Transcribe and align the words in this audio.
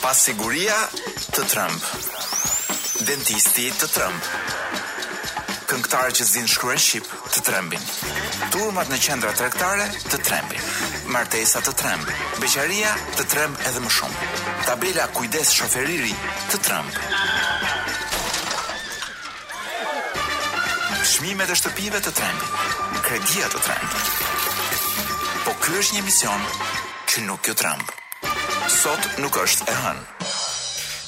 Pasiguria 0.00 0.76
të 1.34 1.42
Trump. 1.50 1.86
Dentisti 3.08 3.64
të 3.80 3.88
Trump. 3.90 4.28
Këngëtarë 5.70 6.12
që 6.18 6.26
zinë 6.28 6.52
shkru 6.52 6.76
shqip 6.84 7.08
të 7.34 7.42
trembin. 7.48 7.82
Turmat 8.54 8.92
në 8.94 9.00
qendra 9.02 9.32
trektare 9.40 9.88
të 10.06 10.20
trembin. 10.28 10.62
Martesa 11.10 11.58
të 11.66 11.74
trembin. 11.80 12.22
Beqaria 12.38 12.94
të 13.18 13.26
tremb 13.34 13.58
edhe 13.66 13.82
më 13.82 13.90
shumë. 13.98 14.30
Tabela 14.70 15.08
kujdes 15.18 15.50
shoferiri 15.58 16.14
të 16.52 16.62
tremb. 16.68 17.04
Shmimet 21.14 21.50
e 21.50 21.58
shtëpive 21.58 22.00
të 22.06 22.14
trembin. 22.20 22.98
Kredia 23.08 23.48
të 23.50 23.66
trembin. 23.68 25.38
Po 25.44 25.58
kjo 25.64 25.80
është 25.82 25.96
një 25.98 26.06
mision 26.10 26.48
që 27.12 27.30
nuk 27.32 27.50
jo 27.50 27.54
trembin 27.58 28.04
sot 28.78 29.08
nuk 29.18 29.34
është 29.42 29.64
e 29.66 29.74
hënë. 29.74 30.02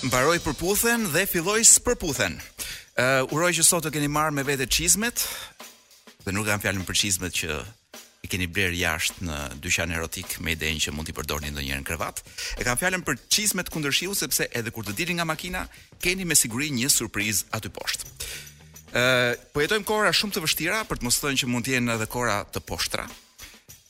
Mbaroi 0.08 0.38
përputhen 0.42 1.04
dhe 1.12 1.22
filloi 1.30 1.60
së 1.64 1.82
përputhen. 1.86 2.34
Ë 2.98 3.04
uh, 3.20 3.34
uroj 3.36 3.52
që 3.60 3.64
sot 3.66 3.84
të 3.86 3.92
keni 3.94 4.08
marrë 4.10 4.32
me 4.34 4.42
vete 4.44 4.66
çizmet. 4.66 5.22
Dhe 6.24 6.34
nuk 6.34 6.48
kam 6.48 6.58
fjalën 6.64 6.82
për 6.88 6.98
çizmet 6.98 7.36
që 7.38 7.60
i 8.26 8.30
keni 8.32 8.48
blerë 8.50 8.74
jashtë 8.80 9.22
në 9.28 9.38
dyqan 9.62 9.94
erotik 9.94 10.40
me 10.42 10.56
idenë 10.56 10.82
që 10.88 10.96
mund 10.96 11.06
t'i 11.12 11.14
përdorni 11.14 11.52
ndonjëherë 11.54 11.84
në 11.84 11.86
krevat. 11.92 12.24
E 12.58 12.66
kam 12.66 12.80
fjalën 12.80 13.06
për 13.06 13.22
çizmet 13.30 13.70
kundër 13.72 13.94
sepse 14.00 14.48
edhe 14.50 14.74
kur 14.74 14.82
të 14.84 14.96
dilni 14.98 15.20
nga 15.20 15.28
makina 15.30 15.62
keni 16.02 16.26
me 16.26 16.34
siguri 16.34 16.74
një 16.74 16.90
surprizë 16.90 17.54
aty 17.54 17.70
poshtë. 17.70 18.10
Ë 18.98 19.06
po 19.54 19.62
jetojmë 19.62 19.86
kohëra 19.86 20.10
shumë 20.12 20.34
të 20.34 20.40
vështira 20.42 20.82
për 20.90 20.98
të 20.98 21.04
mos 21.06 21.22
thënë 21.22 21.38
që 21.38 21.46
mund 21.54 21.64
të 21.70 21.78
jenë 21.78 21.94
edhe 21.94 22.10
kohëra 22.10 22.42
të 22.50 22.66
poshtra. 22.66 23.06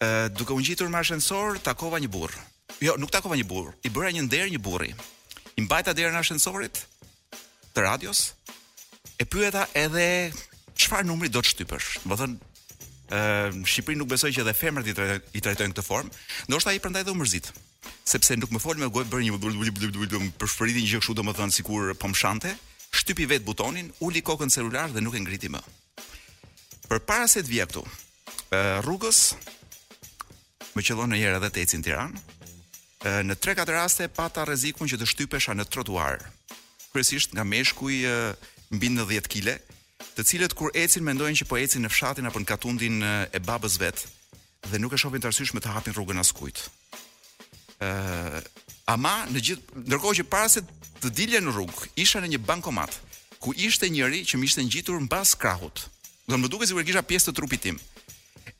Ë 0.04 0.28
duke 0.36 0.52
u 0.52 0.60
ngjitur 0.60 0.92
me 0.92 1.00
ashensor 1.00 1.56
takova 1.64 1.96
një 2.00 2.12
burrë. 2.12 2.49
Jo, 2.80 2.96
nuk 2.96 3.12
takova 3.12 3.36
një 3.36 3.45
burr. 3.45 3.73
I 3.84 3.90
bëra 3.92 4.09
një 4.16 4.23
nder 4.26 4.46
një 4.54 4.60
burri. 4.64 4.90
I 4.90 5.64
mbajta 5.66 5.92
derën 5.92 6.16
e 6.16 6.20
ashensorit 6.23 6.80
të 7.76 7.82
radios. 7.84 8.30
E 9.20 9.26
pyeta 9.28 9.66
edhe 9.76 10.30
çfarë 10.80 11.04
numri 11.10 11.28
do 11.28 11.42
të 11.45 11.52
shtypësh. 11.52 11.90
Do 12.09 12.16
thënë 12.16 12.48
ë 13.10 13.50
në 13.59 13.66
Shqipëri 13.68 13.98
nuk 14.00 14.09
besoj 14.09 14.30
që 14.32 14.45
edhe 14.46 14.54
femrat 14.56 14.88
i, 14.88 14.95
i 15.37 15.42
trajtojnë 15.45 15.74
këtë 15.76 15.84
formë. 15.84 16.14
Ndoshta 16.48 16.72
ai 16.72 16.80
prandaj 16.80 17.04
dhe 17.04 17.12
u 17.14 17.18
mërzit 17.20 17.50
sepse 18.10 18.34
nuk 18.40 18.50
më 18.54 18.59
fol 18.62 18.80
me 18.80 18.88
gojë 18.90 19.06
bëri 19.12 19.28
një 19.28 20.30
përshpëritje 20.40 20.80
një 20.80 20.88
gjë 20.88 20.98
kështu 21.02 21.15
domethënë 21.20 21.54
sikur 21.59 21.92
po 22.00 22.09
mshante, 22.15 22.50
shtypi 23.00 23.26
vet 23.30 23.44
butonin, 23.46 23.87
uli 24.02 24.18
kokën 24.26 24.50
celular 24.50 24.88
dhe 24.94 25.04
nuk 25.04 25.15
e 25.15 25.20
ngriti 25.24 25.46
më. 25.52 25.60
Përpara 26.88 27.28
se 27.30 27.44
të 27.44 27.50
vija 27.52 27.68
këtu, 27.70 27.84
rrugës 28.87 29.20
më 30.76 30.84
qellon 30.88 31.12
një 31.15 31.20
herë 31.24 31.38
edhe 31.42 31.52
te 31.59 31.65
ecin 31.68 31.82
Tiranë, 31.87 32.18
në 33.04 33.32
3-4 33.32 33.73
raste 33.73 34.09
pata 34.12 34.45
rrezikun 34.45 34.88
që 34.90 34.98
të 35.01 35.06
shtypesha 35.09 35.54
në 35.56 35.65
trotuar. 35.73 36.20
Kryesisht 36.93 37.32
nga 37.32 37.45
meshkuj 37.46 38.01
mbi 38.74 38.88
90 38.93 39.29
kg, 39.32 39.54
të 40.18 40.24
cilët 40.26 40.52
kur 40.59 40.70
ecin 40.76 41.04
mendojnë 41.06 41.40
që 41.40 41.46
po 41.48 41.56
ecin 41.59 41.82
në 41.82 41.88
fshatin 41.95 42.28
apo 42.28 42.40
në 42.43 42.46
katundin 42.51 42.98
e 43.06 43.40
babës 43.40 43.78
vet 43.80 44.04
dhe 44.71 44.78
nuk 44.78 44.93
e 44.93 44.98
shohin 45.01 45.21
të 45.23 45.30
arsyeshme 45.30 45.60
të 45.65 45.73
hapin 45.73 45.95
rrugën 45.96 46.21
askujt. 46.21 46.66
Ë, 47.80 47.88
ama 48.93 49.15
në 49.32 49.40
gjithë 49.48 49.80
ndërkohë 49.87 50.18
që 50.21 50.26
para 50.28 50.51
se 50.52 50.60
të 51.01 51.12
dilje 51.16 51.40
në 51.40 51.54
rrugë, 51.54 51.88
isha 52.04 52.21
në 52.21 52.34
një 52.34 52.40
bankomat 52.45 52.93
ku 53.40 53.54
ishte 53.56 53.88
njëri 53.88 54.26
që 54.28 54.37
më 54.37 54.48
ishte 54.51 54.66
ngjitur 54.66 55.01
mbas 55.06 55.32
krahut. 55.40 55.87
Do 56.28 56.37
më 56.37 56.51
duket 56.52 56.68
sikur 56.68 56.84
kisha 56.84 57.01
pjesë 57.02 57.30
të 57.30 57.37
trupit 57.38 57.62
tim. 57.65 57.80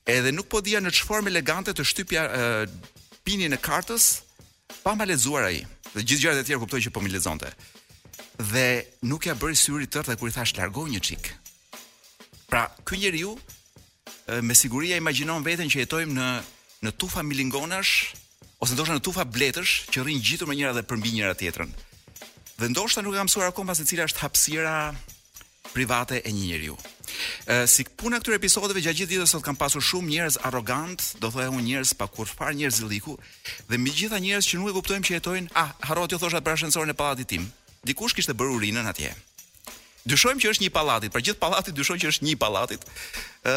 Edhe 0.08 0.33
nuk 0.33 0.48
po 0.48 0.62
dija 0.64 0.80
në 0.80 0.88
çfarë 0.96 1.28
elegante 1.28 1.77
të 1.77 1.84
shtypja 1.84 2.24
pinin 3.27 3.52
e 3.52 3.61
kartës 3.61 4.14
pa 4.82 4.92
lezuar 5.04 5.08
lexuar 5.08 5.42
ai. 5.44 5.66
Dhe 5.94 6.02
gjithë 6.06 6.22
gjërat 6.22 6.38
e 6.38 6.44
tjera 6.46 6.60
kuptoj 6.62 6.80
që 6.86 6.92
po 6.94 7.00
më 7.02 7.10
lexonte. 7.10 7.48
Dhe 8.50 8.84
nuk 9.08 9.27
ja 9.27 9.34
bëri 9.34 9.56
syri 9.58 9.86
tërë 9.90 10.08
dhe 10.08 10.17
kur 10.20 10.28
i 10.28 10.33
thash 10.34 10.55
largoj 10.56 10.86
një 10.90 11.00
çik. 11.02 11.33
Pra, 12.50 12.70
ky 12.86 12.96
njeriu 12.98 13.34
me 14.42 14.55
siguri 14.55 14.95
imaginon 14.95 15.42
vetën 15.42 15.67
veten 15.67 15.70
që 15.70 15.83
jetojmë 15.84 16.14
në 16.14 16.28
në 16.80 16.92
tufa 16.96 17.20
milingonash 17.27 18.14
ose 18.64 18.72
ndoshta 18.72 18.95
në 18.96 19.02
tufa 19.05 19.27
bletësh 19.28 19.72
që 19.92 20.00
rrin 20.00 20.22
gjitur 20.24 20.48
me 20.48 20.55
njëra 20.56 20.72
dhe 20.78 20.86
përmbi 20.89 21.11
njëra 21.12 21.34
tjetrën. 21.36 21.68
Dhe 22.58 22.66
ndoshta 22.72 23.02
nuk 23.05 23.14
e 23.14 23.20
kam 23.20 23.28
mësuar 23.28 23.50
akoma 23.50 23.77
e 23.77 23.84
cila 23.90 24.06
është 24.08 24.22
hapësira 24.22 24.77
private 25.72 26.22
e 26.26 26.32
një 26.32 26.42
njeriu. 26.46 26.76
Ë 27.50 27.56
si 27.70 27.84
puna 27.84 28.18
këtyre 28.20 28.38
episodeve 28.40 28.82
gjatë 28.82 29.00
gjithë 29.00 29.10
ditës 29.12 29.32
sot 29.34 29.44
kanë 29.44 29.58
pasur 29.60 29.84
shumë 29.84 30.08
njerëz 30.10 30.38
arrogant, 30.48 31.02
do 31.20 31.30
thoya 31.30 31.50
unë 31.52 31.66
njerëz 31.68 31.92
pa 32.00 32.08
kurrë 32.10 32.34
parë 32.38 32.56
njerëz 32.60 32.80
zilliku 32.80 33.14
dhe 33.68 33.78
mbi 33.78 33.92
gjitha 34.00 34.18
njerëz 34.24 34.48
që 34.50 34.60
nuk 34.60 34.70
e 34.72 34.76
kuptojmë 34.78 35.08
që 35.10 35.18
jetojnë, 35.18 35.50
ah, 35.62 35.70
harro 35.88 36.06
ti 36.10 36.18
thosha 36.18 36.40
për 36.40 36.56
ascensorin 36.56 36.94
e 36.94 36.96
pallatit 36.98 37.28
tim. 37.28 37.46
Dikush 37.86 38.14
kishte 38.16 38.34
bërë 38.38 38.56
urinën 38.56 38.88
atje. 38.90 39.12
Dyshojmë 40.10 40.40
që 40.42 40.50
është 40.54 40.64
një 40.64 40.72
pallatit, 40.78 41.12
për 41.12 41.24
gjithë 41.28 41.40
pallati 41.44 41.74
dyshojnë 41.77 42.02
që 42.04 42.10
është 42.14 42.27
një 42.28 42.36
pallatit. 42.40 42.80
Ë 43.52 43.54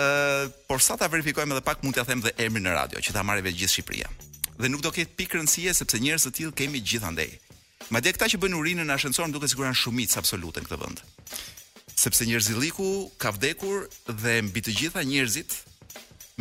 por 0.67 0.83
sa 0.83 0.97
ta 0.99 1.07
verifikojmë 1.07 1.55
edhe 1.55 1.65
pak 1.65 1.81
mund 1.83 1.95
t'ia 1.95 2.05
them 2.07 2.21
dhe 2.21 2.35
emrin 2.37 2.67
në 2.67 2.75
radio 2.79 2.99
që 2.99 3.15
ta 3.15 3.23
marrë 3.23 3.45
vetë 3.47 3.57
gjithë 3.61 3.73
Shqipëria. 3.77 4.09
Dhe 4.59 4.69
nuk 4.69 4.81
do 4.83 4.91
ket 4.93 5.15
pikë 5.17 5.39
rëndësie 5.39 5.71
sepse 5.73 6.01
njerëz 6.03 6.27
të 6.27 6.33
tillë 6.39 6.53
kemi 6.59 6.83
gjithandej. 6.83 7.31
Madje 7.91 8.13
këta 8.15 8.27
që 8.33 8.41
bën 8.43 8.57
urinën 8.59 8.85
në 8.87 8.93
ascensor 8.97 9.31
duket 9.31 9.49
sikur 9.53 9.65
janë 9.69 9.79
shumicë 9.83 10.19
absolute 10.19 10.61
në 10.63 10.67
këtë 10.67 10.81
vend 10.83 10.99
sepse 11.95 12.25
njerëzilliku 12.25 13.11
ka 13.17 13.31
vdekur 13.35 13.87
dhe 14.21 14.41
mbi 14.47 14.61
të 14.63 14.73
gjitha 14.79 15.03
njerëzit 15.05 15.53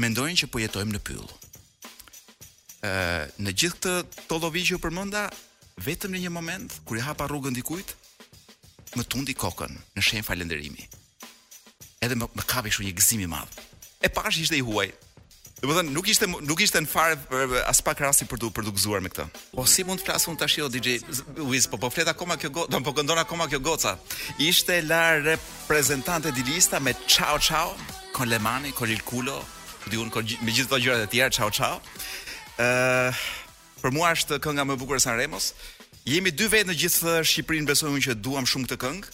mendojnë 0.00 0.38
që 0.42 0.48
po 0.52 0.62
jetojmë 0.62 0.96
në 0.96 1.00
pyll. 1.04 1.26
Ë 2.82 3.28
në 3.38 3.52
gjithë 3.52 3.76
këtë 3.78 4.24
tollovi 4.32 4.62
që 4.66 4.80
përmenda, 4.82 5.26
vetëm 5.84 6.14
në 6.16 6.22
një 6.24 6.32
moment 6.34 6.78
kur 6.88 6.98
i 6.98 7.04
hapa 7.04 7.28
rrugën 7.30 7.54
dikujt, 7.56 7.92
më 8.96 9.06
tundi 9.08 9.36
kokën 9.38 9.76
në 9.96 10.02
shenjë 10.08 10.26
falënderimi. 10.26 10.88
Edhe 12.02 12.16
më, 12.18 12.26
më 12.32 12.48
kapi 12.50 12.72
kështu 12.72 12.88
një 12.88 12.96
gëzim 12.98 13.22
i 13.26 13.30
madh. 13.30 13.58
E 14.02 14.10
pashë 14.10 14.42
ishte 14.48 14.58
i 14.58 14.64
huaj, 14.66 14.90
Do 15.62 15.70
të 15.70 15.74
thënë 15.78 15.92
nuk 15.94 16.08
ishte 16.10 16.26
nuk 16.26 16.60
ishte 16.64 16.80
në 16.82 16.88
fare 16.90 17.14
eh, 17.14 17.52
as 17.70 17.78
pak 17.86 18.00
rasti 18.02 18.26
për 18.26 18.40
të 18.42 18.48
për 18.56 18.64
të 18.66 18.72
gëzuar 18.74 19.02
me 19.04 19.10
këtë. 19.12 19.26
Po 19.54 19.62
si 19.70 19.84
mund 19.86 20.00
të 20.02 20.08
flas 20.08 20.24
unë 20.26 20.40
tash 20.40 20.56
jo 20.58 20.64
DJ 20.74 20.96
Wiz, 21.46 21.68
po 21.70 21.78
po 21.78 21.90
flet 21.94 22.08
akoma 22.10 22.34
kjo 22.42 22.50
goca, 22.56 22.80
po 22.82 22.94
këndon 22.96 23.20
akoma 23.22 23.46
kjo 23.50 23.60
goca. 23.62 23.92
Ishte 24.42 24.80
la 24.82 25.02
reprezentante 25.22 26.32
di 26.34 26.42
lista 26.48 26.80
me 26.82 26.96
ciao 27.06 27.38
ciao 27.38 27.76
con 28.12 28.26
le 28.26 28.40
mani 28.48 28.72
con 28.72 28.90
il 28.90 29.04
culo, 29.06 29.38
di 29.86 29.94
un 29.96 30.10
con 30.10 30.26
me 30.42 30.50
gjithë 30.50 30.66
ato 30.66 30.82
gjëra 30.82 31.04
e 31.04 31.06
tjera 31.12 31.30
ciao 31.30 31.50
ciao. 31.58 31.78
Ëh 32.58 32.66
eh, 32.66 33.08
uh, 33.08 33.40
Për 33.82 33.90
mua 33.90 34.12
është 34.14 34.36
kënga 34.38 34.62
më 34.62 34.74
e 34.74 34.78
bukur 34.78 34.96
e 34.96 35.02
San 35.02 35.16
Remos. 35.18 35.48
Jemi 36.06 36.30
dy 36.30 36.46
vjet 36.52 36.68
në 36.70 36.74
gjithë 36.78 37.14
Shqipërinë 37.26 37.74
unë 37.88 38.02
që 38.06 38.14
duam 38.22 38.46
shumë 38.46 38.68
këtë 38.70 38.76
këngë. 38.78 39.08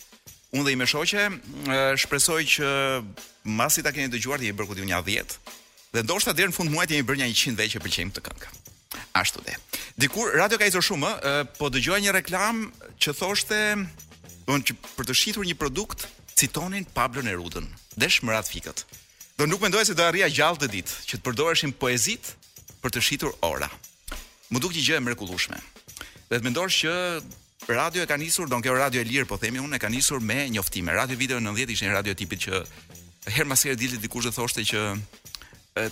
Unë 0.52 0.64
dhe 0.66 0.74
i 0.74 0.76
me 0.76 0.84
shoqe, 0.90 1.22
eh, 1.72 1.94
shpresoj 2.02 2.42
që 2.56 2.68
masi 3.48 3.80
ta 3.82 3.92
keni 3.96 4.12
dëgjuar 4.12 4.36
të 4.42 4.50
i 4.52 4.52
bërë 4.52 4.68
këtë 4.74 4.90
një 4.92 5.00
10. 5.08 5.40
Dhe 5.94 6.02
ndoshta 6.04 6.32
deri 6.36 6.50
në 6.52 6.56
fund 6.56 6.72
muajit 6.72 6.92
jemi 6.96 7.06
bërë 7.08 7.22
një 7.22 7.28
100 7.32 7.56
veçje 7.56 7.80
pëlqejmë 7.80 8.14
të 8.18 8.22
këngë. 8.24 8.48
Ashtu 9.16 9.40
dhe. 9.46 9.54
Dikur 10.00 10.34
Radio 10.36 10.58
Kaizo 10.60 10.82
shumë 10.84 11.12
ë, 11.20 11.32
po 11.56 11.70
dëgjova 11.72 12.00
një 12.04 12.12
reklam 12.18 12.64
që 13.00 13.14
thoshte, 13.16 13.60
do 14.48 14.56
që 14.68 14.76
për 14.96 15.08
të 15.08 15.16
shitur 15.16 15.46
një 15.48 15.56
produkt, 15.60 16.04
citonin 16.38 16.84
Pablo 16.96 17.24
Nerudën, 17.24 17.64
Desh 17.98 18.20
Murat 18.22 18.48
Fikët. 18.52 18.84
Do 19.40 19.46
nuk 19.48 19.64
mendoj 19.64 19.86
se 19.90 19.94
do 19.96 20.04
arrija 20.04 20.28
gjallë 20.30 20.62
të 20.64 20.68
ditë 20.74 20.98
që 21.08 21.14
të 21.18 21.24
përdoreshin 21.26 21.72
poezit 21.72 22.34
për 22.82 22.94
të 22.94 23.02
shitur 23.08 23.32
ora. 23.48 23.68
Më 24.52 24.60
duk 24.62 24.76
një 24.76 24.84
gjë 24.90 24.98
e 25.00 25.04
mërkullushme. 25.08 25.58
Dhe 26.28 26.36
të 26.38 26.44
mendojsh 26.50 26.78
që 26.84 26.94
radio 27.72 28.04
e 28.04 28.08
ka 28.10 28.16
njësur, 28.20 28.48
do 28.50 28.60
në 28.60 28.66
kjo 28.66 28.76
radio 28.76 29.00
e 29.02 29.08
lirë, 29.08 29.28
po 29.30 29.38
themi 29.40 29.60
unë, 29.64 29.76
e 29.78 29.80
ka 29.82 29.88
nisur 29.92 30.20
me 30.20 30.42
njoftime. 30.52 30.92
Radio 30.92 31.16
video 31.16 31.40
90 31.40 31.48
nëndjet 31.56 31.86
një 31.86 31.96
radio 31.96 32.14
tipit 32.18 32.44
që 32.44 32.64
herë 33.38 33.48
masë 33.50 33.70
herë 33.72 33.80
dilit 33.82 34.04
dikush 34.04 34.26
dhe 34.28 34.34
thoshte 34.36 34.64
që 34.68 34.80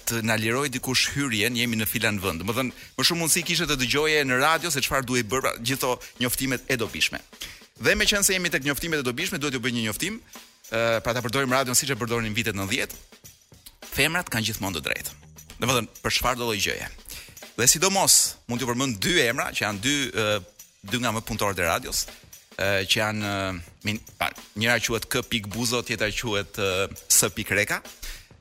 të 0.04 0.20
na 0.24 0.34
liroj 0.38 0.68
dikush 0.72 1.10
hyrjen, 1.15 1.56
jemi 1.56 1.77
në 1.78 1.86
filan 1.88 2.18
vend. 2.22 2.42
Do 2.42 2.50
të 2.53 2.56
thonë, 2.59 2.72
më 2.98 3.04
shumë 3.06 3.21
mundësi 3.22 3.42
kishte 3.47 3.66
të 3.68 3.77
dëgjoje 3.83 4.22
në 4.27 4.38
radio 4.42 4.71
se 4.71 4.83
çfarë 4.84 5.06
duhet 5.06 5.28
bërë, 5.30 5.53
gjithto 5.62 5.94
njoftimet 6.21 6.65
e 6.68 6.77
dobishme. 6.80 7.21
Dhe 7.78 7.94
me 7.94 8.06
qënë 8.09 8.24
se 8.27 8.33
jemi 8.34 8.50
tek 8.53 8.65
njoftimet 8.66 9.00
e 9.00 9.06
dobishme, 9.06 9.38
duhet 9.42 9.54
ju 9.54 9.60
bëj 9.62 9.74
një 9.77 9.84
njoftim, 9.88 10.18
uh, 10.18 10.98
pra 11.04 11.12
ta 11.15 11.22
përdorim 11.24 11.53
radion 11.53 11.77
siç 11.78 11.91
e 11.92 11.97
përdorin 11.98 12.34
vitet 12.34 12.56
90. 12.56 12.97
Femrat 13.97 14.28
kanë 14.33 14.48
gjithmonë 14.50 14.80
të 14.80 14.84
drejtë. 14.88 15.12
Dhe 15.60 15.65
më 15.66 15.77
thonë, 15.78 15.92
për 16.04 16.16
çfarë 16.18 16.41
do 16.41 16.48
lloj 16.50 16.60
gjëje. 16.68 16.88
Dhe 17.56 17.66
sidomos 17.71 18.16
mund 18.48 18.60
t'ju 18.62 18.68
përmend 18.71 18.98
dy 19.03 19.18
emra 19.28 19.50
që 19.53 19.65
janë 19.66 19.80
dy 19.84 19.97
uh, 20.12 20.38
dy 20.86 21.00
nga 21.03 21.12
më 21.16 21.22
punëtorët 21.28 21.59
e 21.62 21.66
radios 21.68 22.06
e 22.56 22.86
që 22.88 22.98
janë 23.03 23.28
min, 23.84 23.98
pa, 24.16 24.30
njëra 24.56 24.78
quhet 24.80 25.04
k.buzo, 25.12 25.83
tjetra 25.84 26.09
quhet 26.16 26.56
s.reka 27.12 27.83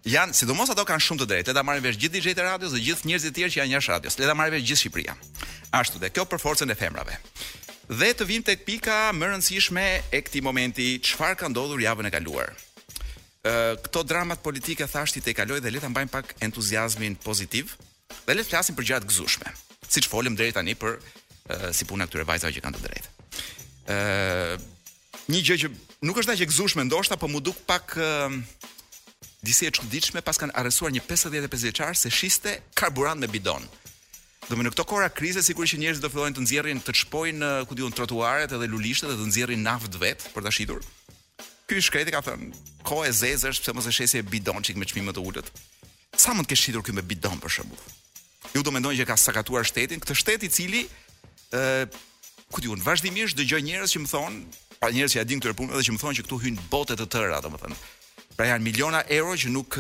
janë 0.10 0.36
sidomos 0.38 0.69
ato 0.69 0.84
kanë 0.86 1.02
shumë 1.02 1.22
të 1.24 1.28
drejtë, 1.31 1.54
ata 1.54 1.63
marrin 1.66 1.81
vesh 1.84 1.98
gjithë 1.98 2.13
DJ-të 2.19 2.42
e 2.44 2.48
radios 2.48 2.74
dhe 2.75 2.81
gjithë 2.88 3.07
njerëzit 3.10 3.30
e 3.31 3.36
tjerë 3.40 3.54
që 3.56 3.60
janë 3.62 3.74
jashtë 3.75 3.92
radios, 3.96 4.18
Leta 4.19 4.34
marrin 4.38 4.54
vesh 4.56 4.66
gjithë 4.69 4.81
Shqipëria. 4.84 5.16
Ashtu 5.80 6.02
dhe 6.04 6.12
kjo 6.13 6.25
për 6.30 6.42
forcën 6.44 6.69
e 6.72 6.75
femrave. 6.78 7.18
Dhe 7.90 8.12
të 8.18 8.28
vim 8.30 8.44
tek 8.46 8.63
pika 8.68 9.10
më 9.18 9.25
e 9.25 9.31
rëndësishme 9.34 9.86
e 10.13 10.22
këtij 10.28 10.44
momenti, 10.46 10.88
çfarë 11.10 11.40
ka 11.42 11.50
ndodhur 11.50 11.81
javën 11.81 12.10
e 12.10 12.13
kaluar. 12.13 12.54
Ë 13.46 13.54
këto 13.86 14.04
dramat 14.06 14.44
politike 14.46 14.86
thashti 14.90 15.24
te 15.25 15.34
kaloj 15.38 15.60
dhe 15.62 15.72
le 15.74 15.80
ta 15.81 15.90
pak 16.13 16.36
entuziazmin 16.42 17.16
pozitiv 17.16 17.74
dhe 18.28 18.34
le 18.38 18.44
të 18.46 18.50
flasim 18.50 18.75
për 18.78 18.86
gjatë 18.90 19.07
gëzushme. 19.10 19.50
gëzueshme, 19.50 19.90
siç 19.90 20.06
folëm 20.07 20.38
deri 20.38 20.52
tani 20.52 20.75
për 20.75 21.02
si 21.74 21.84
puna 21.86 22.06
këtyre 22.06 22.25
vajzave 22.30 22.54
që 22.54 22.62
kanë 22.62 22.78
të 22.78 22.81
drejtë. 22.86 23.10
Ë 23.90 24.57
një 25.34 25.42
gjë 25.48 25.56
që 25.63 25.68
nuk 26.06 26.18
është 26.18 26.31
dashje 26.31 26.46
gëzueshme 26.50 26.84
ndoshta, 26.86 27.18
por 27.18 27.30
mu 27.30 27.40
duk 27.42 27.57
pak 27.66 27.98
disi 29.47 29.65
e 29.65 29.71
çuditshme 29.77 30.21
pas 30.25 30.38
kanë 30.42 30.56
arrestuar 30.57 30.92
një 30.95 31.03
55 31.07 31.59
vjeçar 31.69 31.94
se 32.01 32.09
shiste 32.19 32.56
karburant 32.80 33.19
me 33.21 33.27
bidon. 33.33 33.63
Do 34.50 34.56
më 34.57 34.65
në 34.68 34.71
këto 34.74 34.86
kohra 34.92 35.09
krize 35.09 35.42
sigurisht 35.45 35.75
që 35.75 35.81
njerëzit 35.83 36.03
do 36.06 36.09
fillojnë 36.13 36.36
të 36.38 36.44
nxjerrin 36.45 36.81
të 36.86 36.95
çpojnë 37.01 37.45
eh, 37.51 37.63
ku 37.69 37.77
diun 37.77 37.94
trotuaret 37.97 38.51
edhe 38.53 38.68
lulishtet 38.74 39.09
edhe 39.09 39.21
të 39.21 39.30
nxjerrin 39.31 39.63
naft 39.65 39.94
vet 40.01 40.25
për 40.33 40.45
ta 40.45 40.51
shitur. 40.53 40.81
Ky 41.69 41.80
shkreti 41.81 42.13
ka 42.13 42.21
thënë, 42.27 42.51
"Ko 42.86 43.03
e 43.06 43.09
zezësh 43.24 43.62
pse 43.62 43.74
mos 43.74 43.88
e 43.88 43.92
shesi 43.97 44.21
bidonçik 44.33 44.75
me 44.77 44.86
çmime 44.89 45.13
të 45.15 45.21
ulët." 45.27 45.47
Sa 46.24 46.33
mund 46.33 46.45
të 46.45 46.53
ke 46.53 46.56
shitur 46.62 46.83
ky 46.86 46.92
me 46.94 47.01
bidon 47.01 47.39
për 47.42 47.50
shembull? 47.57 47.81
Ju 48.53 48.62
do 48.63 48.71
mendojnë 48.71 49.00
që 49.01 49.06
ka 49.09 49.18
sakatuar 49.18 49.65
shtetin, 49.65 50.00
këtë 50.00 50.15
shtet 50.21 50.42
i 50.44 50.50
cili 50.56 50.81
ë 51.51 51.59
eh, 51.59 51.88
ku 52.53 52.62
diun 52.62 52.80
vazhdimisht 52.86 53.36
dëgjoj 53.39 53.62
njerëz 53.65 53.89
që 53.94 54.00
më 54.03 54.09
thonë, 54.15 54.38
pa 54.80 54.94
njerëz 54.94 55.12
që 55.13 55.18
ja 55.19 55.25
din 55.27 55.42
këtë 55.42 55.57
punë 55.57 55.74
edhe 55.74 55.83
që 55.89 55.94
më 55.94 56.00
thonë 56.01 56.15
që 56.19 56.24
këtu 56.25 56.38
hyn 56.44 56.56
botë 56.71 56.94
të 57.00 57.06
tëra, 57.13 57.42
domethënë. 57.44 57.74
Të 57.74 58.05
Pra 58.35 58.47
janë 58.49 58.65
miliona 58.67 59.03
euro 59.15 59.35
që 59.39 59.51
nuk 59.53 59.77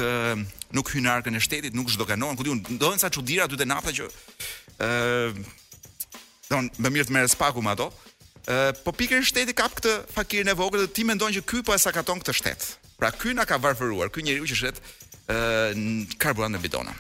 nuk 0.75 0.89
hyn 0.91 1.05
në 1.05 1.11
arkën 1.11 1.37
e 1.37 1.43
shtetit, 1.43 1.75
nuk 1.77 1.87
zhdoganohen, 1.93 2.35
ku 2.35 2.43
diun, 2.47 2.59
ndodhen 2.75 2.99
sa 2.99 3.07
çuditëra 3.13 3.45
aty 3.47 3.57
të 3.61 3.67
nafta 3.69 3.93
që 3.95 4.07
ë 4.07 4.87
uh, 4.87 5.37
don 6.51 6.67
më 6.83 6.91
mirë 6.95 7.07
të 7.07 7.15
merres 7.15 7.35
paku 7.39 7.63
me 7.63 7.71
ato. 7.71 7.89
ë 8.45 8.53
uh, 8.53 8.71
po 8.83 8.91
pikën 8.95 9.23
shteti 9.25 9.55
ka 9.55 9.67
këtë 9.71 9.93
fakirin 10.13 10.51
e 10.51 10.55
vogël 10.59 10.83
dhe 10.85 10.91
ti 10.93 11.03
mendon 11.07 11.31
që 11.33 11.43
ky 11.47 11.61
po 11.65 11.73
e 11.73 11.79
sakaton 11.79 12.19
këtë 12.21 12.33
shtet. 12.35 12.65
Pra 12.99 13.11
ky 13.11 13.31
na 13.33 13.45
ka 13.45 13.57
varfëruar, 13.59 14.11
ky 14.11 14.21
njeriu 14.23 14.47
që 14.51 14.59
shet 14.59 14.79
ë 15.27 15.35
uh, 15.35 16.13
karburant 16.21 16.55
në 16.55 16.61
bidona. 16.65 16.93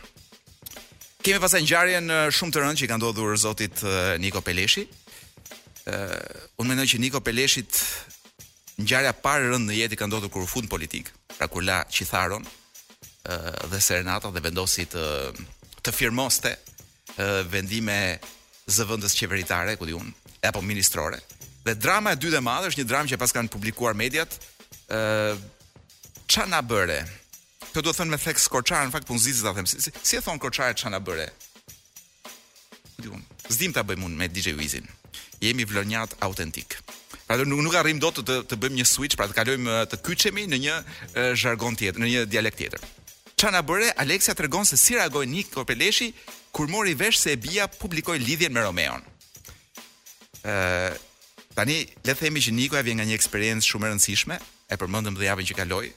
Kemi 1.25 1.39
pasaj 1.43 1.63
ngjarjen 1.65 2.11
shumë 2.35 2.51
të 2.53 2.63
rëndë 2.63 2.79
që 2.79 2.85
i 2.87 2.91
ka 2.93 2.99
ndodhur 2.99 3.35
zotit 3.39 3.83
uh, 3.83 4.15
Niko 4.23 4.41
Peleshi. 4.45 4.87
ë 5.85 5.99
uh, 5.99 6.43
unë 6.61 6.71
mendoj 6.73 6.87
që 6.93 7.01
Niko 7.03 7.21
Peleshit 7.23 7.83
ngjarja 8.81 9.13
parë 9.23 9.51
rënd 9.53 9.69
në 9.69 9.77
jetë 9.79 9.95
i 9.95 9.99
ka 9.99 10.07
ndodhur 10.09 10.31
kur 10.33 10.43
u 10.43 10.49
fut 10.49 10.65
në 10.65 10.71
politikë. 10.71 11.13
Pra 11.37 11.47
kur 11.51 11.63
la 11.63 11.81
qitharon 11.91 12.43
ë 12.43 13.37
dhe 13.71 13.79
serenata 13.81 14.31
dhe 14.35 14.41
vendosi 14.43 14.87
të 14.91 15.03
të 15.85 15.93
firmoste 15.93 16.51
vendime 17.51 18.19
zëvendës 18.73 19.13
qeveritare, 19.19 19.75
ku 19.77 19.85
diun, 19.85 20.07
apo 20.41 20.63
ministrore. 20.65 21.19
Dhe 21.65 21.75
drama 21.77 22.11
e 22.15 22.17
dytë 22.17 22.39
e 22.41 22.43
madhe 22.43 22.71
është 22.71 22.81
një 22.81 22.87
dramë 22.89 23.11
që 23.11 23.19
pas 23.21 23.33
kanë 23.33 23.51
publikuar 23.53 23.95
mediat 23.97 24.33
ë 24.89 24.99
ç'a 26.27 26.47
na 26.49 26.61
bëre? 26.65 26.99
Kjo 27.71 27.83
do 27.83 27.91
të 27.93 27.97
thënë 27.99 28.13
me 28.15 28.19
theks 28.21 28.47
Korçar, 28.49 28.85
në 28.87 28.91
fakt 28.93 29.07
punzizi 29.09 29.43
po 29.43 29.49
ta 29.51 29.53
them. 29.57 29.65
Si, 29.67 29.81
si, 29.83 30.15
e 30.15 30.21
thon 30.23 30.39
korçare 30.39 30.71
ç'a 30.79 30.87
na 30.93 31.01
bëre? 31.03 31.25
Ku 32.95 33.03
diun, 33.07 33.19
zdim 33.51 33.73
ta 33.75 33.83
bëjmë 33.83 34.11
me 34.15 34.29
DJ 34.31 34.53
Wizin. 34.55 34.87
Jemi 35.43 35.65
vlonjat 35.67 36.15
autentik. 36.23 36.77
Pra 37.27 37.37
nuk 37.41 37.63
nuk 37.65 37.73
arrim 37.75 37.97
dot 37.99 38.19
të 38.19 38.23
të, 38.27 38.35
të 38.51 38.57
bëjmë 38.61 38.77
një 38.79 38.83
switch, 38.85 39.15
pra 39.17 39.25
të 39.25 39.33
kalojmë 39.33 39.75
të 39.89 39.97
kyçemi 40.05 40.43
në 40.51 40.57
një 40.61 40.75
jargon 41.41 41.75
tjetër, 41.77 42.01
në 42.03 42.09
një 42.11 42.25
dialekt 42.29 42.59
tjetër. 42.61 42.83
Çfarë 43.33 43.55
na 43.55 43.61
bëre 43.65 43.87
Alexia 44.01 44.35
tregon 44.37 44.65
se 44.69 44.77
si 44.77 44.93
reagoi 44.93 45.25
Nik 45.27 45.49
Kopeleshi 45.55 46.11
kur 46.55 46.67
mori 46.69 46.93
vesh 46.93 47.17
se 47.25 47.33
Bia 47.41 47.65
publikoi 47.67 48.19
lidhjen 48.21 48.53
me 48.53 48.61
Romeon. 48.61 49.01
Ë 50.45 50.53
tani 51.57 51.79
le 52.05 52.13
të 52.13 52.17
themi 52.21 52.45
që 52.45 52.53
Nikoja 52.59 52.85
vjen 52.85 53.01
nga 53.01 53.09
një 53.09 53.17
eksperiencë 53.17 53.67
shumë 53.71 53.89
e 53.89 53.91
rëndësishme, 53.95 54.37
e 54.69 54.77
përmendëm 54.81 55.17
dhe 55.17 55.25
javën 55.25 55.49
që 55.49 55.57
kaloi, 55.59 55.89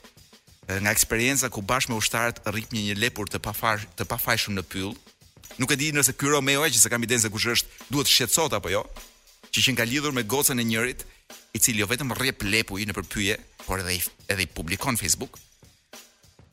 nga 0.81 0.93
eksperienca 0.97 1.53
ku 1.53 1.61
bashkë 1.63 1.93
me 1.93 2.01
ushtarët 2.01 2.41
rrit 2.49 2.73
një, 2.73 2.83
një 2.89 2.99
lepur 3.05 3.29
të 3.29 3.41
pafaj 3.45 3.85
të 4.01 4.09
pafajshëm 4.11 4.57
në 4.57 4.65
pyll. 4.73 4.97
Nuk 5.61 5.73
e 5.73 5.77
di 5.77 5.93
nëse 5.93 6.17
ky 6.17 6.33
Romeo 6.33 6.65
që 6.73 6.81
se 6.81 6.89
kam 6.93 7.05
idenë 7.05 7.27
se 7.27 7.33
kush 7.35 7.51
është, 7.53 7.81
duhet 7.93 8.13
shqetësohet 8.15 8.57
apo 8.59 8.73
jo, 8.73 8.85
që 9.53 9.61
ishin 9.63 9.79
ka 9.79 9.87
lidhur 9.89 10.13
me 10.13 10.25
gocën 10.29 10.59
e 10.61 10.65
njërit, 10.65 11.05
i 11.57 11.59
cili 11.61 11.81
jo 11.83 11.89
vetëm 11.89 12.13
rrje 12.17 12.35
plepu 12.43 12.79
i 12.83 12.87
në 12.89 12.97
përpyje, 12.97 13.37
por 13.67 13.81
edhe 13.83 13.95
i, 13.97 14.01
edhe 14.33 14.45
i 14.45 14.49
publikon 14.49 14.97
Facebook. 15.01 15.39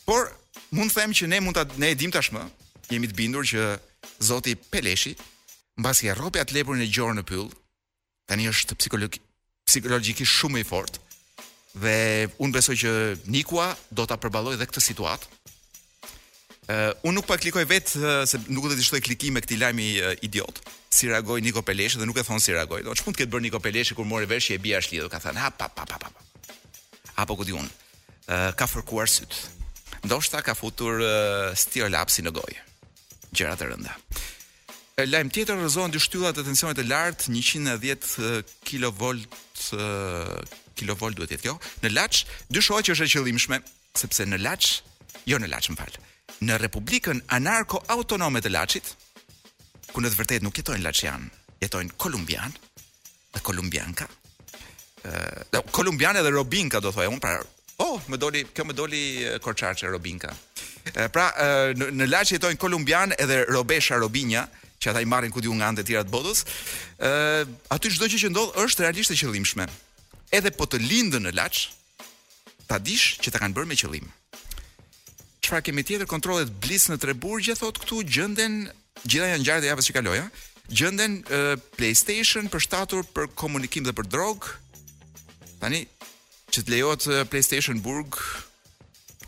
Por, 0.06 0.32
mund 0.72 0.94
them 0.96 1.14
që 1.16 1.28
ne 1.32 1.42
mund 1.44 1.58
të 1.58 1.80
ne 1.82 1.92
edhim 1.96 2.14
tashmë, 2.16 2.44
jemi 2.94 3.10
të 3.12 3.18
bindur 3.20 3.48
që 3.48 3.76
zoti 4.24 4.56
Peleshi, 4.72 5.16
basi 5.82 6.08
e 6.08 6.14
arropi 6.14 6.40
atë 6.42 6.56
lepurin 6.56 6.84
e 6.86 6.92
gjorë 6.92 7.18
në 7.20 7.26
pyllë, 7.28 7.58
tani 8.32 8.48
është 8.52 8.78
psikologi, 8.80 10.30
shumë 10.30 10.62
i 10.62 10.68
fort, 10.68 11.00
dhe 11.76 12.30
unë 12.40 12.56
besoj 12.56 12.76
që 12.80 12.92
Nikua 13.28 13.72
do 13.92 14.06
të 14.08 14.16
apërbaloj 14.16 14.56
dhe 14.62 14.68
këtë 14.70 14.84
situatë, 14.86 15.35
Uh, 16.66 16.90
unë 17.06 17.20
nuk 17.20 17.26
pa 17.30 17.36
po 17.38 17.44
klikoj 17.44 17.62
vetë 17.70 18.00
uh, 18.02 18.12
se 18.26 18.40
nuk 18.50 18.64
do 18.66 18.72
të 18.74 18.78
dishtoj 18.80 19.00
klikime 19.06 19.42
këtij 19.44 19.60
lajmi 19.62 19.86
uh, 20.02 20.14
idiot. 20.26 20.58
Si 20.90 21.06
reagoi 21.06 21.38
Niko 21.46 21.62
Peleshi 21.62 22.00
dhe 22.02 22.08
nuk 22.10 22.18
e 22.18 22.24
thon 22.26 22.40
si 22.42 22.56
reagoi. 22.56 22.80
Do 22.88 22.96
të 22.98 23.04
ketë 23.06 23.30
bër 23.36 23.44
Niko 23.46 23.60
Peleshi 23.62 23.94
kur 23.94 24.08
mori 24.10 24.26
vesh 24.32 24.48
që 24.50 24.58
e 24.58 24.62
bija 24.64 24.80
shlidhur, 24.82 25.12
ka 25.14 25.20
thënë 25.22 25.44
ha 25.44 25.52
pa 25.54 25.68
pa 25.70 25.86
pa 25.86 26.00
pa. 26.02 26.10
Apo 27.22 27.38
ku 27.38 27.46
di 27.46 27.54
unë? 27.54 27.70
Uh, 28.26 28.48
ka 28.58 28.66
fërkuar 28.72 29.12
syt. 29.14 29.38
Ndoshta 30.08 30.42
ka 30.46 30.56
futur 30.58 31.04
uh, 31.06 31.52
stir 31.56 31.86
lapsi 31.94 32.26
në 32.26 32.34
gojë. 32.40 32.66
Gjëra 33.38 33.54
të 33.62 33.70
rënda. 33.76 33.94
lajm 35.06 35.30
tjetër 35.30 35.60
rrezon 35.62 35.92
dy 35.94 36.00
shtylla 36.02 36.32
të 36.34 36.46
tensionit 36.50 36.78
të 36.82 36.86
lartë 36.90 37.28
110 37.30 37.78
kV 38.02 38.58
kilovolt, 38.66 39.38
uh, 39.78 40.42
kilovolt 40.80 41.18
duhet 41.22 41.30
të 41.30 41.36
jetë 41.36 41.46
kjo. 41.46 41.56
Në 41.86 41.94
Laç 41.94 42.24
dy 42.50 42.64
shoqë 42.64 42.88
që 42.90 42.96
është 42.98 43.06
e 43.06 43.14
qëllimshme, 43.14 43.62
sepse 43.94 44.26
në 44.26 44.40
Laç, 44.42 44.80
jo 45.30 45.38
në 45.38 45.52
Laç 45.52 45.70
më 45.70 45.78
në 46.44 46.58
Republikën 46.60 47.22
Anarko-Autonome 47.38 48.42
të 48.44 48.52
Laçit, 48.52 48.88
ku 49.94 50.04
në 50.04 50.12
të 50.12 50.20
vërtet 50.20 50.44
nuk 50.44 50.58
jetojnë 50.60 50.84
laçian, 50.84 51.30
jetojnë 51.64 51.96
kolumbian 52.02 52.52
dhe 53.36 53.42
kolumbianka. 53.44 54.08
Ë, 55.06 55.12
dhe 55.54 55.62
kolumbiane 55.72 56.24
dhe 56.24 56.32
robinka 56.36 56.82
do 56.84 56.92
thojë 56.92 57.12
unë, 57.14 57.22
pra, 57.24 57.38
oh, 57.86 58.02
më 58.12 58.20
doli, 58.20 58.44
kjo 58.56 58.66
më 58.68 58.76
doli 58.76 59.04
korçarçe 59.44 59.88
robinka. 59.92 60.34
E, 60.92 61.08
pra, 61.14 61.30
e, 61.46 61.50
në, 61.78 61.92
në 62.02 62.10
Laç 62.12 62.36
jetojnë 62.36 62.60
kolumbian 62.62 63.16
edhe 63.16 63.44
robesha 63.52 64.00
robinja, 64.02 64.46
që 64.84 64.92
ata 64.92 65.02
i 65.02 65.08
marrin 65.10 65.32
ku 65.34 65.42
diu 65.42 65.56
nga 65.56 65.72
anë 65.72 65.80
të 65.82 65.86
tjera 65.88 66.04
të 66.06 66.14
botës. 66.14 66.44
Ë, 67.00 67.46
aty 67.74 67.94
çdo 67.96 68.10
gjë 68.12 68.22
që 68.26 68.34
ndodh 68.34 68.60
është 68.66 68.84
realisht 68.86 69.16
e 69.16 69.20
qëllimshme. 69.22 69.70
Edhe 70.36 70.52
po 70.58 70.68
të 70.68 70.84
lindën 70.84 71.24
në 71.30 71.36
Laç, 71.40 71.70
ta 72.68 72.78
dish 72.82 73.16
që 73.24 73.32
ta 73.32 73.40
kanë 73.42 73.56
bërë 73.56 73.72
me 73.72 73.80
qëllim 73.80 74.12
çfarë 75.46 75.68
kemi 75.70 75.84
tjetër 75.86 76.10
kontrollet 76.10 76.50
blis 76.64 76.88
në 76.90 76.98
Treburgje 77.04 77.54
thotë 77.60 77.84
këtu 77.84 78.00
gjenden 78.18 78.60
gjithaj 79.06 79.30
janë 79.34 79.44
ngjarë 79.44 79.68
e 79.68 79.72
javës 79.72 79.90
që 79.92 79.96
kaloi 80.00 80.20
ha 80.20 80.28
gjenden 80.74 81.20
uh, 81.28 81.54
PlayStation 81.78 82.48
për 82.52 82.64
shtatur 82.66 83.06
për 83.16 83.28
komunikim 83.38 83.86
dhe 83.86 83.94
për 83.96 84.08
drog 84.10 84.48
tani 85.62 85.84
që 86.52 86.64
të 86.66 86.74
lejohet 86.74 87.06
uh, 87.12 87.20
PlayStation 87.30 87.82
Burg 87.86 88.18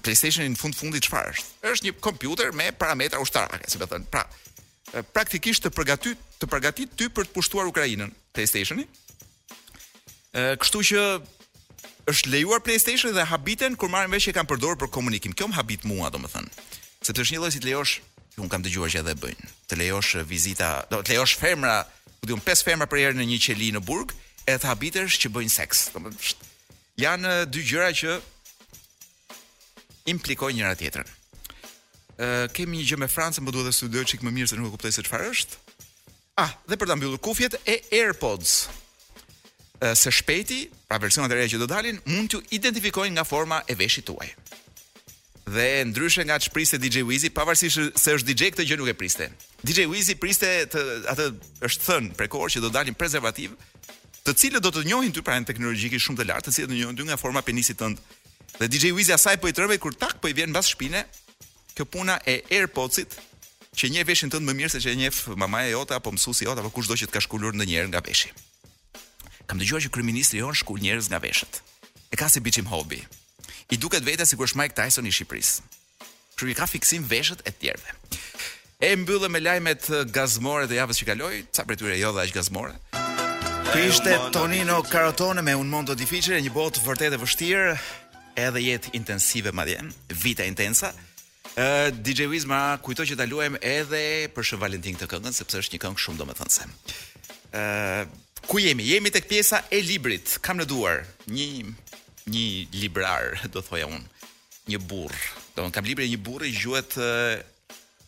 PlayStation 0.01 0.47
në 0.55 0.59
fund 0.61 0.77
fundi 0.79 1.01
çfarë 1.05 1.35
është 1.37 1.71
është 1.75 1.87
një 1.91 1.95
kompjuter 2.07 2.53
me 2.57 2.71
parametra 2.81 3.21
ushtarake 3.23 3.69
si 3.69 3.81
më 3.81 3.91
thon 3.93 4.09
pra 4.11 4.25
praktikisht 5.13 5.65
të 5.67 5.73
përgatit 5.75 6.21
të 6.41 6.49
përgatit 6.49 6.97
ty 6.97 7.11
për 7.13 7.27
të 7.29 7.37
pushtuar 7.37 7.69
Ukrainën 7.69 8.09
PlayStationi 8.33 8.87
uh, 8.87 10.53
kështu 10.57 10.85
që 10.91 11.05
është 12.07 12.31
lejuar 12.31 12.61
PlayStation 12.63 13.11
dhe 13.15 13.25
habiten 13.27 13.75
kur 13.79 13.91
marrin 13.91 14.11
vesh 14.13 14.29
që 14.29 14.37
kanë 14.37 14.47
përdorur 14.51 14.79
për 14.79 14.91
komunikim. 14.95 15.33
Kjo 15.35 15.49
më 15.51 15.57
habit 15.59 15.83
mua, 15.87 16.09
domethënë. 16.13 16.49
Sepse 17.03 17.23
është 17.25 17.35
një 17.35 17.41
lloj 17.41 17.51
si 17.53 17.59
të 17.63 17.67
lejosh, 17.71 17.95
un 18.39 18.49
kam 18.51 18.63
dëgjuar 18.63 18.91
që 18.93 19.01
edhe 19.03 19.15
bëjnë. 19.23 19.49
Të 19.67 19.79
lejosh 19.81 20.13
eh, 20.21 20.27
vizita, 20.27 20.69
do 20.91 21.01
të 21.03 21.15
lejosh 21.17 21.35
femra, 21.41 21.73
të 22.21 22.31
diun 22.31 22.43
pesë 22.47 22.69
femra 22.69 22.87
për 22.89 23.03
herë 23.03 23.19
në 23.19 23.27
një 23.33 23.41
qeli 23.45 23.69
në 23.75 23.83
burg, 23.83 24.15
e 24.47 24.55
të 24.55 24.69
habitesh 24.71 25.19
që 25.25 25.33
bëjnë 25.35 25.55
seks. 25.57 25.83
Domethënë 25.95 26.49
janë 27.03 27.35
eh, 27.35 27.45
dy 27.53 27.65
gjëra 27.73 27.91
që 28.01 28.15
implikojnë 30.15 30.61
njëra 30.61 30.73
tjetrën. 30.79 31.13
Ë 32.17 32.31
eh, 32.47 32.47
kemi 32.55 32.79
një 32.79 32.87
gjë 32.93 33.01
me 33.03 33.11
Francën, 33.11 33.43
më 33.43 33.51
po 33.51 33.57
duhet 33.57 33.71
të 33.73 33.79
studioj 33.81 34.07
çik 34.13 34.23
më 34.25 34.35
mirë 34.39 34.53
se 34.53 34.57
nuk 34.61 34.71
e 34.71 34.75
kuptoj 34.77 34.95
se 34.95 35.03
çfarë 35.05 35.31
është. 35.35 35.63
Ah, 36.39 36.55
dhe 36.69 36.77
për 36.79 36.89
ta 36.91 36.95
mbyllur 36.97 37.19
kufjet 37.25 37.59
e 37.67 37.81
AirPods 37.99 38.61
së 39.81 40.11
shpëti, 40.21 40.61
pra 40.87 40.97
versionat 40.97 41.31
e 41.31 41.35
reja 41.37 41.53
që 41.53 41.59
do 41.61 41.67
dalin, 41.69 41.99
mund 42.09 42.31
t'u 42.31 42.39
identifikojnë 42.55 43.15
nga 43.17 43.23
forma 43.27 43.59
e 43.69 43.75
veshit 43.77 44.05
tuaj. 44.07 44.31
Dhe 45.47 45.85
ndryshe 45.87 46.23
nga 46.25 46.39
çpriste 46.39 46.77
DJ 46.81 47.03
Wizi, 47.07 47.29
pavarësisht 47.29 47.93
se 47.99 48.15
është 48.17 48.27
DJ 48.27 48.43
këtë 48.51 48.65
gjë 48.67 48.77
nuk 48.81 48.89
e 48.91 48.95
priste. 48.97 49.27
DJ 49.63 49.85
Wizi 49.87 50.15
priste 50.19 50.49
të 50.73 50.81
atë 51.13 51.27
është 51.69 51.85
thën 51.85 52.09
prekor 52.17 52.49
që 52.51 52.63
do 52.65 52.71
dalin 52.73 52.97
prezervativ, 52.99 53.53
të 54.25 54.33
cilët 54.35 54.63
do 54.65 54.73
të 54.73 54.83
njohin 54.89 55.13
ty 55.15 55.23
pranë 55.23 55.47
teknologjikisht 55.47 56.03
shumë 56.07 56.19
të 56.21 56.27
lartë, 56.31 56.49
të 56.49 56.55
cilët 56.57 56.73
do 56.73 56.79
njohin 56.81 56.97
ty 56.97 57.05
nga 57.07 57.17
forma 57.21 57.41
penisit 57.45 57.79
tënd. 57.79 58.01
Dhe 58.57 58.67
DJ 58.67 58.91
Wizi 58.97 59.13
asaj 59.15 59.37
po 59.39 59.47
i 59.47 59.55
tremë 59.55 59.77
kur 59.79 59.95
tak 59.95 60.17
po 60.19 60.27
i 60.27 60.33
vjen 60.35 60.49
mbas 60.51 60.73
shpine, 60.73 61.05
kjo 61.77 61.85
puna 61.85 62.17
e 62.27 62.41
AirPods-it 62.49 63.13
që 63.77 63.91
një 63.93 64.03
veshin 64.09 64.33
tënd 64.33 64.43
më 64.43 64.57
mirë 64.59 64.73
se 64.75 64.81
që 64.83 64.97
njeh 64.99 65.21
mamaja 65.39 65.71
jote 65.77 65.93
apo 65.95 66.11
mësuesi 66.11 66.49
jote 66.49 66.59
apo 66.65 66.73
kushdo 66.75 66.97
që 66.97 67.07
të 67.07 67.15
ka 67.15 67.21
shkuluar 67.23 67.53
ndonjëherë 67.55 67.93
nga 67.93 68.01
veshi 68.03 68.33
kam 69.47 69.59
dëgjuar 69.61 69.83
që 69.87 69.93
kryeministri 69.95 70.41
jon 70.43 70.55
shkul 70.55 70.81
njerëz 70.83 71.07
nga 71.11 71.19
veshët. 71.23 71.61
E 72.11 72.15
ka 72.19 72.27
si 72.29 72.39
biçim 72.43 72.67
hobi. 72.67 72.99
I 73.71 73.79
duket 73.79 74.03
vetë 74.03 74.27
sikur 74.27 74.47
është 74.47 74.59
Mike 74.59 74.75
Tyson 74.75 75.07
i 75.07 75.11
Shqipërisë. 75.11 75.63
Kjo 76.37 76.51
i 76.51 76.55
ka 76.55 76.67
fiksim 76.69 77.07
veshët 77.07 77.41
e 77.47 77.51
tjerëve. 77.55 77.95
E 78.83 78.91
mbyllëm 78.99 79.33
me 79.33 79.41
lajmet 79.41 79.87
gazmore 80.13 80.67
të 80.69 80.77
javës 80.81 80.99
që 81.01 81.07
kaloi, 81.09 81.39
sa 81.55 81.65
për 81.65 81.79
tyre 81.79 81.95
jo 81.97 82.11
dha 82.15 82.27
as 82.27 82.35
gazmore. 82.35 82.75
Ky 83.71 83.87
ishte 83.89 84.13
Tonino 84.35 84.79
Karotone 84.87 85.41
me 85.43 85.55
un 85.55 85.67
mondo 85.71 85.95
difficile, 85.95 86.37
një 86.43 86.53
botë 86.55 86.83
vërtet 86.85 87.15
e 87.15 87.19
vështirë, 87.23 87.71
edhe 88.39 88.61
jetë 88.67 88.93
intensive 88.99 89.51
madje, 89.55 89.79
vita 90.21 90.45
intensa. 90.47 90.91
Uh, 91.57 91.89
DJ 91.89 92.27
Wiz 92.29 92.45
ma 92.45 92.77
kujto 92.85 93.01
që 93.09 93.17
ta 93.17 93.25
luajm 93.25 93.57
edhe 93.65 94.29
për 94.35 94.45
Shën 94.45 94.59
Valentin 94.61 94.93
këtë 94.99 95.09
këngën 95.15 95.33
sepse 95.33 95.57
është 95.63 95.75
një 95.75 95.83
këngë 95.87 96.03
shumë 96.05 96.21
domethënëse. 96.21 96.67
Ëh, 96.67 97.57
uh, 97.57 98.25
Ku 98.47 98.59
jemi? 98.63 98.83
Jemi 98.83 99.11
tek 99.11 99.27
pjesa 99.27 99.59
e 99.75 99.81
librit. 99.83 100.37
Kam 100.39 100.55
në 100.55 100.67
duar 100.71 101.01
një 101.27 101.47
një 102.31 102.43
librar, 102.79 103.35
do 103.53 103.59
thoja 103.63 103.89
un, 103.91 104.05
një 104.71 104.79
burr. 104.87 105.15
Do 105.57 105.65
të 105.67 105.73
kem 105.75 105.87
një 105.97 106.19
burri 106.21 106.51
i 106.51 106.55
quhet 106.55 106.95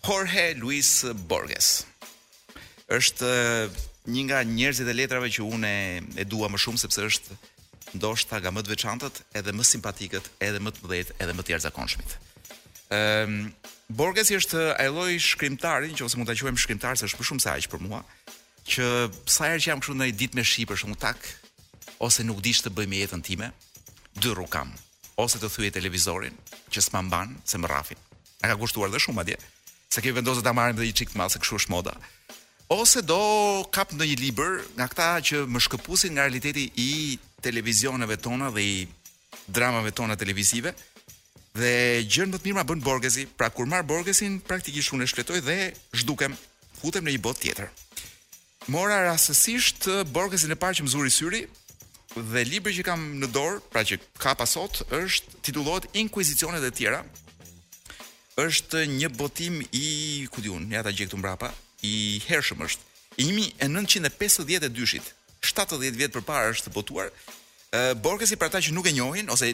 Jorge 0.08 0.46
Luis 0.62 0.93
Borges. 1.27 1.84
Është 2.88 3.31
një 4.08 4.24
nga 4.29 4.39
njerëzit 4.48 4.88
e 4.88 4.96
letrave 4.96 5.27
që 5.27 5.43
un 5.43 5.65
e 5.67 5.75
e 6.15 6.24
dua 6.24 6.48
më 6.50 6.58
shumë 6.58 6.79
sepse 6.86 7.03
është 7.10 7.36
ndoshta 8.00 8.39
nga 8.39 8.53
më 8.53 8.63
të 8.63 8.72
veçantët, 8.75 9.19
edhe 9.36 9.51
më 9.51 9.63
simpatikët, 9.65 10.25
edhe 10.39 10.60
më 10.62 10.72
të 10.72 10.86
mëdhet, 10.86 11.10
edhe 11.19 11.36
më 11.36 11.41
të 11.43 11.55
jashtëzakonshmit. 11.55 12.15
Ehm, 12.96 13.36
um, 13.36 13.46
Borges 13.89 14.29
është 14.31 14.72
ai 14.79 14.88
lloj 14.93 15.17
shkrimtari, 15.19 15.89
nëse 15.91 16.15
mund 16.17 16.29
ta 16.29 16.36
quajmë 16.38 16.62
shkrimtar, 16.63 16.96
se 16.96 17.08
është 17.10 17.19
më 17.19 17.27
shumë 17.29 17.41
se 17.43 17.55
aq 17.58 17.72
për 17.74 17.81
mua, 17.89 18.03
që 18.67 18.85
sa 19.29 19.49
herë 19.49 19.61
që 19.63 19.69
jam 19.69 19.81
këtu 19.83 19.95
në 19.95 20.07
një 20.09 20.17
ditë 20.19 20.37
me 20.39 20.43
shi 20.43 20.65
për 20.67 20.79
shkak 20.81 20.99
tak 20.99 21.27
ose 22.03 22.23
nuk 22.23 22.41
dish 22.43 22.61
të 22.63 22.71
bëj 22.75 22.87
me 22.87 22.97
jetën 22.99 23.21
time, 23.23 23.51
dy 24.17 24.33
kam, 24.49 24.71
ose 25.17 25.39
të 25.39 25.47
thyej 25.49 25.71
televizorin 25.77 26.35
që 26.71 26.81
s'ma 26.83 27.01
mban, 27.01 27.35
se 27.45 27.57
më 27.57 27.67
rrafin. 27.67 27.97
A 28.43 28.47
ka 28.51 28.55
kushtuar 28.55 28.89
dhe 28.91 28.99
shumë 28.99 29.21
atje, 29.21 29.37
se 29.89 30.01
ke 30.01 30.11
vendosur 30.15 30.43
ta 30.43 30.53
marrim 30.53 30.75
edhe 30.77 30.87
një 30.87 30.95
çik 30.95 31.11
të 31.11 31.17
madh 31.19 31.31
se 31.33 31.39
kështu 31.41 31.57
është 31.59 31.73
moda. 31.73 31.93
Ose 32.71 33.01
do 33.01 33.17
kap 33.73 33.91
ndonjë 33.97 34.19
libër 34.21 34.61
nga 34.77 34.85
këta 34.87 35.07
që 35.27 35.35
më 35.49 35.59
shkëpusin 35.65 36.13
nga 36.15 36.27
realiteti 36.27 36.69
i 36.79 37.17
televizioneve 37.41 38.15
tona 38.21 38.51
dhe 38.53 38.61
i 38.63 38.85
dramave 39.47 39.91
tona 39.91 40.15
televizive. 40.15 40.75
Dhe 41.57 42.05
gjën 42.05 42.29
më 42.29 42.37
të 42.39 42.45
mirë 42.45 42.57
ma 42.59 42.63
bën 42.69 42.83
Borgesi, 42.85 43.25
pra 43.25 43.49
kur 43.51 43.65
marr 43.67 43.83
Borgesin 43.89 44.37
praktikisht 44.45 44.93
unë 44.95 45.09
shletoj 45.09 45.41
dhe 45.43 45.57
zhdukem, 45.97 46.37
futem 46.79 47.03
në 47.03 47.15
një 47.17 47.23
botë 47.25 47.41
tjetër. 47.47 47.73
Mora 48.69 48.99
rastësisht 49.07 49.81
borgesin 50.13 50.53
e 50.53 50.55
parë 50.61 50.77
që 50.79 50.83
më 50.85 50.91
zuri 50.93 51.11
syri 51.13 51.39
dhe 52.13 52.43
libri 52.45 52.75
që 52.77 52.83
kam 52.85 53.05
në 53.21 53.29
dorë, 53.33 53.61
pra 53.73 53.81
që 53.85 53.97
ka 54.21 54.35
pasot, 54.38 54.81
është 54.93 55.39
titullohet 55.47 55.88
Inkuizicionet 55.97 56.65
e 56.67 56.69
tjera. 56.77 56.99
Është 58.38 58.83
një 58.93 59.09
botim 59.17 59.57
i, 59.73 59.88
ku 60.29 60.43
diun, 60.45 60.69
ja 60.69 60.83
ta 60.85 60.93
gjej 60.93 61.09
mbrapa, 61.09 61.49
i 61.81 62.21
hershëm 62.27 62.61
është. 62.67 62.85
I 63.25 63.27
1952-shit, 63.65 65.09
70 65.41 65.97
vjet 65.97 66.13
përpara 66.19 66.53
është 66.53 66.69
botuar. 66.75 67.09
Borgesi 68.05 68.38
për 68.38 68.51
ata 68.51 68.61
që 68.67 68.77
nuk 68.77 68.88
e 68.89 68.93
njohin 68.93 69.33
ose 69.33 69.49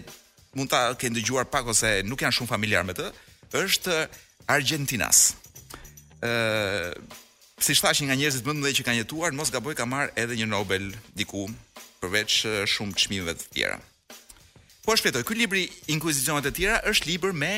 mund 0.56 0.70
ta 0.72 0.90
kenë 1.00 1.22
dëgjuar 1.22 1.48
pak 1.52 1.72
ose 1.72 2.02
nuk 2.08 2.24
janë 2.24 2.36
shumë 2.36 2.52
familjar 2.52 2.84
me 2.88 2.94
të, 2.96 3.08
është 3.64 3.96
Argentinas. 4.52 5.30
Ë 6.24 6.96
Si 7.60 7.72
shtash 7.76 8.02
nga 8.04 8.16
njerëzit 8.20 8.44
më 8.44 8.52
të 8.52 8.60
mëdhenj 8.60 8.78
që 8.80 8.84
kanë 8.84 9.00
jetuar, 9.04 9.32
mos 9.32 9.50
gaboj 9.54 9.76
ka 9.80 9.86
marr 9.88 10.10
edhe 10.20 10.36
një 10.42 10.48
Nobel 10.52 10.90
diku 11.16 11.46
përveç 12.02 12.34
shumë 12.68 13.00
çmimeve 13.00 13.36
të 13.40 13.48
tjera. 13.54 13.78
Po 14.84 14.96
shpjegoj, 15.00 15.24
ky 15.24 15.38
libër 15.40 15.62
Inkuizicionet 15.96 16.50
e 16.50 16.52
tjera 16.56 16.82
është 16.92 17.10
libër 17.14 17.32
me 17.32 17.54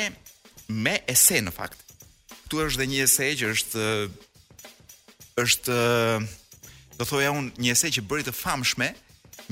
me 0.85 0.93
ese 1.09 1.39
në 1.41 1.51
fakt. 1.55 1.81
Ktu 2.45 2.61
është 2.67 2.79
dhe 2.83 2.87
një 2.93 3.01
ese 3.07 3.31
që 3.41 3.49
është 3.55 3.87
është 5.43 5.79
do 6.99 7.05
thoja 7.05 7.33
unë 7.39 7.57
një 7.65 7.73
ese 7.73 7.89
që 7.97 8.05
bëri 8.09 8.27
të 8.29 8.37
famshme 8.37 8.91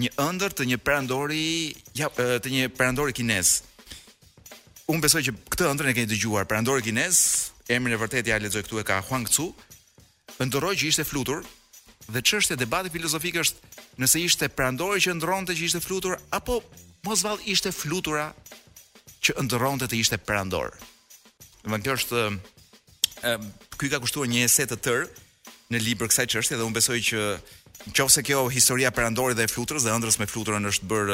një 0.02 0.14
ëndër 0.30 0.54
të 0.60 0.70
një 0.70 0.78
perandori 0.86 1.74
ja, 1.98 2.12
të 2.14 2.48
një 2.54 2.70
perandori 2.78 3.18
kinez. 3.18 3.64
Unë 4.94 5.04
besoj 5.10 5.26
që 5.26 5.36
këtë 5.56 5.72
ëndër 5.74 5.90
e 5.92 5.96
keni 6.04 6.10
dëgjuar, 6.14 6.46
perandori 6.46 6.86
kinez, 6.86 7.20
emrin 7.74 7.98
e 7.98 8.02
vërtetë 8.04 8.30
ja 8.30 8.40
lexoj 8.44 8.66
këtu 8.68 8.82
e 8.86 8.86
ka 8.86 9.02
Huang 9.10 9.26
Cu, 9.30 9.50
ndroroj 10.44 10.76
që 10.82 10.90
ishte 10.92 11.06
flutur 11.08 11.46
dhe 12.12 12.22
çështja 12.22 12.56
e 12.56 12.60
debatit 12.60 12.92
filozofik 12.94 13.38
është 13.42 14.00
nëse 14.02 14.20
ishte 14.22 14.50
prandorë 14.52 15.00
që 15.06 15.16
ndronte 15.18 15.56
që 15.56 15.68
ishte 15.70 15.82
flutur 15.82 16.18
apo 16.36 16.60
mos 17.08 17.24
vallë 17.26 17.48
ishte 17.54 17.72
flutura 17.72 18.30
që 19.26 19.38
ndronte 19.48 19.88
të 19.90 19.98
ishte 20.02 20.20
prandorë. 20.22 20.76
Do 21.66 21.72
të 21.72 21.72
thotë 21.72 21.82
kjo 21.84 21.96
është 21.98 22.20
ky 23.80 23.90
ka 23.90 24.00
kushtuar 24.04 24.30
një 24.30 24.44
ese 24.46 24.68
të 24.70 24.78
tërë 24.88 25.06
në 25.74 25.82
libër 25.86 26.12
kësaj 26.12 26.28
çështje 26.36 26.60
dhe 26.60 26.68
unë 26.68 26.78
besoj 26.78 27.00
që 27.10 27.22
nëse 27.94 28.24
kjo 28.28 28.44
historia 28.54 28.92
e 28.92 28.96
prandorit 29.00 29.38
dhe 29.40 29.48
e 29.48 29.52
flutrës 29.56 29.88
dhe 29.88 29.96
ëndrës 29.96 30.20
me 30.22 30.28
fluturën 30.30 30.70
është 30.76 30.90
bër 30.92 31.10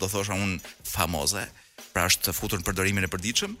do 0.00 0.08
thosha 0.10 0.34
unë 0.34 0.58
famoze, 0.90 1.44
pra 1.94 2.06
është 2.10 2.34
futur 2.36 2.58
në 2.60 2.66
përdorimin 2.66 3.06
e 3.06 3.12
përditshëm, 3.12 3.54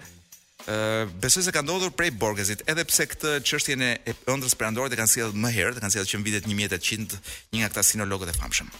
ë 0.64 1.04
besoj 1.20 1.42
se 1.44 1.52
ka 1.52 1.60
ndodhur 1.62 1.92
prej 1.92 2.10
Borgesit, 2.16 2.62
edhe 2.70 2.84
pse 2.88 3.04
këtë 3.12 3.32
çështjen 3.44 3.82
e 3.84 3.92
ëndrës 4.32 4.56
perandorit 4.58 4.92
e 4.92 4.96
kanë 4.98 5.12
sjellë 5.12 5.36
më 5.42 5.50
herë, 5.56 5.76
e 5.76 5.80
kanë 5.84 5.92
sjellë 5.96 6.08
që 6.12 6.18
në 6.18 6.24
vitet 6.24 6.46
1800 6.48 7.18
një 7.52 7.60
nga 7.60 7.68
këta 7.72 7.84
sinologët 7.84 8.32
e 8.32 8.36
famshëm. 8.40 8.70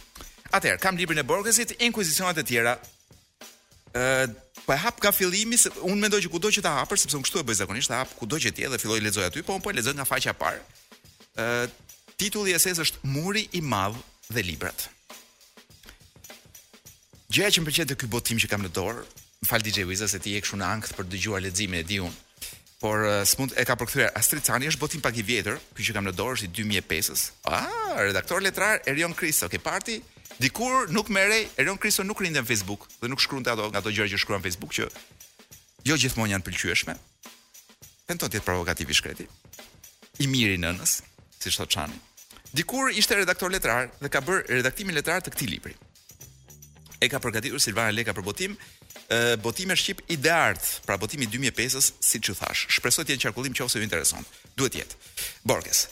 Atëherë, 0.56 0.80
kam 0.80 0.97
librin 0.97 1.21
e 1.21 1.26
Borgesit, 1.26 1.76
inkuizicionat 1.85 2.38
e 2.40 2.45
tjera. 2.49 2.76
ë 3.92 4.33
po 4.66 4.73
e 4.75 4.78
hap 4.83 4.99
ka 5.02 5.12
fillimi, 5.14 5.56
unë 5.87 6.00
mendoj 6.02 6.18
që 6.25 6.30
kudo 6.33 6.50
që 6.50 6.62
ta 6.64 6.73
hapër, 6.80 6.99
sepse 6.99 7.16
unë 7.21 7.26
kështu 7.28 7.40
e 7.45 7.47
bëj 7.47 7.59
zakonisht, 7.61 7.92
hap 7.95 8.16
kudo 8.18 8.37
që 8.42 8.50
ti 8.56 8.64
dhe 8.66 8.80
filloj 8.83 8.99
lexoj 9.04 9.25
aty, 9.28 9.45
po 9.47 9.54
unë 9.54 9.62
po 9.62 9.71
e 9.71 9.76
lexoj 9.76 9.95
nga 9.95 10.09
faqja 10.09 10.33
e 10.35 10.38
parë. 10.40 10.61
ë 11.37 11.68
titulli 12.18 12.50
i 12.56 12.56
esës 12.56 12.80
është 12.87 13.04
Muri 13.14 13.45
i 13.52 13.61
madh 13.61 13.97
dhe 14.35 14.42
librat. 14.42 14.88
Gjëja 17.30 17.50
që 17.52 17.59
më 17.61 17.66
pëlqen 17.68 17.88
te 17.90 17.97
ky 18.00 18.06
botim 18.11 18.38
që 18.40 18.49
kam 18.50 18.62
në 18.64 18.73
dorë 18.76 19.02
fal 19.45 19.61
DJ 19.61 19.85
Wiza 19.85 20.09
se 20.09 20.19
ti 20.19 20.33
je 20.35 20.40
këshu 20.40 20.57
në 20.57 20.64
ankth 20.69 20.95
për 20.97 21.09
dëgjuar 21.12 21.43
leximin 21.45 21.81
e 21.83 21.87
diun. 21.87 22.14
Por 22.81 23.05
uh, 23.09 23.23
smund 23.25 23.52
e 23.57 23.64
ka 23.66 23.76
përkthyer 23.76 24.11
Astrid 24.16 24.45
Cani 24.47 24.69
është 24.71 24.81
botim 24.81 25.00
pak 25.00 25.16
i 25.16 25.23
vjetër, 25.25 25.59
ky 25.75 25.85
që 25.85 25.95
kam 25.97 26.05
në 26.09 26.12
dorë 26.19 26.37
është 26.38 26.49
i 26.49 26.52
2005-s. 26.59 27.31
Ah, 27.49 27.97
redaktor 28.05 28.43
letrar 28.45 28.81
Erion 28.87 29.14
Kristo, 29.16 29.49
okay, 29.50 29.61
ke 29.61 29.64
parti 29.69 29.99
Dikur 30.43 30.90
nuk 30.93 31.09
merrej, 31.09 31.47
Erion 31.57 31.78
Kristo 31.81 32.05
nuk 32.05 32.21
rinde 32.21 32.43
në 32.43 32.49
Facebook 32.50 32.83
dhe 33.00 33.09
nuk 33.09 33.23
shkruante 33.25 33.49
ato 33.55 33.71
nga 33.73 33.81
ato 33.81 33.88
gjëra 33.95 34.11
që 34.12 34.19
shkruan 34.21 34.43
në 34.43 34.49
Facebook 34.50 34.75
që 34.76 34.85
jo 35.88 35.97
gjithmonë 35.97 36.33
janë 36.35 36.45
pëlqyeshme. 36.45 36.97
Tenton 38.11 38.28
të 38.28 38.37
jetë 38.38 38.45
provokativ 38.45 38.93
i 38.93 38.97
shkreti. 38.99 39.25
I 40.21 40.28
miri 40.28 40.59
nënës, 40.61 40.99
si 41.40 41.52
shto 41.55 41.64
Çani. 41.73 41.97
Dikur 42.52 42.93
ishte 42.93 43.16
redaktor 43.16 43.52
letrar 43.55 43.88
dhe 43.97 44.12
ka 44.12 44.21
bërë 44.25 44.61
redaktimin 44.61 44.99
letrar 45.00 45.25
të 45.25 45.33
këtij 45.33 45.49
libri. 45.49 45.73
E 47.00 47.09
ka 47.09 47.19
përgatitur 47.23 47.62
Silvana 47.64 47.97
Leka 47.97 48.12
për 48.16 48.26
botim, 48.28 48.59
botime 49.41 49.77
shqip 49.77 50.03
i 50.09 50.29
art, 50.29 50.83
pra 50.87 50.97
botimi 50.99 51.27
2005-s, 51.29 51.93
siç 52.01 52.27
që 52.31 52.35
thash. 52.39 52.67
Shpresoj 52.75 53.05
të 53.07 53.15
jetë 53.15 53.29
qarkullim 53.29 53.55
ose 53.63 53.79
ju 53.79 53.85
intereson. 53.87 54.25
Duhet 54.57 54.73
të 54.75 54.79
jetë. 54.83 54.97
Borges. 55.47 55.85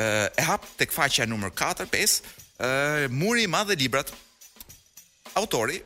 Ë 0.00 0.06
e 0.38 0.42
hap 0.48 0.64
tek 0.80 0.92
faqja 0.94 1.26
numër 1.28 1.52
4, 1.56 1.86
5, 1.92 2.20
ë 2.58 3.08
muri 3.12 3.44
i 3.44 3.46
madh 3.50 3.72
e 3.72 3.76
librat. 3.76 4.12
Autori, 5.36 5.80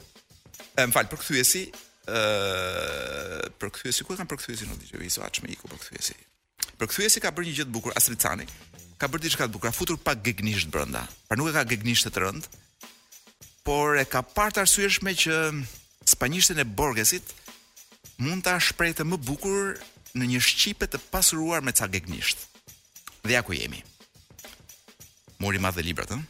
e, 0.77 0.87
më 0.87 0.93
fal, 0.93 1.09
përkthyesi, 1.11 1.67
ë 2.07 3.51
përkthyesi 3.61 4.07
ku 4.07 4.15
e 4.15 4.21
kanë 4.21 4.31
përkthyesi 4.31 4.69
në 4.69 4.79
ditë, 4.85 5.03
i 5.03 5.11
zvatshëm 5.19 5.51
i 5.53 5.59
ku 5.61 5.71
përkthyesi. 5.73 6.15
Përkthyesi 6.79 7.21
ka 7.21 7.33
bërë 7.35 7.49
një 7.49 7.57
gjë 7.59 7.67
të 7.69 7.75
bukur 7.75 7.95
Astricani 7.99 8.45
Ka 8.99 9.07
bërë 9.11 9.25
diçka 9.29 9.47
të 9.47 9.53
bukur, 9.55 9.69
ka 9.71 9.75
futur 9.79 9.97
pak 10.03 10.25
gegnisht 10.27 10.71
brenda. 10.75 11.05
Pra 11.29 11.37
nuk 11.39 11.53
e 11.53 11.53
ka 11.55 11.63
gegnisht 11.63 12.09
të 12.11 12.19
rënd, 12.25 12.49
por 13.63 13.95
e 13.95 14.03
ka 14.03 14.25
parë 14.27 14.57
të 14.57 14.65
arsyeshme 14.65 15.13
që 15.23 15.37
spanjishtën 16.19 16.59
e 16.59 16.65
Borgesit 16.67 17.35
mund 18.25 18.43
ta 18.43 18.57
shprehte 18.59 19.05
më 19.07 19.17
bukur 19.29 19.77
në 20.19 20.27
një 20.33 20.41
shqipe 20.49 20.87
të 20.91 20.99
pasuruar 21.13 21.61
me 21.63 21.71
ca 21.79 21.87
gegnisht. 21.93 22.41
Dhe 23.27 23.37
ja 23.37 23.43
ku 23.47 23.55
jemi. 23.55 23.85
Mori 25.39 25.61
madhe 25.63 25.85
librat, 25.87 26.11
ëh. 26.17 26.23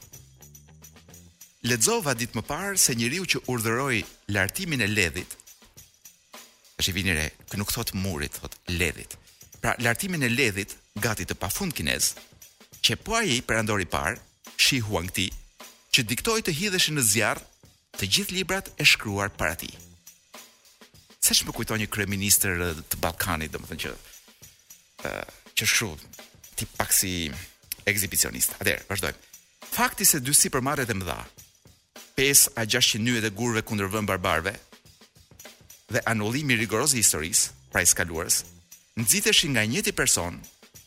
Lexova 1.69 2.13
ditë 2.19 2.37
më 2.39 2.45
parë 2.51 2.77
se 2.85 2.95
njeriu 2.99 3.25
që 3.33 3.41
urdhëroi 3.53 4.03
lartimin 4.35 4.85
e 4.85 4.89
ledhit 4.89 5.33
është 6.79 6.91
i 6.93 6.95
vini 6.95 7.15
re, 7.17 7.25
kë 7.51 7.59
nuk 7.59 7.73
thot 7.75 7.91
murit, 7.99 8.37
thot 8.39 8.53
ledhit. 8.79 9.17
Pra, 9.59 9.73
lartimin 9.83 10.23
e 10.23 10.29
ledhit, 10.31 10.77
gati 11.03 11.25
të 11.27 11.35
pa 11.35 11.49
fund 11.51 11.75
kines, 11.75 12.13
që 12.85 12.95
po 13.03 13.17
aji 13.19 13.41
për 13.43 13.59
andori 13.65 13.89
par, 13.91 14.15
shi 14.55 14.79
huang 14.87 15.11
ti, 15.11 15.25
që 15.91 16.05
diktoj 16.13 16.39
të 16.47 16.55
hidheshin 16.55 16.95
në 17.01 17.05
zjarë, 17.09 17.43
të 17.99 18.07
gjithë 18.07 18.35
librat 18.37 18.69
e 18.79 18.85
shkruar 18.87 19.29
para 19.35 19.57
tij. 19.59 19.75
Sa 21.25 21.35
më 21.45 21.53
kujton 21.55 21.83
një 21.83 21.89
kryeministër 21.93 22.61
të 22.89 22.99
Ballkanit, 23.03 23.53
domethënë 23.53 23.83
që 23.85 23.93
ë 25.05 25.55
që 25.59 25.67
shkruaj 25.67 26.05
ti 26.59 26.67
pak 26.79 26.93
si 26.95 27.11
ekzibicionist. 27.91 28.55
Atëherë, 28.63 28.87
vazhdojmë. 28.89 29.19
Fakti 29.69 30.07
se 30.07 30.19
dy 30.25 30.33
sipërmarrjet 30.35 30.91
e 30.91 30.97
mëdha, 30.99 31.19
5 32.19 32.55
a 32.59 32.65
600 32.67 33.03
nyjet 33.05 33.29
e 33.29 33.33
gurve 33.35 33.63
kundër 33.67 33.91
vëmë 33.93 34.09
barbarëve 34.11 34.55
dhe 35.95 36.03
anullimi 36.11 36.57
rigoroz 36.59 36.95
i 36.97 37.03
historisë 37.03 37.51
pra 37.73 37.83
i 37.83 37.87
skaluarës, 37.87 38.41
nxiteshin 38.99 39.55
nga 39.55 39.67
njëti 39.67 39.95
person 39.95 40.39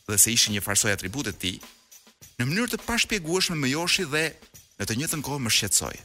dhe 0.08 0.18
se 0.20 0.32
ishin 0.34 0.52
një 0.56 0.64
farsoj 0.64 0.92
atribute 0.92 1.32
të 1.32 1.40
tij, 1.44 1.56
në 2.40 2.48
mënyrë 2.48 2.72
të 2.74 2.82
pashpjeguashme 2.88 3.56
më 3.60 3.72
joshi 3.76 4.04
dhe 4.12 4.26
në 4.78 4.84
të 4.88 4.98
njëjtën 4.98 5.24
kohë 5.24 5.40
më 5.46 5.54
shqetësoi. 5.56 5.96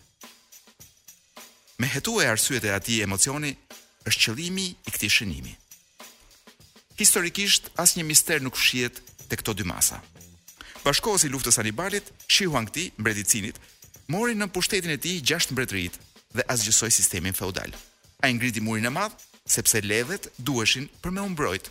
Me 1.79 1.87
hetu 1.93 2.21
e 2.21 2.25
arsyet 2.27 2.63
e 2.65 2.71
ati 2.73 3.01
emocioni, 3.05 3.51
është 4.09 4.21
qëlimi 4.25 4.65
i 4.89 4.91
këti 4.95 5.07
shënimi. 5.13 5.51
Historikisht, 6.97 7.69
as 7.77 7.93
një 7.97 8.05
mister 8.09 8.41
nuk 8.41 8.57
shiet 8.57 8.97
të 9.29 9.35
këto 9.37 9.53
dy 9.59 9.65
masa. 9.69 9.99
Bashkohës 10.85 11.27
i 11.27 11.29
luftës 11.29 11.59
Anibalit, 11.61 12.07
Shihuan 12.27 12.65
këti, 12.69 12.85
mbreticinit, 12.97 13.59
mori 14.09 14.33
në 14.39 14.47
pushtetin 14.55 14.95
e 14.95 14.97
ti 14.97 15.17
gjasht 15.21 15.51
mbretërit 15.53 15.99
dhe 16.37 16.43
gjësoj 16.49 16.89
sistemin 16.97 17.35
feudal. 17.37 17.75
A 18.25 18.31
i 18.31 18.33
ngriti 18.33 18.63
murin 18.63 18.89
e 18.89 18.93
madhë, 18.95 19.13
sepse 19.45 19.81
ledhet 19.83 20.31
duheshin 20.39 20.87
për 21.03 21.13
me 21.13 21.21
umbrojt. 21.27 21.69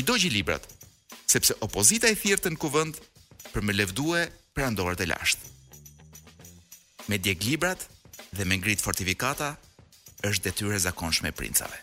I 0.00 0.02
dojgji 0.06 0.30
librat, 0.32 0.64
sepse 1.28 1.58
opozita 1.66 2.08
i 2.08 2.16
thirtën 2.16 2.56
kuvënd 2.56 3.02
për 3.52 3.60
me 3.64 3.76
levduhe 3.76 4.24
për 4.56 4.68
andorët 4.70 5.04
e 5.04 5.10
lashtë. 5.12 5.52
Me 7.12 7.18
djek 7.20 7.44
librat, 7.50 7.84
dhe 8.32 8.44
me 8.44 8.56
ngrit 8.60 8.82
fortifikata 8.82 9.54
është 10.28 10.44
detyre 10.48 10.78
zakonshme 10.80 11.32
princave. 11.38 11.78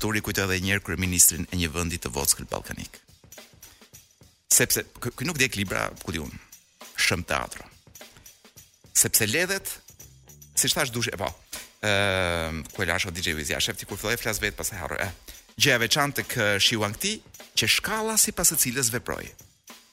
Turi 0.00 0.20
kujtë 0.24 0.44
edhe 0.44 0.58
njerë 0.64 0.84
kryeministrin 0.86 1.46
e 1.52 1.56
një 1.58 1.70
vëndit 1.72 2.04
të 2.04 2.10
vockël 2.14 2.48
Ballkanik. 2.50 2.98
Sepse, 4.52 4.84
këj 5.02 5.26
nuk 5.28 5.40
dhe 5.40 5.48
klibra, 5.52 5.88
ku 6.04 6.12
diun, 6.14 6.28
unë, 6.28 6.92
shëm 7.06 7.24
teatro. 7.28 7.64
Sepse 8.96 9.26
ledhet, 9.28 9.72
si 10.56 10.68
thash 10.72 10.92
dush, 10.94 11.08
e 11.12 11.16
po, 11.20 11.28
e, 11.82 11.90
ehm, 11.90 12.62
ku 12.74 12.82
e 12.82 12.86
lasho 12.88 13.10
DJ 13.10 13.34
Vizia, 13.36 13.60
shëfti 13.60 13.88
kur 13.88 13.98
filloj 14.00 14.16
e 14.16 14.20
flas 14.20 14.40
vetë, 14.40 14.56
pas 14.56 14.70
eh. 14.70 14.76
e 14.76 14.80
harë, 14.82 15.00
e, 15.06 15.08
gjeja 15.60 15.78
veçan 15.82 16.12
të 16.12 16.22
kë 16.30 16.46
shiuan 16.62 16.94
këti, 16.96 17.14
që 17.56 17.66
shkala 17.76 18.16
si 18.20 18.32
pas 18.36 18.52
e 18.52 18.56
cilës 18.62 18.92
veproj. 18.92 19.26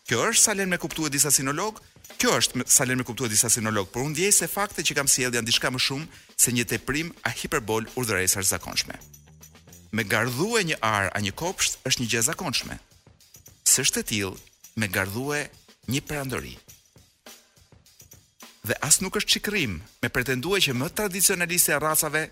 Kjo 0.08 0.20
është 0.30 0.44
salen 0.46 0.70
me 0.72 0.78
kuptu 0.80 1.08
e 1.08 1.14
disa 1.16 1.32
sinologë, 1.32 1.80
Kjo 2.20 2.34
është 2.40 2.64
sa 2.72 2.86
lënë 2.88 3.02
me 3.04 3.08
kuptuar 3.08 3.32
disa 3.32 3.50
sinolog, 3.52 3.88
por 3.92 4.04
unë 4.04 4.14
ndjej 4.16 4.32
se 4.36 4.48
fakte 4.52 4.84
që 4.86 4.96
kam 4.98 5.08
sjell 5.12 5.34
janë 5.38 5.48
diçka 5.48 5.70
më 5.72 5.80
shumë 5.86 6.38
se 6.44 6.52
një 6.56 6.66
teprim 6.74 7.12
a 7.28 7.32
hiperbol 7.32 7.88
urdhëresa 8.00 8.44
zakonshme. 8.48 8.96
Me 9.96 10.04
gardhue 10.10 10.64
një 10.70 10.80
ar 10.84 11.12
a 11.16 11.22
një 11.24 11.34
kopsht 11.40 11.80
është 11.88 12.04
një 12.04 12.12
gjë 12.14 12.22
zakonshme. 12.32 12.78
Së 13.68 13.86
është 13.88 14.04
e 14.04 14.08
tillë 14.12 14.78
me 14.82 14.90
gardhue 14.92 15.40
një 15.94 16.02
perandori. 16.10 16.58
Dhe 18.68 18.78
as 18.88 19.00
nuk 19.04 19.18
është 19.20 19.38
çikrim 19.38 19.80
me 20.04 20.10
pretenduar 20.10 20.64
që 20.64 20.76
më 20.80 20.92
tradicionaliste 20.96 21.76
e 21.76 21.82
racave 21.84 22.26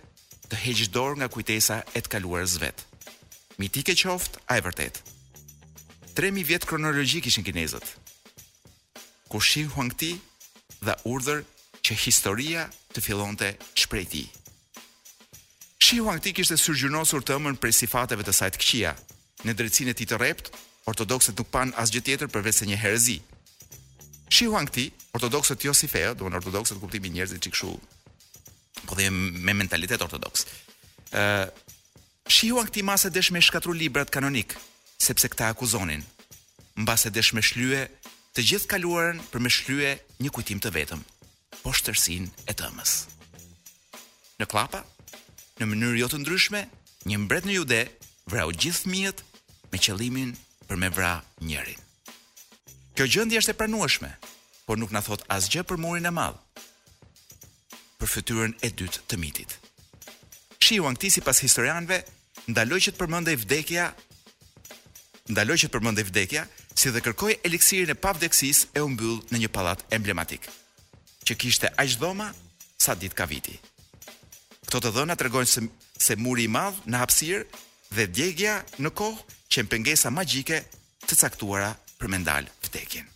të 0.52 0.62
heqë 0.66 0.90
dorë 0.96 1.20
nga 1.22 1.32
kujtesa 1.32 1.82
e 1.96 2.00
të 2.04 2.12
kaluarës 2.18 2.58
vet. 2.64 2.84
Mitike 3.60 3.96
qoftë, 4.00 4.40
a 4.48 4.60
e 4.60 4.64
vërtet. 4.66 5.02
3000 6.18 6.44
vjet 6.48 6.66
kronologjik 6.68 7.24
kishin 7.28 7.44
kinezët, 7.46 7.86
ku 9.32 9.40
shi 9.50 9.64
huangti 9.74 10.12
dhe 10.86 10.94
urdhër 11.14 11.40
që 11.86 11.96
historia 12.06 12.64
të 12.94 13.00
fillonte 13.06 13.48
shpreh 13.82 14.06
ti. 14.14 14.26
Shi 15.82 15.98
Huangti 16.04 16.32
kishte 16.38 16.56
surgjynosur 16.62 17.24
të 17.26 17.36
ëmën 17.40 17.58
prej 17.60 17.72
sifateve 17.76 18.22
të 18.24 18.34
saj 18.38 18.50
të 18.54 18.60
këqija. 18.62 18.92
Në 19.48 19.56
drejtsinë 19.60 19.92
e 19.92 19.96
tij 19.98 20.08
të 20.12 20.20
rreptë, 20.22 20.52
ortodokset 20.92 21.40
nuk 21.40 21.50
pan 21.52 21.72
asgjë 21.82 22.02
tjetër 22.08 22.30
përveç 22.32 22.60
se 22.60 22.68
një 22.70 22.78
herezi. 22.84 23.16
Shi 24.32 24.46
Huangti, 24.52 24.86
ortodokset 25.18 25.66
jo 25.66 25.74
si 25.76 25.90
feja, 25.92 26.14
domthonë 26.14 26.38
ortodokset 26.40 26.80
kuptimi 26.84 27.10
njerëzit 27.16 27.42
njerëzit 27.48 27.48
çikshu, 27.48 27.72
po 28.86 28.94
dhe 29.00 29.10
me 29.44 29.54
mentalitet 29.64 30.06
ortodoks. 30.06 30.46
Ë, 31.12 31.26
uh, 31.26 32.08
Shi 32.30 32.54
Huangti 32.54 32.86
masë 32.92 33.12
dëshmë 33.16 33.42
shkatru 33.48 33.74
librat 33.76 34.14
kanonik, 34.16 34.54
sepse 35.08 35.28
këta 35.34 35.50
akuzonin. 35.56 36.06
Mbas 36.78 37.10
e 37.10 37.14
dëshmë 37.16 37.44
shlye 37.52 37.82
të 38.36 38.44
gjithë 38.48 38.68
kaluarën 38.72 39.18
për 39.32 39.42
me 39.44 39.50
shlye 39.52 39.90
një 40.24 40.30
kujtim 40.32 40.62
të 40.64 40.72
vetëm, 40.72 41.02
po 41.62 41.74
shtërsin 41.76 42.30
e 42.48 42.54
tëmës. 42.56 42.92
Në 44.40 44.48
klapa, 44.52 44.86
në 45.60 45.68
mënyrë 45.68 46.00
jo 46.00 46.08
të 46.12 46.22
ndryshme, 46.22 46.62
një 47.12 47.18
mbret 47.26 47.46
në 47.48 47.58
jude 47.58 47.82
vrau 48.32 48.48
gjithë 48.56 48.90
mjet 48.92 49.24
me 49.74 49.82
qëlimin 49.84 50.32
për 50.70 50.80
me 50.80 50.90
vra 50.96 51.14
njërin. 51.44 51.82
Kjo 52.96 53.08
gjëndi 53.18 53.40
është 53.42 53.52
e 53.56 53.60
pranueshme, 53.62 54.12
por 54.66 54.80
nuk 54.80 54.96
në 54.96 55.04
thot 55.10 55.28
asgjë 55.36 55.66
për 55.68 55.82
murin 55.84 56.08
e 56.08 56.16
madhë, 56.16 56.40
për 58.00 58.12
fëtyrën 58.16 58.56
e 58.64 58.72
dytë 58.80 59.04
të 59.12 59.20
mitit. 59.20 59.58
Shiu 60.62 60.86
u 60.88 60.88
këti 60.96 61.22
pas 61.26 61.36
historianve, 61.44 62.00
ndaloj 62.48 62.80
që 62.88 62.94
të 62.96 63.02
përmëndej 63.02 63.36
vdekja, 63.44 63.90
ndaloj 65.36 65.58
që 65.64 65.68
të 65.70 65.76
përmëndej 65.76 66.06
vdekja, 66.08 66.48
si 66.74 66.92
dhe 66.94 67.02
kërkoi 67.04 67.40
eliksirin 67.46 67.92
e 67.94 68.00
pavdekësisë 68.00 68.70
e 68.78 68.84
u 68.86 68.90
mbyll 68.92 69.18
në 69.32 69.40
një 69.44 69.50
pallat 69.54 69.84
emblematik, 69.96 70.46
që 71.28 71.38
kishte 71.38 71.72
aq 71.76 71.96
dhoma 72.00 72.32
sa 72.82 72.96
ditë 72.96 73.18
ka 73.18 73.28
viti. 73.30 73.58
Këto 74.66 74.80
të 74.84 74.92
dhëna 74.96 75.16
tregojnë 75.20 75.52
se, 75.52 75.66
se 76.00 76.16
muri 76.16 76.46
i 76.48 76.52
madh 76.52 76.80
në 76.90 77.00
hapësirë 77.02 77.64
dhe 77.98 78.08
djegja 78.08 78.60
në 78.80 78.94
kohë 78.96 79.38
që 79.52 79.66
pengesa 79.70 80.12
magjike 80.16 80.62
të 81.08 81.18
caktuara 81.20 81.74
për 82.00 82.10
mendal 82.14 82.48
vdekjen. 82.66 83.08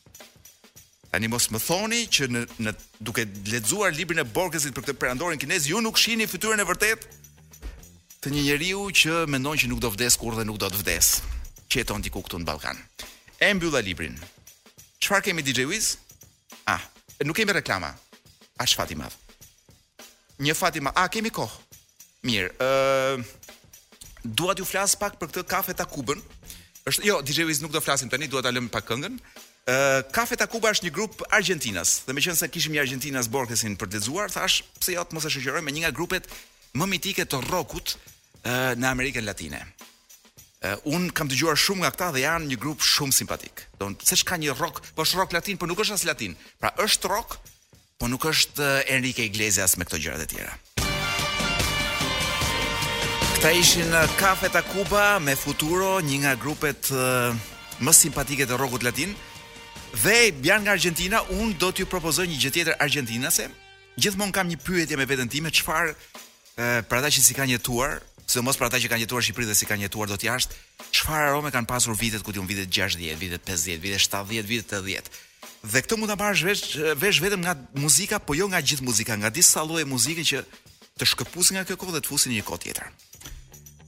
Tani 1.14 1.30
mos 1.32 1.48
më 1.54 1.62
thoni 1.64 2.02
që 2.12 2.28
në, 2.28 2.42
në 2.66 2.72
duke 3.08 3.24
lexuar 3.48 3.96
librin 3.96 4.20
e 4.20 4.26
Borgesit 4.28 4.76
për 4.76 4.84
këtë 4.90 4.98
perandorin 5.00 5.40
kinez 5.40 5.70
ju 5.70 5.80
nuk 5.82 5.96
shihni 6.02 6.28
fytyrën 6.28 6.60
e 6.60 6.68
vërtet 6.68 7.08
të 8.26 8.34
një 8.34 8.44
njeriu 8.50 8.84
që 8.92 9.24
mendon 9.32 9.56
që 9.64 9.72
nuk 9.72 9.80
do 9.80 9.94
vdes 9.96 10.20
kurrë 10.20 10.42
dhe 10.42 10.50
nuk 10.50 10.60
do 10.60 10.68
të 10.74 10.82
vdes 10.84 11.12
që 11.72 11.86
jeton 11.86 12.04
diku 12.04 12.20
këtu 12.26 12.42
në 12.42 12.50
Ballkan 12.50 12.76
e 13.40 13.54
mbylla 13.54 13.80
librin. 13.84 14.18
Çfarë 15.00 15.22
kemi 15.28 15.46
DJ 15.46 15.62
Wiz? 15.70 15.98
Ah, 16.68 16.82
nuk 17.26 17.36
kemi 17.36 17.54
reklama. 17.54 17.92
A 18.60 18.66
çfarë 18.66 18.96
i 18.96 19.00
madh? 19.00 19.16
Një 20.40 20.56
fat 20.56 20.76
i 20.80 20.84
madh. 20.84 20.96
Ah, 20.96 21.08
kemi 21.12 21.30
kohë. 21.36 21.58
Mirë, 22.26 22.50
ë 22.52 22.68
uh, 22.68 23.26
dua 24.26 24.56
t'ju 24.58 24.66
flas 24.66 24.96
pak 24.98 25.18
për 25.22 25.30
këtë 25.32 25.46
kafe 25.52 25.76
ta 25.78 25.86
Kubën. 25.90 26.20
Është 26.90 27.06
jo, 27.06 27.20
DJ 27.26 27.46
Wiz 27.50 27.60
nuk 27.62 27.74
do 27.74 27.82
flasim 27.82 28.10
tani, 28.10 28.28
dua 28.32 28.42
ta 28.46 28.52
lëmë 28.54 28.72
pak 28.74 28.86
këngën. 28.92 29.18
Uh, 29.66 30.04
Kafe 30.14 30.36
Takuba 30.38 30.70
është 30.76 30.86
një 30.86 30.90
grup 30.94 31.24
Argentinas 31.34 32.04
Dhe 32.06 32.14
me 32.14 32.22
qënë 32.22 32.38
se 32.38 32.46
kishim 32.54 32.76
një 32.76 32.84
Argentinas 32.84 33.26
Borkesin 33.34 33.74
për 33.82 33.88
të 33.90 33.98
lezuar 33.98 34.28
Thash, 34.30 34.60
pse 34.78 34.94
jo 34.94 35.02
të 35.10 35.18
mos 35.18 35.26
e 35.26 35.32
shëgjërojmë 35.34 35.66
Me 35.66 35.74
një 35.74 35.82
nga 35.88 35.92
grupet 35.98 36.28
më 36.78 36.86
mitike 36.92 37.26
të 37.26 37.40
rokut 37.50 37.96
uh, 38.46 38.76
Në 38.78 38.92
Amerikën 38.92 39.26
Latine 39.26 39.64
Uh, 40.66 40.96
un 40.96 41.10
kam 41.14 41.28
dëgjuar 41.30 41.58
shumë 41.62 41.84
nga 41.84 41.90
këta 41.94 42.08
dhe 42.16 42.22
janë 42.24 42.48
një 42.50 42.58
grup 42.62 42.82
shumë 42.82 43.14
simpatik. 43.14 43.66
Don 43.78 43.92
se 44.02 44.16
ka 44.26 44.38
një 44.42 44.54
rock, 44.58 44.80
po 44.96 45.04
është 45.06 45.20
rock 45.20 45.34
latin, 45.36 45.58
por 45.62 45.68
nuk 45.70 45.82
është 45.84 45.98
as 45.98 46.06
latin. 46.08 46.32
Pra 46.62 46.72
është 46.82 47.12
rock, 47.12 47.36
po 48.00 48.10
nuk 48.10 48.24
është 48.26 48.66
Enrique 48.96 49.22
Iglesias 49.30 49.76
me 49.78 49.86
këto 49.86 50.00
gjërat 50.06 50.24
e 50.24 50.28
tjera. 50.32 50.56
Këta 53.36 53.52
ishin 53.62 53.92
Cafe 54.18 54.50
Kuba 54.72 55.20
me 55.22 55.36
Futuro, 55.36 56.00
një 56.02 56.18
nga 56.24 56.34
grupet 56.40 56.90
uh, 56.98 57.36
më 57.86 57.94
simpatike 57.94 58.48
të 58.50 58.58
rockut 58.58 58.88
latin. 58.88 59.14
Dhe 60.02 60.18
janë 60.50 60.64
nga 60.66 60.74
Argentina, 60.80 61.22
un 61.38 61.54
do 61.62 61.70
t'ju 61.72 61.86
propozoj 61.86 62.26
një 62.32 62.42
gjë 62.42 62.54
tjetër 62.58 62.80
argentinase. 62.82 63.52
Gjithmonë 64.02 64.32
kam 64.36 64.48
një 64.50 64.58
pyetje 64.66 64.98
me 65.00 65.06
veten 65.06 65.30
time, 65.30 65.52
çfarë 65.54 65.92
uh, 65.92 66.82
për 66.90 67.02
ata 67.04 67.12
që 67.14 67.22
si 67.22 67.38
jetuar, 67.54 68.00
sidomos 68.30 68.58
për 68.58 68.68
ata 68.70 68.80
që 68.82 68.90
kanë 68.92 69.04
jetuar 69.06 69.22
në 69.24 69.28
Shqipëri 69.28 69.48
dhe 69.50 69.56
si 69.58 69.68
kanë 69.70 69.86
jetuar 69.86 70.10
dot 70.10 70.24
jashtë, 70.26 70.58
çfarë 70.96 71.28
arome 71.32 71.52
kanë 71.54 71.70
pasur 71.70 71.96
vitet 72.00 72.24
ku 72.26 72.34
diun 72.34 72.48
vitet 72.50 72.72
60, 72.72 73.16
vitet 73.20 73.46
50, 73.46 73.80
vitet 73.82 74.04
70, 74.04 74.50
vitet 74.50 74.76
80. 74.80 75.22
Dhe 75.72 75.82
këtë 75.86 75.98
mund 75.98 76.12
ta 76.12 76.18
bash 76.18 76.46
vesh 76.46 76.76
vesh 77.02 77.20
vetëm 77.22 77.44
nga 77.46 77.56
muzika, 77.82 78.20
po 78.20 78.36
jo 78.38 78.48
nga 78.52 78.62
gjithë 78.66 78.86
muzika, 78.86 79.18
nga 79.22 79.30
disa 79.34 79.64
lloje 79.66 79.86
muzike 79.90 80.26
që 80.32 80.44
të 81.00 81.10
shkëpusin 81.12 81.58
nga 81.58 81.66
kjo 81.70 81.78
kohë 81.82 81.96
dhe 81.98 82.04
të 82.06 82.12
fusin 82.12 82.34
në 82.34 82.40
një 82.40 82.46
kohë 82.50 82.64
tjetër. 82.66 82.90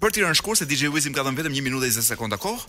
Për 0.02 0.14
të 0.14 0.24
rënë 0.26 0.38
shkurt 0.40 0.60
se 0.62 0.68
DJ 0.70 0.92
Wizim 0.94 1.16
ka 1.16 1.24
dhënë 1.26 1.42
vetëm 1.42 1.56
1 1.58 1.66
minutë 1.70 1.90
20 1.94 2.06
sekonda 2.12 2.38
kohë, 2.38 2.62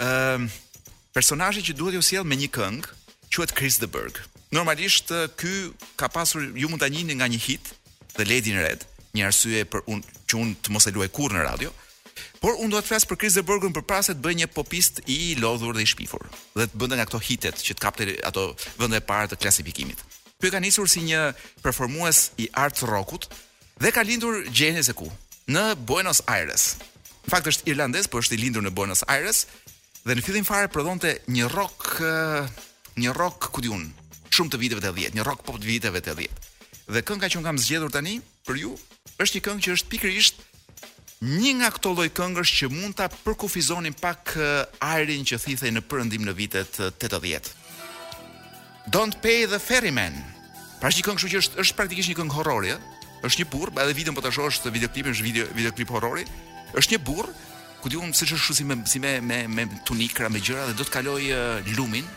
ëm 0.00 0.06
ehm, 0.08 0.44
uh, 0.48 0.90
personazhi 1.16 1.60
që 1.68 1.74
duhet 1.76 1.96
ju 1.98 2.02
sjell 2.04 2.24
me 2.28 2.36
një 2.40 2.48
këngë 2.56 2.96
quhet 3.32 3.52
Chris 3.56 3.76
the 3.82 3.88
Burg. 3.88 4.20
Normalisht 4.52 5.12
ky 5.40 5.52
ka 6.00 6.08
pasur 6.12 6.44
ju 6.56 6.68
mund 6.72 6.80
ta 6.84 6.88
njihni 6.92 7.14
nga 7.20 7.28
një 7.32 7.40
hit, 7.40 7.72
The 8.16 8.24
Lady 8.28 8.52
in 8.52 8.60
Red, 8.60 8.84
një 9.16 9.24
arsye 9.28 9.62
për 9.68 9.82
që 10.30 10.38
unë 10.40 10.54
të 10.64 10.72
mos 10.72 10.86
e 10.88 10.92
luaj 10.94 11.10
kurrë 11.14 11.36
në 11.38 11.44
radio. 11.46 11.72
Por 12.42 12.56
unë 12.60 12.74
do 12.74 12.80
të 12.82 12.88
flas 12.88 13.06
për 13.08 13.18
Chris 13.20 13.36
De 13.38 13.44
Burgun 13.46 13.74
përpara 13.76 14.02
se 14.06 14.16
të 14.16 14.24
bëj 14.24 14.34
një 14.40 14.48
popist 14.52 15.00
i 15.12 15.34
lodhur 15.38 15.76
dhe 15.76 15.84
i 15.84 15.88
shpifur, 15.88 16.24
dhe 16.56 16.66
të 16.68 16.80
bënda 16.80 16.98
nga 16.98 17.06
këto 17.08 17.20
hitet 17.28 17.60
që 17.62 17.76
të 17.76 17.82
kapte 17.84 18.06
ato 18.26 18.46
vende 18.80 18.98
e 18.98 19.04
para 19.04 19.28
të 19.30 19.38
klasifikimit. 19.42 20.00
Ky 20.42 20.50
ka 20.50 20.58
nisur 20.60 20.88
si 20.90 21.04
një 21.06 21.28
performues 21.62 22.32
i 22.42 22.48
art 22.58 22.80
rockut 22.88 23.28
dhe 23.80 23.92
ka 23.94 24.02
lindur 24.06 24.42
gjenes 24.50 24.90
e 24.90 24.96
ku? 24.98 25.06
Në 25.52 25.62
Buenos 25.86 26.22
Aires. 26.30 26.72
Në 27.22 27.30
fakt 27.32 27.48
është 27.52 27.68
irlandez, 27.70 28.08
por 28.10 28.24
është 28.24 28.34
i 28.34 28.40
lindur 28.42 28.64
në 28.66 28.72
Buenos 28.74 29.04
Aires 29.12 29.44
dhe 30.02 30.16
në 30.18 30.24
fillim 30.26 30.46
fare 30.46 30.66
prodhonte 30.72 31.18
një 31.30 31.46
rock 31.52 31.92
eh, 32.02 32.48
një 32.98 33.12
rock 33.14 33.52
ku 33.54 33.62
diun, 33.62 33.84
unë 33.92 34.34
shumë 34.34 34.50
të 34.52 34.58
viteve 34.60 34.82
të 34.82 34.90
10, 34.96 35.14
një 35.14 35.26
rock 35.26 35.44
pop 35.46 35.60
të 35.62 35.68
viteve 35.68 36.02
të 36.02 36.16
10. 36.18 36.48
Dhe 36.92 37.04
kënga 37.06 37.30
që 37.30 37.38
un 37.38 37.46
kam 37.46 37.60
zgjedhur 37.62 37.92
tani 37.94 38.16
për 38.42 38.58
ju 38.64 38.74
është 39.26 39.38
një 39.38 39.44
këngë 39.46 39.62
që 39.66 39.74
është 39.78 39.90
pikërisht 39.92 40.40
një 41.22 41.52
nga 41.60 41.68
këto 41.76 41.90
lloj 41.94 42.08
këngësh 42.18 42.52
që 42.58 42.68
mund 42.72 42.96
ta 42.98 43.06
përkufizonin 43.24 43.94
pak 44.02 44.34
eh, 44.38 44.80
ajrin 44.92 45.26
që 45.28 45.38
thithej 45.44 45.72
në 45.76 45.82
perëndim 45.88 46.24
në 46.26 46.34
vitet 46.38 46.80
80. 46.82 47.28
Eh, 47.38 48.90
Don't 48.92 49.14
Pay 49.22 49.44
the 49.46 49.60
Ferryman. 49.62 50.16
Pra 50.82 50.90
është 50.90 51.02
një 51.02 51.06
këngë 51.08 51.30
që 51.34 51.42
është 51.44 51.62
është 51.62 51.78
praktikisht 51.78 52.10
një 52.10 52.18
këngë 52.18 52.36
horrori, 52.40 52.72
ëh. 52.74 52.88
Është 53.22 53.44
një 53.44 53.50
burr, 53.52 53.70
edhe 53.78 53.94
videon 53.94 54.16
po 54.18 54.24
ta 54.24 54.32
shohësh 54.34 54.58
të 54.64 54.72
videoklipin, 54.74 55.12
është 55.14 55.26
video 55.28 55.44
videoklip 55.54 55.92
horrori. 55.94 56.24
Është 56.74 56.96
një 56.96 57.02
burr 57.06 57.28
ku 57.82 57.92
diun 57.92 58.10
siç 58.16 58.32
është 58.34 58.42
kështu 58.42 58.56
si 58.58 58.66
me 58.66 58.78
si 58.94 59.02
me 59.04 59.46
me 59.58 59.68
tunikra 59.86 60.30
me 60.30 60.42
gjëra 60.42 60.66
dhe 60.70 60.74
do 60.80 60.86
të 60.88 60.94
kaloj 60.98 61.20
uh, 61.30 61.74
lumin, 61.78 62.08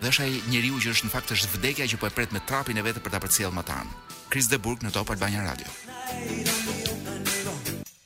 dhe 0.00 0.08
është 0.08 0.22
ai 0.26 0.38
njeriu 0.48 0.78
që 0.82 0.92
është 0.94 1.08
në 1.08 1.12
fakt 1.12 1.32
është 1.36 1.50
vdekja 1.56 1.86
që 1.92 1.98
po 2.00 2.08
e 2.08 2.14
pret 2.14 2.32
me 2.32 2.40
trapin 2.48 2.78
e 2.80 2.84
vetë 2.84 3.02
për 3.04 3.12
ta 3.14 3.20
përcjellë 3.22 3.56
Matan. 3.56 3.88
Chris 4.32 4.48
De 4.50 4.58
Burgh 4.58 4.84
në 4.84 4.92
Top 4.94 5.10
Albania 5.12 5.44
Radio. 5.44 5.68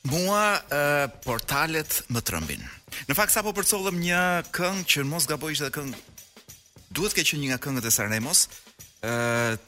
Mua 0.09 0.57
e, 0.59 0.81
portalet 1.23 2.01
më 2.13 2.21
trëmbin. 2.27 2.65
Në 3.09 3.15
fakt 3.17 3.33
sapo 3.33 3.51
përcollëm 3.57 3.97
një 4.01 4.21
këngë 4.55 4.85
që 4.91 5.05
mos 5.07 5.25
gaboj 5.29 5.55
ishte 5.55 5.71
këngë 5.77 5.95
duhet 6.95 7.15
të 7.15 7.21
ketë 7.21 7.39
një 7.41 7.49
nga 7.53 7.59
këngët 7.65 7.87
e 7.89 7.93
Sanremos 7.93 8.45
ë 9.05 9.11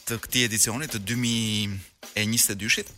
të 0.08 0.16
këtij 0.26 0.46
edicioni 0.48 0.86
të 0.90 1.00
2022-shit. 1.08 2.88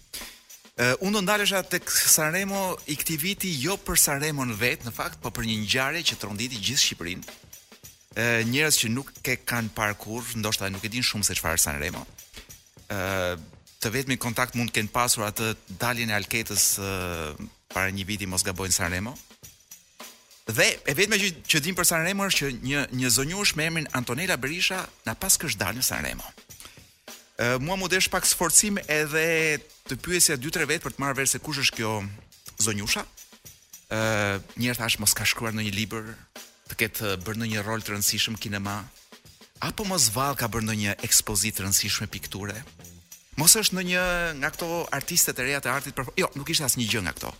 ë 0.81 0.95
uh, 0.97 1.03
Unë 1.05 1.13
do 1.13 1.21
ndalesha 1.27 1.61
tek 1.69 1.91
Sanremo 1.93 2.77
i 2.89 2.95
këtij 2.97 3.19
viti 3.21 3.51
jo 3.61 3.75
për 3.77 3.99
Sanremon 4.01 4.55
vet, 4.57 4.85
në 4.87 4.93
fakt, 4.97 5.19
po 5.21 5.29
për 5.35 5.45
një 5.49 5.57
ngjarje 5.67 6.01
që 6.11 6.17
tronditi 6.23 6.57
gjithë 6.61 6.85
Shqipërinë 6.87 7.29
ë 8.19 8.43
njerëz 8.49 8.77
që 8.83 8.89
nuk 8.91 9.11
e 9.23 9.37
kanë 9.47 9.71
parkur, 9.75 10.25
ndoshta 10.43 10.71
nuk 10.71 10.83
e 10.87 10.91
din 10.91 11.03
shumë 11.05 11.25
se 11.27 11.35
çfarë 11.39 11.61
San 11.63 11.79
Remo. 11.79 12.03
ë 12.91 13.39
të 13.81 13.91
vetmi 13.95 14.17
kontakt 14.21 14.55
mund 14.59 14.71
të 14.71 14.75
kenë 14.81 14.93
pasur 14.93 15.23
atë 15.25 15.55
daljen 15.81 16.11
e 16.11 16.17
Alketës 16.19 16.75
para 17.71 17.89
një 17.91 18.05
viti 18.05 18.27
mos 18.27 18.43
gabojnë 18.45 18.75
San 18.75 18.91
Remo. 18.93 19.15
Dhe 20.51 20.67
e 20.91 20.95
vetme 20.95 21.17
që 21.17 21.29
që 21.47 21.63
din 21.63 21.79
për 21.79 21.87
San 21.87 22.03
Remo 22.05 22.27
është 22.27 22.39
që 22.39 22.61
një 22.67 22.81
një 22.99 23.11
zonjush 23.15 23.55
me 23.57 23.69
emrin 23.71 23.89
Antonella 23.95 24.37
Berisha 24.37 24.83
na 25.07 25.15
pas 25.15 25.39
kësh 25.41 25.57
dal 25.57 25.77
në 25.79 25.83
San 25.87 26.03
Remo. 26.05 26.27
ë 27.41 27.57
mua 27.63 27.77
më 27.79 27.89
desh 27.95 28.11
pak 28.13 28.27
sforcim 28.27 28.77
edhe 28.91 29.59
të 29.89 29.97
pyesja 30.05 30.37
2-3 30.37 30.67
vet 30.69 30.83
për 30.85 30.93
të 30.93 30.99
marrë 31.01 31.23
vesh 31.23 31.33
se 31.39 31.39
kush 31.39 31.63
është 31.63 31.77
kjo 31.79 32.03
zonjusha. 32.61 33.07
ë 33.91 34.43
njëherë 34.59 34.79
thash 34.83 34.99
mos 34.99 35.15
ka 35.15 35.25
shkruar 35.25 35.53
në 35.55 35.63
një 35.71 35.77
libër, 35.79 36.05
të 36.71 36.79
ketë 36.81 37.09
eh, 37.09 37.19
bërë 37.25 37.43
në 37.43 37.51
një 37.53 37.65
rol 37.67 37.83
të 37.83 37.95
rëndësishëm 37.95 38.37
kinema, 38.41 38.75
apo 39.67 39.85
mos 39.89 40.09
val 40.15 40.37
ka 40.39 40.49
bërë 40.51 40.69
në 40.71 40.77
një 40.83 40.97
ekspozit 41.07 41.59
të 41.59 41.67
rëndësishme 41.67 42.09
pikture, 42.15 42.57
mos 43.41 43.55
është 43.59 43.77
në 43.79 43.85
një 43.91 44.05
nga 44.43 44.51
këto 44.55 44.69
artistet 44.97 45.39
e 45.41 45.47
reja 45.47 45.63
të 45.65 45.73
artit, 45.73 45.97
për... 45.97 46.11
jo, 46.21 46.31
nuk 46.39 46.53
ishte 46.55 46.67
asë 46.69 46.81
një 46.81 46.89
gjë 46.93 47.03
nga 47.07 47.15
këto, 47.19 47.35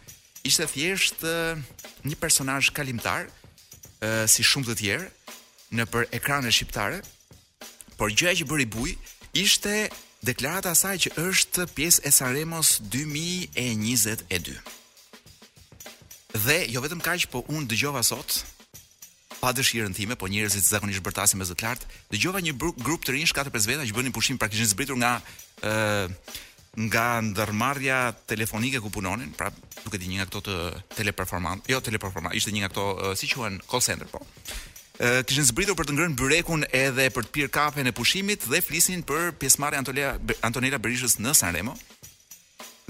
ishte 0.51 0.67
thjesht 0.75 1.25
eh, 1.29 1.63
një 2.11 2.19
personaj 2.21 2.63
kalimtar, 2.77 3.29
eh, 3.29 4.27
si 4.31 4.45
shumë 4.51 4.71
të 4.73 4.79
tjerë, 4.83 5.09
në 5.79 5.87
për 5.93 6.09
ekrane 6.19 6.51
shqiptare, 6.51 7.03
por 8.01 8.11
gjëja 8.17 8.41
që 8.43 8.51
bëri 8.51 8.69
buj, 8.73 8.95
ishte 9.37 9.91
deklarata 10.27 10.73
e 10.75 10.81
saj 10.81 10.97
që 11.07 11.11
është 11.27 11.67
pjesë 11.77 12.07
e 12.09 12.11
Sanremos 12.13 12.77
2022. 12.93 14.59
Dhe 16.47 16.57
jo 16.71 16.81
vetëm 16.85 17.01
kaq, 17.03 17.27
po 17.31 17.43
unë 17.51 17.69
dëgjova 17.73 18.03
sot 18.07 18.37
pa 19.41 19.53
dëshirën 19.57 19.93
time, 19.97 20.17
po 20.21 20.29
njerëzit 20.29 20.65
zakonisht 20.67 21.03
bërtasin 21.05 21.39
me 21.41 21.45
zot 21.49 21.61
lart. 21.65 21.87
Dëgjova 22.13 22.41
një 22.45 22.53
grup 22.85 23.05
të 23.07 23.17
rinj 23.17 23.31
4-5 23.33 23.69
veta 23.71 23.87
që 23.89 23.97
bënin 23.97 24.13
pushim 24.15 24.39
praktikisht 24.41 24.75
zbritur 24.77 25.01
nga 25.01 25.17
ë 25.65 26.09
nga 26.87 27.07
ndërmarrja 27.27 27.99
telefonike 28.31 28.79
ku 28.79 28.93
punonin, 28.95 29.33
pra 29.35 29.51
duke 29.83 29.99
di 29.99 30.07
një 30.07 30.21
nga 30.21 30.27
këto 30.31 30.41
të 30.47 30.55
teleperformant, 30.95 31.67
jo 31.67 31.81
teleperformant, 31.83 32.37
ishte 32.39 32.53
një 32.55 32.63
nga 32.63 32.69
këto 32.71 33.15
si 33.19 33.27
quhen 33.33 33.57
call 33.71 33.83
center 33.83 34.07
po. 34.13 34.23
Ë 35.03 35.25
kishin 35.27 35.49
zbritur 35.49 35.75
për 35.79 35.89
të 35.89 35.97
ngrënë 35.97 36.19
byrekun 36.21 36.67
edhe 36.85 37.09
për 37.17 37.27
të 37.27 37.33
pirë 37.37 37.53
kafe 37.57 37.83
në 37.87 37.95
pushimit 37.97 38.47
dhe 38.53 38.61
flisnin 38.67 39.03
për 39.09 39.33
pjesëmarrje 39.41 39.81
Antonela 39.83 40.13
Antonela 40.47 40.79
Berishës 40.79 41.17
në 41.25 41.35
Sanremo. 41.43 41.75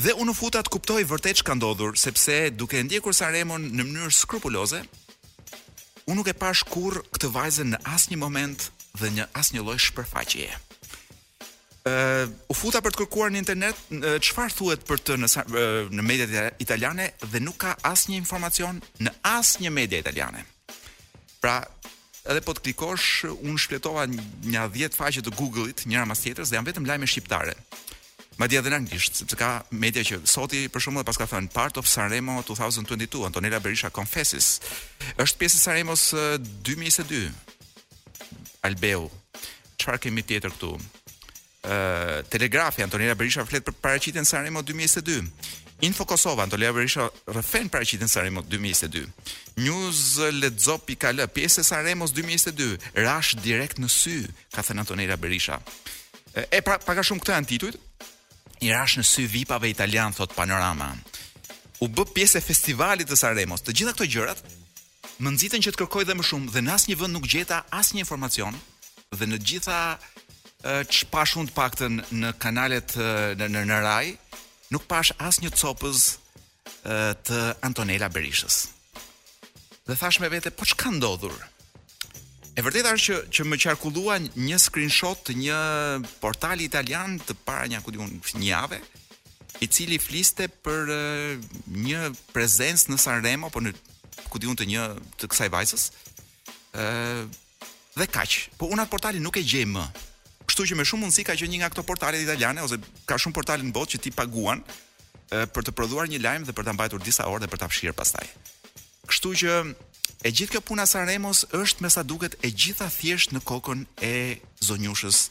Dhe 0.00 0.12
unë 0.16 0.32
futat 0.36 0.68
kuptoj 0.72 1.02
vërtet 1.04 1.40
që 1.40 1.44
ka 1.46 1.54
ndodhur, 1.58 1.96
sepse 2.00 2.38
duke 2.56 2.80
ndjekur 2.84 3.12
Sanremo 3.16 3.56
në 3.60 3.84
mënyrë 3.84 4.12
skrupuloze, 4.16 4.80
unë 6.08 6.16
nuk 6.18 6.30
e 6.30 6.34
pash 6.36 6.64
kur 6.72 7.00
këtë 7.14 7.30
vajzën 7.34 7.72
në 7.74 7.80
asnjë 7.94 8.18
moment 8.20 8.66
dhe 9.00 9.10
në 9.16 9.26
asnjë 9.38 9.64
lloj 9.64 9.78
shpërfaqjeje. 9.88 10.58
Ë 11.88 11.92
uh, 11.92 12.32
u 12.52 12.54
futa 12.58 12.82
për 12.84 12.92
të 12.92 12.98
kërkuar 13.00 13.30
në 13.32 13.40
internet 13.40 13.78
çfarë 14.26 14.50
uh, 14.52 14.56
thuhet 14.58 14.82
për 14.86 15.00
të 15.06 15.16
në 15.22 15.28
uh, 15.32 15.92
në 15.96 16.04
mediat 16.04 16.60
italiane 16.60 17.06
dhe 17.24 17.40
nuk 17.40 17.56
ka 17.62 17.72
asnjë 17.88 18.18
informacion 18.20 18.82
në 19.00 19.14
asnjë 19.26 19.72
media 19.72 20.02
italiane. 20.02 20.44
Pra, 21.40 21.62
edhe 22.28 22.42
po 22.44 22.52
të 22.54 22.66
klikosh, 22.66 23.22
unë 23.38 23.62
shpletova 23.64 24.04
një 24.12 24.66
10 24.76 24.98
faqe 25.00 25.22
të 25.24 25.32
Google-it, 25.40 25.86
njëra 25.88 26.04
mas 26.10 26.20
tjetrës 26.20 26.52
dhe 26.52 26.58
janë 26.60 26.68
vetëm 26.68 26.84
lajme 26.90 27.08
shqiptare. 27.08 27.56
Ma 28.38 28.46
dhe 28.48 28.60
në 28.62 28.74
anglisht, 28.76 29.18
sepse 29.18 29.36
ka 29.36 29.48
media 29.74 30.04
që 30.06 30.20
soti 30.28 30.66
për 30.72 30.84
shumë 30.84 31.00
dhe 31.02 31.06
pas 31.10 31.18
ka 31.18 31.26
thënë 31.30 31.50
Part 31.54 31.76
of 31.80 31.88
Sanremo 31.90 32.38
2022, 32.46 33.24
Antonella 33.26 33.58
Berisha 33.60 33.90
Confesses. 33.90 34.60
Është 35.18 35.40
pjesë 35.40 35.58
e 35.58 35.64
Sanremos 35.64 36.04
2022. 36.66 37.32
Albeu. 38.66 39.08
Çfarë 39.80 40.02
kemi 40.06 40.26
tjetër 40.28 40.54
këtu? 40.58 40.74
ë 41.60 42.22
telegrafi 42.32 42.80
Antonella 42.80 43.12
Berisha 43.20 43.42
flet 43.44 43.66
për 43.66 43.74
paraqitjen 43.84 44.24
Sanremo 44.28 44.62
2022. 44.64 45.26
Info 45.84 46.04
Kosova 46.04 46.44
Antonela 46.44 46.74
Berisha 46.76 47.06
rrëfen 47.32 47.68
paraqitjen 47.72 48.08
Sanremo 48.08 48.42
2022. 48.44 49.04
News 49.64 50.14
lexo.al 50.40 51.26
pjesë 51.34 51.60
e 51.60 51.68
Sanremos 51.68 52.14
2022 52.16 53.04
rash 53.04 53.36
direkt 53.44 53.80
në 53.80 53.88
sy, 53.92 54.16
ka 54.52 54.64
thënë 54.64 54.84
Antonella 54.84 55.16
Berisha. 55.20 55.58
E 56.32 56.62
pra, 56.64 56.78
shumë 56.86 57.24
këtë 57.24 57.36
antituit 57.36 57.78
një 58.60 58.72
rash 58.76 58.98
në 59.00 59.04
sy 59.08 59.24
vipave 59.28 59.70
italian 59.72 60.12
thot 60.12 60.34
Panorama. 60.36 60.90
U 61.80 61.88
bë 61.88 62.08
pjesë 62.12 62.40
e 62.40 62.44
festivalit 62.44 63.08
të 63.08 63.16
Sanremos. 63.16 63.62
Të 63.64 63.72
gjitha 63.78 63.92
këto 63.96 64.08
gjërat 64.12 64.42
më 65.20 65.32
nxitën 65.34 65.64
që 65.64 65.72
të 65.72 65.80
kërkoj 65.80 66.04
dhe 66.08 66.16
më 66.18 66.24
shumë 66.28 66.50
dhe 66.54 66.62
në 66.64 66.72
asnjë 66.76 66.98
vend 67.00 67.16
nuk 67.16 67.28
gjeta 67.28 67.62
asnjë 67.80 68.02
informacion 68.04 68.56
dhe 69.16 69.28
në 69.30 69.38
gjitha 69.48 69.78
çfarë 70.92 71.30
shumë 71.32 71.50
të 71.50 71.56
paktën 71.56 72.00
në 72.20 72.34
kanalet 72.42 72.96
në 73.40 73.48
në, 73.48 73.64
në 73.70 73.78
Rai 73.84 74.12
nuk 74.74 74.84
pash 74.92 75.12
asnjë 75.24 75.54
copëz 75.56 76.04
të 77.24 77.40
Antonella 77.66 78.10
Berishës. 78.12 78.60
Dhe 79.88 79.96
thash 79.98 80.20
me 80.22 80.28
vete, 80.30 80.52
po 80.54 80.68
çka 80.68 80.92
ndodhur? 80.94 81.34
E 82.60 82.62
vërtet 82.68 82.84
është 82.84 83.14
që 83.16 83.20
që 83.32 83.44
më 83.48 83.56
qarkullua 83.62 84.14
një 84.34 84.56
screenshot 84.60 85.22
të 85.24 85.32
një 85.38 85.58
portali 86.20 86.66
italian 86.68 87.14
të 87.24 87.32
para 87.48 87.64
një 87.72 87.78
ku 87.86 87.94
diun 87.94 88.10
një 88.34 88.48
jave, 88.50 88.76
i 89.64 89.66
cili 89.72 89.96
fliste 90.02 90.44
për 90.66 90.92
një 91.86 92.10
prezencë 92.34 92.92
në 92.92 92.98
Sanremo 93.00 93.48
apo 93.48 93.62
në 93.64 93.72
ku 94.28 94.42
diun 94.44 94.58
të 94.60 94.66
një 94.74 94.84
të 95.22 95.30
kësaj 95.32 95.48
vajzës. 95.56 95.84
ë 96.76 96.84
dhe 97.96 98.06
kaq. 98.12 98.36
Po 98.60 98.68
unë 98.68 98.84
atë 98.84 98.92
portalin 98.92 99.24
nuk 99.24 99.40
e 99.40 99.44
gjej 99.48 99.64
më. 99.66 99.86
Kështu 100.44 100.68
që 100.68 100.76
me 100.76 100.84
shumë 100.84 101.02
mundësi 101.06 101.24
ka 101.26 101.34
që 101.40 101.48
një 101.48 101.62
nga 101.62 101.72
këto 101.72 101.86
portale 101.88 102.20
italiane 102.22 102.60
ose 102.62 102.76
ka 103.08 103.16
shumë 103.18 103.36
portale 103.40 103.64
në 103.64 103.72
botë 103.72 103.96
që 103.96 104.02
ti 104.04 104.10
paguan 104.20 104.60
për 105.32 105.62
të 105.64 105.72
prodhuar 105.72 106.12
një 106.12 106.20
lajm 106.28 106.44
dhe 106.44 106.52
për 106.52 106.68
ta 106.68 106.76
mbajtur 106.76 107.00
disa 107.08 107.24
orë 107.32 107.46
dhe 107.46 107.50
për 107.52 107.64
ta 107.64 107.72
fshirë 107.72 107.96
pastaj. 107.96 108.26
Kështu 109.08 109.32
që 109.42 109.50
E 110.20 110.28
gjithë 110.34 110.52
kjo 110.56 110.60
puna 110.74 110.84
Sanremos 110.88 111.46
është 111.56 111.80
me 111.84 111.88
sa 111.92 112.02
duket 112.04 112.34
e 112.44 112.50
gjitha 112.52 112.90
thjesht 112.92 113.32
në 113.32 113.40
kokën 113.40 113.86
e 114.04 114.12
zonjushës 114.64 115.30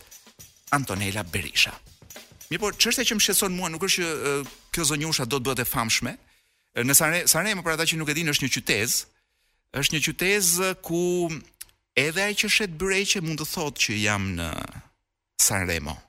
Antonella 0.73 1.21
Berisha. 1.23 1.75
Mi 2.49 2.57
por, 2.57 2.73
që 2.73 2.95
e 2.97 3.05
që 3.05 3.17
më 3.19 3.21
shqetson 3.21 3.53
mua, 3.53 3.69
nuk 3.69 3.85
është 3.85 4.01
që 4.01 4.33
kjo 4.73 4.85
zonjusha 4.89 5.27
do 5.29 5.37
të 5.37 5.45
bëhet 5.45 5.61
e 5.61 5.67
famshme. 5.69 6.15
Në 6.81 6.95
Sanremo, 7.29 7.61
për 7.61 7.75
ata 7.75 7.85
që 7.85 7.99
nuk 8.01 8.09
e 8.09 8.17
dinë, 8.17 8.33
është 8.33 8.47
një 8.47 8.51
qytet, 8.57 8.95
është 9.77 9.95
një 9.95 10.01
qytet 10.07 10.49
ku 10.85 11.03
edhe 11.93 12.25
ai 12.25 12.33
që 12.37 12.49
shet 12.49 12.73
bërej 12.81 13.05
që 13.13 13.21
mund 13.27 13.43
të 13.45 13.49
thotë 13.53 13.85
që 13.85 13.99
jam 14.01 14.29
në 14.41 14.49
Sanremo. 15.41 15.99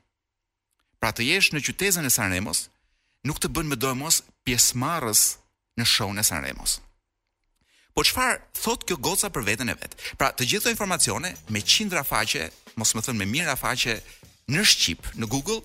Pra 0.97 1.13
të 1.13 1.29
jesh 1.29 1.53
në 1.53 1.61
qytezën 1.69 2.05
e 2.09 2.13
Sanremos, 2.13 2.65
nuk 3.29 3.37
të 3.41 3.53
bënë 3.53 3.73
me 3.73 3.77
dojmos 3.81 4.23
pjesëmarrës 4.45 5.27
në 5.77 5.85
shonë 5.95 6.25
e 6.25 6.25
Sanremos. 6.25 6.25
Në 6.25 6.29
Sanremo. 6.33 6.89
Po 7.93 8.03
çfarë 8.07 8.39
thot 8.63 8.83
kjo 8.87 8.95
goca 9.03 9.27
për 9.35 9.43
veten 9.43 9.71
e 9.71 9.75
vet? 9.75 9.95
Pra, 10.17 10.29
të 10.31 10.47
gjitha 10.53 10.71
informacione 10.71 11.33
me 11.51 11.59
qindra 11.63 12.03
faqe, 12.07 12.45
mos 12.79 12.93
më 12.95 13.03
thën 13.07 13.17
me 13.19 13.25
mijëra 13.27 13.57
faqe 13.59 13.97
në 14.55 14.63
shqip, 14.67 15.07
në 15.19 15.27
Google 15.31 15.57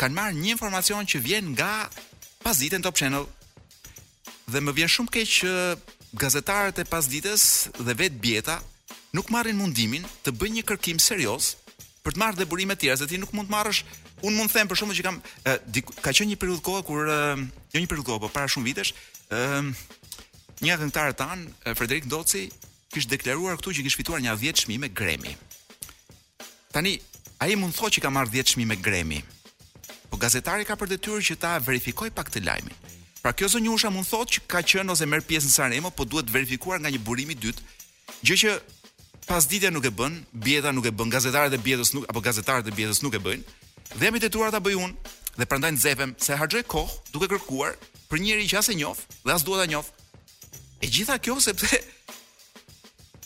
kanë 0.00 0.16
marrë 0.16 0.38
një 0.38 0.54
informacion 0.54 1.04
që 1.06 1.20
vjen 1.24 1.50
nga 1.52 1.86
pasdite 2.42 2.80
Top 2.82 2.96
Channel. 2.98 3.26
Dhe 4.52 4.62
më 4.64 4.72
vjen 4.80 4.88
shumë 4.94 5.12
keq 5.16 5.28
që 5.34 5.52
gazetarët 6.24 6.80
e 6.80 6.86
pasdites 6.88 7.44
dhe 7.76 7.94
vet 8.00 8.16
bjeta 8.22 8.58
nuk 9.14 9.28
marrin 9.30 9.58
mundimin 9.60 10.06
të 10.24 10.32
bëjnë 10.40 10.58
një 10.62 10.66
kërkim 10.72 10.98
serioz 11.02 11.52
për 12.04 12.16
të 12.16 12.20
marrë 12.20 12.40
dhe 12.40 12.46
burime 12.48 12.76
të 12.76 12.84
tjera, 12.86 12.96
se 13.00 13.08
ti 13.08 13.18
nuk 13.20 13.32
mund 13.36 13.50
të 13.50 13.56
marrësh, 13.58 13.84
Unë 14.24 14.38
mund 14.38 14.48
të 14.48 14.54
them 14.56 14.68
për 14.70 14.78
shkakun 14.78 14.94
që 14.96 15.02
kam 15.04 15.16
ka 16.04 16.12
qenë 16.16 16.26
një 16.30 16.36
periudhë 16.40 16.62
kohë 16.64 16.84
kur 16.88 17.00
jo 17.10 17.40
një 17.82 17.88
periudhë 17.90 18.06
kohë, 18.06 18.20
por 18.22 18.30
para 18.32 18.48
shumë 18.48 18.70
vitesh, 18.70 18.94
një 20.62 20.70
nga 20.70 20.80
këngëtarët 20.82 21.18
tan, 21.18 21.46
Frederik 21.74 22.06
Ndoci, 22.06 22.48
kishte 22.94 23.10
deklaruar 23.16 23.56
këtu 23.58 23.72
që 23.74 23.84
kishte 23.86 24.00
fituar 24.02 24.20
një 24.22 24.36
shmi 24.54 24.78
me 24.78 24.88
gremi. 24.88 25.36
Tani, 26.72 26.98
ai 27.40 27.54
mund 27.56 27.74
thotë 27.74 27.96
që 27.98 28.02
ka 28.04 28.10
marrë 28.10 28.44
shmi 28.46 28.66
me 28.66 28.76
gremi, 28.76 29.22
Po 30.10 30.18
gazetari 30.18 30.62
ka 30.64 30.76
për 30.78 30.92
detyrë 30.94 31.22
që 31.26 31.34
ta 31.42 31.58
verifikoj 31.58 32.10
pak 32.14 32.28
të 32.30 32.44
lajmin. 32.46 32.74
Pra 33.22 33.32
kjo 33.32 33.48
zonjusha 33.48 33.90
mund 33.90 34.06
thotë 34.06 34.30
që 34.34 34.40
ka 34.46 34.60
qenë 34.62 34.92
ose 34.94 35.06
merr 35.10 35.22
pjesë 35.26 35.48
në 35.48 35.52
Saremo, 35.54 35.90
po 35.90 36.04
duhet 36.06 36.30
verifikuar 36.30 36.78
nga 36.78 36.92
një 36.92 37.00
burim 37.02 37.32
i 37.34 37.34
dytë, 37.34 37.62
gjë 38.22 38.36
që 38.42 38.52
pas 39.26 39.42
ditja 39.50 39.72
nuk 39.74 39.82
e 39.82 39.90
bën, 39.90 40.14
bjeta 40.30 40.70
nuk 40.72 40.86
e 40.86 40.92
bën, 40.94 41.10
gazetarët 41.10 41.56
e 41.56 41.58
bjetës 41.58 41.90
nuk 41.96 42.06
apo 42.12 42.22
gazetarët 42.22 42.70
e 42.70 42.76
bjetës 42.76 43.02
nuk 43.02 43.18
e 43.18 43.22
bëjnë. 43.26 43.50
Dhe 43.96 44.06
jam 44.06 44.18
i 44.20 44.22
detyruar 44.22 44.54
ta 44.54 44.62
bëj 44.62 44.78
unë 44.84 45.16
dhe 45.34 45.48
prandaj 45.50 45.72
nxepem 45.74 46.14
se 46.22 46.38
harxoj 46.38 46.62
kohë 46.62 47.00
duke 47.10 47.28
kërkuar 47.34 47.74
për 48.06 48.22
njëri 48.22 48.46
që 48.54 48.60
as 48.62 48.70
e 48.70 48.78
njoh 48.78 49.00
dhe 49.24 49.34
as 49.34 49.42
dua 49.42 49.64
ta 49.64 49.66
njoh 49.66 49.88
E 50.84 50.88
gjitha 50.92 51.16
kjo 51.16 51.38
sepse 51.40 51.78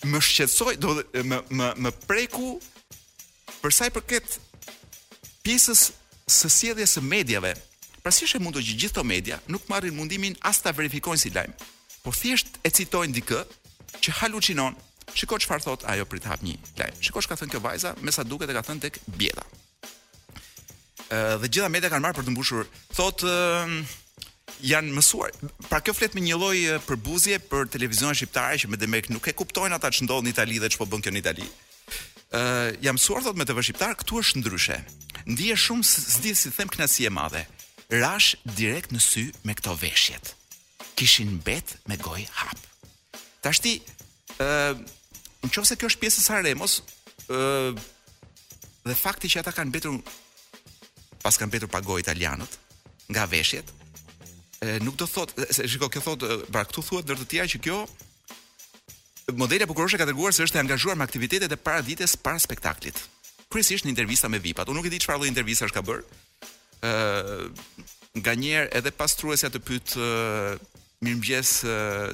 më 0.07 0.21
shqetësoj, 0.23 0.77
do 0.79 0.93
më 1.27 1.39
më 1.59 1.71
më 1.87 1.91
preku 2.07 2.53
për 3.59 3.75
sa 3.75 3.89
i 3.89 3.95
përket 3.95 4.37
pjesës 5.43 5.83
së 6.31 6.53
sjelljes 6.55 6.95
së 6.95 7.03
medjave. 7.03 7.51
Pra 8.05 8.15
si 8.15 8.29
është 8.29 8.39
e 8.39 8.43
mundur 8.47 8.63
që 8.63 8.77
gjithë 8.83 8.95
këto 8.95 9.07
media 9.11 9.41
nuk 9.51 9.67
marrin 9.73 9.97
mundimin 9.99 10.39
as 10.47 10.63
ta 10.63 10.71
verifikojnë 10.71 11.23
si 11.25 11.35
lajm, 11.35 11.51
por 12.05 12.15
thjesht 12.15 12.61
e 12.63 12.71
citojnë 12.79 13.19
dikë 13.19 13.43
që 14.07 14.15
halucinon. 14.21 14.79
Shikoj 15.19 15.43
çfarë 15.43 15.67
thot 15.67 15.85
ajo 15.91 16.07
prit 16.07 16.27
hap 16.31 16.45
një 16.47 16.55
lajm. 16.79 16.99
Shiko 17.03 17.25
çka 17.25 17.35
thon 17.41 17.51
kjo 17.51 17.59
vajza, 17.65 17.97
me 18.07 18.15
sa 18.15 18.23
duket 18.23 18.53
e 18.53 18.55
ka 18.55 18.63
thënë 18.69 18.85
tek 18.87 19.01
Bjeda. 19.19 19.45
Ëh 21.11 21.39
dhe 21.43 21.49
gjitha 21.51 21.71
media 21.75 21.91
kanë 21.91 22.07
marrë 22.07 22.21
për 22.21 22.29
të 22.29 22.37
mbushur. 22.37 22.69
Thotë 22.95 23.33
uh, 23.33 23.97
janë 24.65 24.95
mësuar. 24.97 25.31
Pra 25.69 25.79
kjo 25.85 25.95
flet 25.97 26.15
me 26.17 26.23
një 26.25 26.39
lloj 26.39 26.57
përbuzje 26.87 27.39
për 27.51 27.69
televizionin 27.73 28.17
shqiptar 28.19 28.57
që 28.59 28.71
me 28.73 28.79
demek 28.81 29.11
nuk 29.13 29.27
e 29.31 29.35
kuptojnë 29.37 29.77
ata 29.79 29.91
ç'ndodh 29.95 30.25
në 30.27 30.33
Itali 30.35 30.59
dhe 30.63 30.71
ç'po 30.75 30.87
bën 30.91 31.03
kë 31.05 31.13
në 31.15 31.23
Itali. 31.23 31.47
Ë 31.49 32.39
uh, 32.39 32.71
jam 32.85 32.99
mësuar 32.99 33.23
thotë 33.25 33.41
me 33.41 33.47
TV 33.49 33.63
shqiptar, 33.69 33.95
këtu 34.03 34.19
është 34.23 34.43
ndryshe. 34.43 34.79
Ndije 35.31 35.57
shumë 35.63 35.87
s'di 35.89 36.35
si 36.37 36.53
them 36.57 36.69
knasi 36.73 37.07
e 37.09 37.13
madhe. 37.15 37.45
Rash 37.95 38.35
direkt 38.59 38.93
në 38.93 39.01
sy 39.03 39.29
me 39.49 39.55
këto 39.57 39.77
veshjet. 39.81 40.35
Kishin 40.99 41.37
mbet 41.39 41.77
me 41.89 41.97
gojë 42.01 42.27
hap. 42.41 42.59
Tashti 43.45 43.77
ë 43.79 44.45
uh, 44.45 44.87
në 45.45 45.53
çonse 45.55 45.79
kjo 45.79 45.93
është 45.93 46.03
pjesë 46.03 46.21
e 46.21 46.27
Saremos 46.27 46.81
ë 47.31 47.39
uh, 47.39 47.83
dhe 48.89 48.95
fakti 48.97 49.29
që 49.31 49.43
ata 49.45 49.53
kanë 49.55 49.71
mbetur 49.73 49.97
pas 51.23 51.37
kanë 51.37 51.51
mbetur 51.53 51.69
pagoj 51.71 52.01
italianët 52.03 52.55
nga 53.09 53.25
veshjet, 53.29 53.69
nuk 54.81 54.97
do 54.99 55.07
thot, 55.07 55.33
se 55.53 55.69
shiko, 55.69 55.89
kjo 55.93 56.01
thot, 56.03 56.25
pra 56.53 56.65
këtu 56.67 56.83
thuhet 56.83 57.05
ndër 57.07 57.21
të 57.23 57.27
tjera 57.31 57.47
që 57.53 57.59
kjo 57.63 57.79
modela 59.39 59.67
bukurosh 59.69 59.95
ka 60.01 60.07
treguar 60.09 60.35
se 60.35 60.43
është 60.43 60.59
e 60.59 60.63
angazhuar 60.65 60.97
me 60.97 61.05
aktivitetet 61.05 61.53
e 61.53 61.57
para 61.61 61.83
ditës 61.85 62.17
para 62.21 62.41
spektaklit. 62.43 62.97
Kryesisht 63.53 63.87
në 63.87 63.93
intervista 63.93 64.29
me 64.29 64.41
VIP-at. 64.43 64.69
Unë 64.69 64.79
nuk 64.81 64.89
e 64.89 64.91
di 64.93 64.99
çfarë 65.01 65.21
lloj 65.23 65.31
intervista 65.31 65.69
është 65.69 65.77
ka 65.79 65.85
bër. 65.85 66.01
ë 66.79 66.91
uh, 66.91 67.45
nga 68.19 68.35
njerë 68.35 68.71
edhe 68.75 68.91
pastruesja 68.99 69.51
të 69.53 69.61
pyt 69.67 69.93
mirëmëngjes 71.05 71.51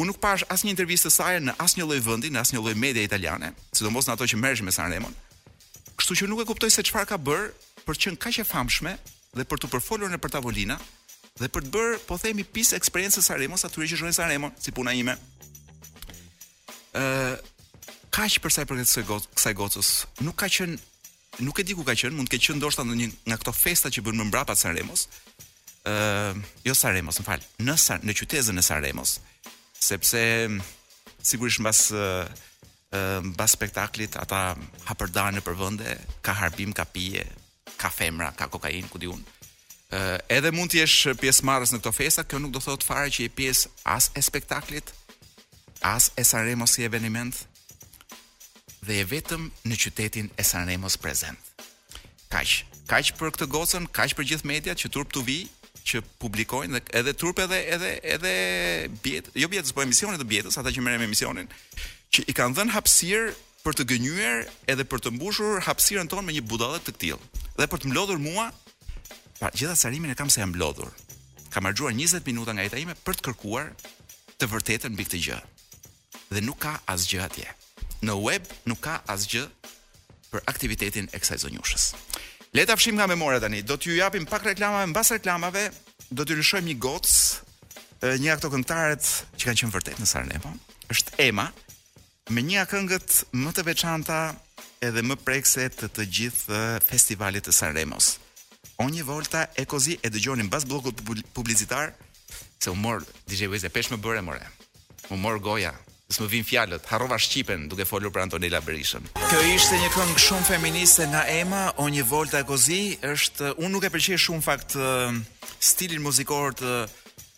Unë 0.00 0.08
nuk 0.10 0.18
pash 0.20 0.42
asnjë 0.50 0.72
intervistë 0.74 1.10
saj 1.12 1.34
në 1.44 1.54
asnjë 1.62 1.86
lloj 1.86 2.00
vendi, 2.08 2.32
në 2.34 2.40
asnjë 2.40 2.62
lloj 2.64 2.74
media 2.74 3.02
italiane, 3.06 3.52
sidomos 3.72 4.08
në 4.08 4.16
ato 4.16 4.26
që 4.26 4.40
merresh 4.40 4.64
me 4.66 4.72
Sanremo. 4.74 5.12
Kështu 5.94 6.16
që 6.24 6.28
nuk 6.32 6.42
e 6.42 6.48
kuptoj 6.50 6.70
se 6.72 6.82
çfarë 6.82 7.12
ka 7.14 7.18
bër 7.20 7.52
për 7.86 7.96
të 7.96 8.04
qenë 8.08 8.20
kaq 8.24 8.38
e 8.42 8.46
famshme 8.48 8.94
dhe 9.36 9.44
për 9.48 9.60
të 9.64 9.68
përfolur 9.72 10.12
në 10.12 10.20
për 10.22 10.34
tavolina 10.38 10.76
dhe 11.40 11.48
për 11.50 11.64
të 11.66 11.72
bërë, 11.74 11.96
po 12.08 12.18
themi, 12.22 12.44
pjesë 12.46 12.76
eksperiencës 12.78 13.18
së 13.18 13.26
Saremos, 13.28 13.64
aty 13.66 13.88
që 13.90 13.98
shkojnë 13.98 14.12
në 14.14 14.18
Saremon, 14.20 14.52
si 14.62 14.70
puna 14.76 14.92
ime. 14.94 15.16
ë 16.94 17.02
uh, 17.02 17.34
kaq 18.14 18.36
për 18.44 18.52
sa 18.54 18.62
i 18.62 18.66
përket 18.70 18.86
kësaj 18.86 19.04
gocës, 19.08 19.28
kësaj 19.34 19.52
gocës, 19.58 19.88
nuk 20.28 20.36
ka 20.38 20.46
qenë, 20.54 20.78
nuk 21.42 21.58
e 21.60 21.64
di 21.66 21.74
ku 21.74 21.82
ka 21.84 21.96
qenë, 21.98 22.14
mund 22.14 22.28
të 22.30 22.36
ketë 22.36 22.46
qenë 22.48 22.60
ndoshta 22.62 22.84
në 22.86 22.98
një 23.02 23.08
nga 23.32 23.38
këto 23.42 23.54
festa 23.60 23.90
që 23.90 24.04
bën 24.06 24.20
më 24.22 24.28
mbrapa 24.30 24.54
Saremos. 24.56 25.08
ë 25.82 25.90
uh, 25.92 26.38
jo 26.64 26.74
Saremos, 26.78 27.18
më 27.20 27.26
fal, 27.26 27.42
në 27.66 27.74
sa, 27.82 27.98
në 28.00 28.14
qytetin 28.16 28.58
e 28.58 28.62
Saremos, 28.62 29.18
sepse 29.84 30.22
mm, 30.46 30.62
sigurisht 31.22 31.58
mbas 31.60 31.88
uh, 31.90 32.28
mbas 33.26 33.56
spektaklit 33.58 34.14
ata 34.20 34.54
hapërdanë 34.86 35.40
për 35.42 35.56
vende, 35.58 35.96
ka 36.22 36.30
harbim, 36.38 36.70
ka 36.72 36.84
pije, 36.94 37.24
ka 37.84 37.92
femra, 37.92 38.32
ka 38.36 38.48
kokainë, 38.48 38.88
ku 38.88 38.96
diun. 39.00 39.20
Ë 39.92 39.98
edhe 40.38 40.52
mund 40.56 40.72
të 40.72 40.80
jesh 40.82 41.12
pjesëmarrës 41.20 41.74
në 41.76 41.82
këto 41.82 41.92
festa, 41.92 42.24
kjo 42.24 42.40
nuk 42.40 42.54
do 42.56 42.62
thot 42.64 42.82
fare 42.86 43.10
që 43.12 43.26
je 43.26 43.32
pjesë 43.40 43.72
as 43.96 44.08
e 44.16 44.22
spektaklit, 44.24 44.94
as 45.84 46.08
e 46.16 46.24
Sanremo 46.24 46.64
si 46.66 46.86
eveniment 46.88 47.36
dhe 48.84 49.02
e 49.02 49.06
vetëm 49.08 49.50
në 49.68 49.78
qytetin 49.84 50.32
e 50.40 50.44
Sanremos 50.46 50.96
prezent. 51.00 51.36
Kaq, 52.32 52.64
kaq 52.88 53.12
për 53.20 53.34
këtë 53.36 53.50
gocën, 53.52 53.88
kaq 53.94 54.16
për 54.18 54.30
gjithë 54.32 54.48
mediat 54.48 54.80
që 54.80 54.90
turp 54.96 55.12
tu 55.14 55.22
vi, 55.28 55.42
që 55.84 56.00
publikojnë 56.18 56.78
dhe 56.78 56.80
edhe 56.96 57.12
turp 57.20 57.42
edhe 57.44 57.58
edhe 57.76 57.88
edhe 58.16 58.32
bjet, 59.04 59.28
jo 59.36 59.48
bjetës, 59.52 59.74
po 59.76 59.84
emisionet 59.84 60.22
e 60.22 60.26
bjetës, 60.30 60.56
ata 60.56 60.72
që 60.72 60.80
merren 60.80 61.02
me 61.02 61.10
emisionin, 61.10 61.50
që 62.14 62.24
i 62.32 62.34
kanë 62.36 62.56
dhënë 62.56 62.72
hapësir 62.72 63.34
për 63.64 63.78
të 63.80 63.84
gënyer 63.94 64.42
edhe 64.72 64.84
për 64.84 65.00
të 65.06 65.12
mbushur 65.14 65.62
hapësirën 65.64 66.10
tonë 66.12 66.26
me 66.26 66.34
një 66.36 66.42
budallë 66.50 66.82
të 66.84 66.94
tillë. 67.00 67.28
Dhe 67.56 67.66
për 67.72 67.80
të 67.82 67.88
mlodhur 67.92 68.20
mua, 68.20 68.50
pra 69.40 69.48
gjithë 69.56 69.76
sarimin 69.80 70.12
e 70.12 70.16
kam 70.18 70.28
se 70.32 70.42
jam 70.42 70.52
mlodhur. 70.52 70.90
Kam 71.54 71.68
harxhuar 71.70 71.94
20 71.96 72.26
minuta 72.28 72.52
nga 72.52 72.66
jeta 72.66 72.80
ime 72.82 72.96
për 73.06 73.16
të 73.18 73.26
kërkuar 73.30 73.70
të 74.40 74.50
vërtetën 74.52 74.92
mbi 74.94 75.06
këtë 75.08 75.22
gjë. 75.26 75.40
Dhe 76.34 76.42
nuk 76.44 76.60
ka 76.66 76.74
asgjë 76.92 77.22
atje. 77.24 77.48
Në 78.04 78.18
web 78.20 78.52
nuk 78.68 78.82
ka 78.84 78.98
asgjë 79.14 79.46
për 80.28 80.44
aktivitetin 80.50 81.08
e 81.14 81.22
kësaj 81.22 81.40
zonjushës. 81.46 81.88
Le 82.54 82.66
ta 82.68 82.76
fshim 82.78 82.98
nga 83.00 83.08
memoria 83.10 83.40
tani. 83.40 83.62
Do 83.64 83.78
t'ju 83.80 83.96
japim 83.96 84.28
pak 84.28 84.44
reklama 84.44 84.84
mbas 84.92 85.14
reklamave, 85.16 85.70
do 86.10 86.22
t'ju 86.26 86.36
lëshojmë 86.42 86.68
një 86.72 86.76
gocë, 86.84 87.16
një 88.20 88.30
aktor 88.34 88.52
këngëtarë 88.52 88.96
që 89.38 89.44
kanë 89.48 89.60
qenë 89.62 89.72
vërtet 89.78 90.00
në 90.02 90.10
Sarajevo. 90.10 90.52
Është 90.92 91.16
Ema, 91.24 91.48
me 92.32 92.40
një 92.40 92.62
këngët 92.70 93.16
më 93.36 93.50
të 93.52 93.62
veçanta 93.68 94.18
edhe 94.84 95.02
më 95.04 95.16
prekse 95.26 95.64
të 95.76 95.90
të 95.92 96.04
gjithë 96.18 96.60
festivalit 96.86 97.44
të 97.44 97.52
San 97.52 97.74
Remos. 97.76 98.16
O 98.80 98.86
një 98.88 99.04
volta 99.04 99.48
e 99.60 99.66
kozi 99.68 99.98
e 100.00 100.08
dëgjonim 100.10 100.48
bas 100.50 100.64
blokut 100.64 101.02
publicitar, 101.36 101.92
se 102.58 102.70
u 102.72 102.74
morë 102.74 103.04
DJ 103.28 103.46
Weze, 103.52 103.68
pesh 103.68 103.92
më 103.92 104.00
bëre 104.00 104.22
more, 104.24 104.46
u 105.12 105.18
morë 105.20 105.42
goja, 105.44 105.72
së 106.08 106.24
më 106.24 106.30
vinë 106.32 106.48
fjalët, 106.48 106.88
harrova 106.94 107.18
Shqipen 107.20 107.68
duke 107.68 107.84
folur 107.88 108.12
për 108.12 108.24
Antonella 108.24 108.62
Berishën. 108.64 109.04
Kjo 109.20 109.42
ishte 109.52 109.76
një 109.82 109.92
këngë 109.94 110.18
shumë 110.24 110.48
feministe 110.48 111.06
nga 111.12 111.26
Ema, 111.28 111.64
o 111.80 111.88
një 111.92 112.06
volta 112.08 112.40
e 112.40 112.48
kozi, 112.48 112.82
është, 113.04 113.52
unë 113.60 113.72
nuk 113.76 113.84
e 113.88 113.92
përqej 113.94 114.20
shumë 114.26 114.44
fakt 114.44 114.78
stilin 115.64 116.02
muzikor 116.04 116.56
të 116.56 116.76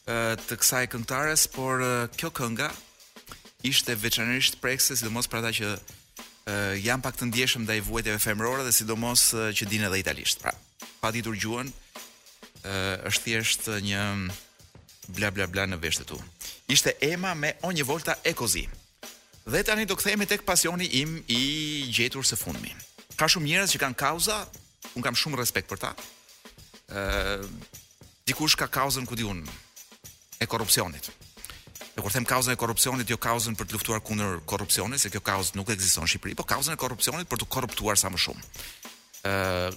të 0.06 0.60
kësaj 0.62 0.86
këngëtares, 0.94 1.48
por 1.50 1.80
kjo 2.14 2.30
kënga 2.30 2.70
ishte 3.68 3.94
veçanërisht 3.98 4.60
prekse, 4.62 4.94
sidomos 4.96 5.26
për 5.30 5.40
ata 5.40 5.50
që 5.58 5.70
uh, 5.74 5.82
janë 6.80 7.02
pak 7.04 7.16
të 7.18 7.28
ndjeshëm 7.32 7.64
ndaj 7.66 7.80
vuajtjeve 7.88 8.20
femërore 8.22 8.64
dhe 8.66 8.74
sidomos 8.76 9.24
uh, 9.34 9.48
që 9.56 9.66
dinë 9.72 9.88
edhe 9.88 9.98
italisht. 10.04 10.42
Pra, 10.44 10.52
pa 11.02 11.10
ditur 11.14 11.34
gjuhën, 11.42 11.70
uh, 11.70 12.72
është 13.10 13.24
thjesht 13.24 13.66
një 13.88 14.02
bla 15.16 15.30
bla 15.34 15.48
bla 15.50 15.66
në 15.70 15.80
veshët 15.82 16.06
tu. 16.10 16.18
Ishte 16.72 16.96
Ema 17.06 17.34
me 17.38 17.54
O 17.66 17.70
një 17.74 17.84
volta 17.86 18.16
e 18.26 18.32
kozi. 18.38 18.66
Dhe 19.46 19.60
tani 19.62 19.84
do 19.86 19.94
kthehemi 19.98 20.26
tek 20.26 20.42
pasioni 20.46 20.88
im 21.02 21.20
i 21.30 21.42
gjetur 21.94 22.26
së 22.26 22.38
fundmi. 22.40 22.72
Ka 23.18 23.28
shumë 23.30 23.46
njerëz 23.50 23.74
që 23.74 23.82
kanë 23.84 23.98
kauza, 23.98 24.40
un 24.98 25.04
kam 25.06 25.14
shumë 25.14 25.38
respekt 25.38 25.70
për 25.70 25.82
ta. 25.84 25.92
Ë 26.90 26.98
uh, 26.98 27.46
dikush 28.26 28.58
ka 28.58 28.66
kauzën 28.66 29.06
ku 29.06 29.14
diun 29.18 29.44
e 30.42 30.46
korrupsionit. 30.50 31.06
Dhe 31.96 32.02
kur 32.04 32.12
them 32.12 32.26
kauzën 32.28 32.52
e 32.52 32.56
korrupsionit, 32.60 33.08
jo 33.08 33.16
kauzën 33.16 33.54
për 33.56 33.66
të 33.70 33.74
luftuar 33.78 34.02
kundër 34.04 34.36
korrupsionit, 34.44 35.00
se 35.00 35.08
kjo 35.08 35.20
kauzë 35.24 35.56
nuk 35.56 35.70
ekziston 35.72 36.04
në 36.04 36.10
Shqipëri, 36.12 36.34
po 36.36 36.44
kauzën 36.44 36.74
e 36.76 36.76
korrupsionit 36.76 37.28
për 37.30 37.40
të 37.40 37.46
korruptuar 37.54 37.96
sa 37.96 38.10
më 38.12 38.20
shumë. 38.20 38.42
ë 39.24 39.70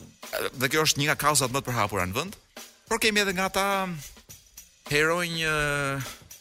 dhe 0.59 0.67
kjo 0.69 0.83
është 0.83 0.99
një 0.99 1.07
nga 1.07 1.15
kauzat 1.15 1.49
më 1.55 1.61
të 1.63 1.67
përhapura 1.69 2.03
në 2.05 2.15
vend, 2.19 2.35
por 2.91 2.99
kemi 2.99 3.23
edhe 3.23 3.33
nga 3.39 3.45
ata 3.47 3.65
heronjë 4.91 5.53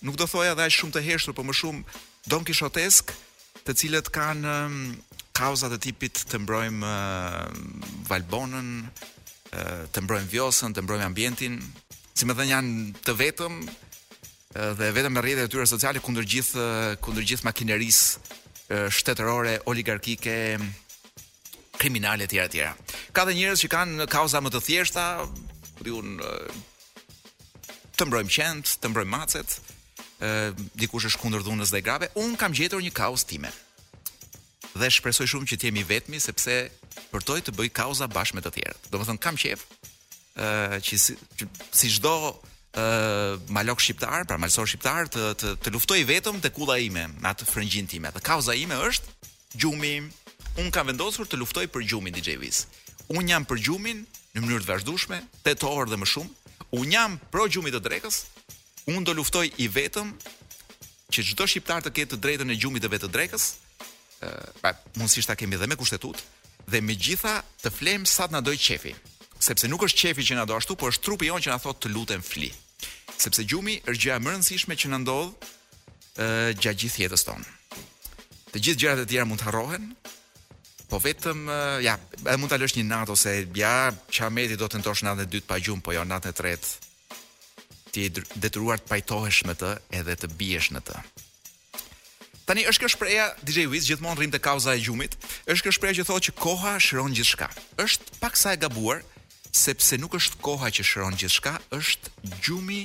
nuk 0.03 0.19
do 0.21 0.27
thoja 0.27 0.51
edhe 0.59 0.67
aq 0.67 0.75
shumë 0.79 0.93
të 0.99 1.05
heshtur, 1.07 1.35
por 1.39 1.47
më 1.47 1.55
shumë 1.55 2.03
Don 2.29 2.43
Kishotesk, 2.45 3.15
të 3.65 3.75
cilët 3.79 4.11
kanë 4.11 4.59
kauzat 5.39 5.79
e 5.79 5.79
tipit 5.79 6.25
të 6.29 6.43
mbrojmë 6.43 6.93
Valbonën, 8.11 8.69
të 9.95 9.99
mbrojmë 10.05 10.31
Vjosën, 10.35 10.75
të 10.75 10.83
mbrojmë 10.85 11.07
ambientin, 11.07 11.63
si 12.19 12.27
më 12.27 12.35
dhan 12.35 12.53
janë 12.57 13.03
të 13.07 13.15
vetëm, 13.23 13.55
dhe 14.55 14.89
vetëm 14.95 15.13
me 15.13 15.21
rrjetet 15.21 15.45
e 15.49 15.53
tyre 15.53 15.67
sociale 15.69 16.01
kundër 16.01 16.25
gjithë 16.25 16.63
kundër 17.05 17.25
gjithë 17.31 17.45
makinerisë 17.49 18.85
shtetërore 18.93 19.59
oligarkike 19.69 20.35
kriminale 21.79 22.25
etj 22.25 22.41
etj. 22.47 22.63
Ka 23.15 23.27
dhe 23.29 23.35
njerëz 23.37 23.61
që 23.65 23.71
kanë 23.75 24.07
kauza 24.13 24.41
më 24.43 24.51
të 24.55 24.63
thjeshta, 24.67 25.05
diun 25.85 26.17
të 27.99 28.09
mbrojmë 28.09 28.33
qend, 28.35 28.73
të 28.81 28.89
mbrojmë 28.91 29.13
macet, 29.13 29.59
ë 30.25 30.51
dikush 30.81 31.07
është 31.13 31.23
kundër 31.23 31.45
dhunës 31.47 31.71
dhe 31.75 31.85
grave, 31.85 32.09
un 32.19 32.35
kam 32.37 32.57
gjetur 32.57 32.81
një 32.83 32.93
kauz 32.97 33.25
time. 33.29 33.53
Dhe 34.75 34.89
shpresoj 34.97 35.27
shumë 35.29 35.49
që 35.53 35.59
të 35.61 35.69
jemi 35.71 35.85
vetmi 35.85 36.19
sepse 36.25 36.63
përtoj 37.13 37.41
të 37.47 37.55
bëj 37.57 37.71
kauza 37.77 38.09
bashkë 38.11 38.39
me 38.41 38.45
të 38.45 38.55
tjerët. 38.57 38.89
Domethën 38.93 39.21
kam 39.23 39.37
qejf 39.39 39.69
ë 40.41 40.81
që 40.83 40.97
si 41.05 41.93
çdo 41.99 42.17
si 42.33 42.57
malok 43.49 43.81
shqiptar, 43.81 44.21
pra 44.29 44.39
malsor 44.41 44.67
shqiptar 44.69 45.09
të 45.13 45.23
të, 45.41 45.51
të 45.65 45.73
luftoj 45.75 46.03
vetëm 46.09 46.41
te 46.43 46.51
kulla 46.55 46.77
ime, 46.83 47.07
me 47.23 47.29
atë 47.33 47.47
frëngjin 47.51 47.89
time. 47.91 48.11
Dhe 48.15 48.23
kauza 48.23 48.55
ime 48.55 48.77
është 48.77 49.07
gjumi. 49.63 49.95
Un 50.59 50.71
kam 50.75 50.91
vendosur 50.91 51.27
të 51.31 51.39
luftoj 51.39 51.67
për 51.71 51.87
gjumin 51.87 52.15
DJ 52.15 52.35
Wiz. 52.43 52.65
Un 53.15 53.29
jam 53.31 53.45
për 53.47 53.61
gjumin 53.63 54.03
në 54.35 54.43
mënyrë 54.43 54.65
të 54.65 54.69
vazhdueshme, 54.73 55.19
të 55.47 55.55
orë 55.67 55.93
dhe 55.93 55.99
më 56.03 56.07
shumë. 56.07 56.31
Un 56.79 56.91
jam 56.93 57.19
pro 57.33 57.47
gjumit 57.51 57.75
të 57.77 57.83
drekës. 57.87 58.23
Un 58.95 59.05
do 59.05 59.15
luftoj 59.15 59.47
i 59.63 59.69
vetëm 59.69 60.13
që 61.13 61.25
çdo 61.31 61.47
shqiptar 61.49 61.85
të 61.85 61.93
ketë 61.97 62.15
të 62.17 62.21
drejtën 62.25 62.53
e 62.53 62.59
gjumit 62.61 62.83
të 62.85 62.91
vetë 62.95 63.07
të 63.11 63.15
drekës. 63.19 63.45
ë 64.19 64.31
pa 64.63 64.73
mundësisht 64.99 65.29
ta 65.31 65.35
kemi 65.39 65.57
dhe 65.57 65.67
me 65.71 65.77
kushtetutë 65.79 66.21
dhe 66.73 66.79
me 66.83 66.95
gjitha 67.05 67.35
të 67.63 67.71
flem 67.79 68.03
sa 68.07 68.27
të 68.27 68.33
na 68.35 68.41
doj 68.43 68.57
qefi. 68.67 68.93
Sepse 69.47 69.69
nuk 69.71 69.85
është 69.87 70.01
qefi 70.03 70.23
që 70.29 70.35
na 70.35 70.45
do 70.45 70.57
ashtu, 70.59 70.75
por 70.77 70.91
është 70.93 71.03
trupi 71.07 71.29
jon 71.31 71.39
që 71.41 71.51
na 71.55 71.59
thot 71.63 71.79
të 71.81 71.89
lutem 71.95 72.23
fli 72.31 72.51
sepse 73.23 73.45
gjumi 73.47 73.79
është 73.91 74.01
gjë 74.05 74.17
e 74.17 74.21
më 74.23 74.33
rëndësishme 74.33 74.77
që 74.79 74.91
na 74.93 74.99
ndodh 75.03 75.55
gjatë 76.63 76.79
gjithë 76.85 77.05
jetës 77.05 77.25
tonë. 77.27 77.55
Të 78.53 78.63
gjithë 78.65 78.81
gjërat 78.83 79.05
e 79.05 79.07
tjera 79.11 79.27
mund 79.29 79.43
të 79.43 79.49
harrohen, 79.49 79.89
po 80.89 81.01
vetëm 81.05 81.43
ja, 81.85 81.97
edhe 82.21 82.37
mund 82.41 82.51
ta 82.51 82.59
lësh 82.59 82.79
një 82.79 82.87
natë 82.89 83.15
ose 83.15 83.35
ja, 83.59 83.75
çameti 84.15 84.57
do 84.59 84.67
të 84.67 84.79
tentosh 84.79 85.05
natën 85.07 85.27
e 85.27 85.31
dytë 85.35 85.51
pa 85.51 85.59
gjumë 85.61 85.85
po 85.85 85.95
jo 85.95 86.05
natën 86.09 86.33
e 86.33 86.39
tretë. 86.39 86.93
Ti 87.93 88.07
detyruar 88.39 88.81
të 88.83 88.91
pajtohesh 88.93 89.43
me 89.49 89.55
të 89.59 89.75
edhe 90.01 90.17
të 90.23 90.31
biesh 90.39 90.71
në 90.75 90.83
të. 90.87 91.03
Tani 92.49 92.63
është 92.71 92.81
kjo 92.83 92.91
shprehja 92.95 93.27
DJ 93.45 93.67
Wiz 93.69 93.85
gjithmonë 93.91 94.19
rrim 94.23 94.31
te 94.33 94.41
kauza 94.41 94.73
e 94.77 94.81
gjumit, 94.81 95.19
është 95.53 95.67
kjo 95.67 95.73
shprehje 95.77 95.99
që 96.01 96.07
thotë 96.09 96.29
që 96.31 96.37
koha 96.41 96.77
shiron 96.81 97.13
gjithçka. 97.15 97.51
Është 97.85 98.17
paksa 98.23 98.55
e 98.57 98.61
gabuar 98.63 99.03
sepse 99.53 99.99
nuk 100.01 100.17
është 100.17 100.41
koha 100.47 100.71
që 100.73 100.85
shiron 100.87 101.17
gjithçka, 101.21 101.59
është 101.77 102.13
gjumi 102.45 102.81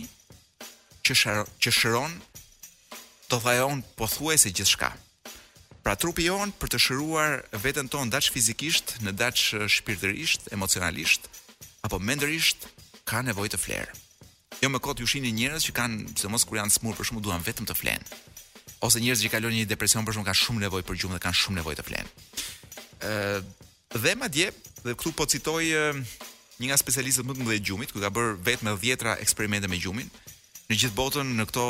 që 1.03 1.15
shëron, 1.19 1.49
që 1.59 1.71
shëron 1.75 2.13
do 3.29 3.39
thajon 3.43 3.81
pothuajse 3.99 4.51
gjithçka. 4.55 4.91
Pra 5.83 5.97
trupi 5.99 6.29
jon 6.29 6.53
për 6.55 6.71
të 6.71 6.79
shëruar 6.79 7.33
veten 7.59 7.89
ton 7.91 8.07
dash 8.11 8.29
fizikisht, 8.31 8.95
në 9.03 9.11
dash 9.19 9.51
shpirtërisht, 9.67 10.47
emocionalisht 10.55 11.27
apo 11.83 11.99
mendërisht 11.99 12.69
ka 13.09 13.19
nevojë 13.27 13.51
të 13.51 13.59
flerë. 13.59 13.97
Jo 14.63 14.69
më 14.71 14.79
kot 14.85 15.01
ju 15.03 15.07
shihni 15.11 15.33
njerëz 15.35 15.65
që 15.67 15.73
kanë, 15.75 16.29
mos 16.31 16.47
kur 16.47 16.61
janë 16.61 16.71
smur, 16.71 16.95
për 16.95 17.09
shumë 17.09 17.23
duan 17.25 17.43
vetëm 17.43 17.67
të 17.67 17.75
flenë. 17.75 18.21
Ose 18.87 19.03
njerëz 19.03 19.25
që 19.25 19.33
kalojnë 19.33 19.59
një 19.59 19.67
depresion 19.73 20.07
për 20.07 20.15
shumë 20.17 20.29
kanë 20.29 20.39
shumë 20.45 20.63
nevojë 20.63 20.87
për 20.87 20.99
gjumë 21.01 21.17
dhe 21.17 21.23
kanë 21.25 21.39
shumë 21.41 21.59
nevojë 21.59 21.81
të 21.81 21.87
flenë. 21.89 22.13
Ëh 23.09 23.65
dhe 24.03 24.13
madje 24.23 24.47
dhe 24.87 24.93
këtu 24.97 25.11
po 25.19 25.27
citoj 25.29 25.63
një 25.67 26.69
nga 26.69 26.77
specialistët 26.79 27.27
më 27.27 27.35
të 27.35 27.43
mëdhenj 27.43 27.65
gjumit, 27.67 27.91
ku 27.91 27.99
ka 28.01 28.09
bërë 28.13 28.39
vetëm 28.47 28.71
10 28.79 29.17
eksperimente 29.21 29.67
me 29.67 29.77
gjumin, 29.83 30.07
në 30.69 30.76
gjithë 30.80 30.95
botën 30.95 31.32
në 31.38 31.45
këto 31.49 31.63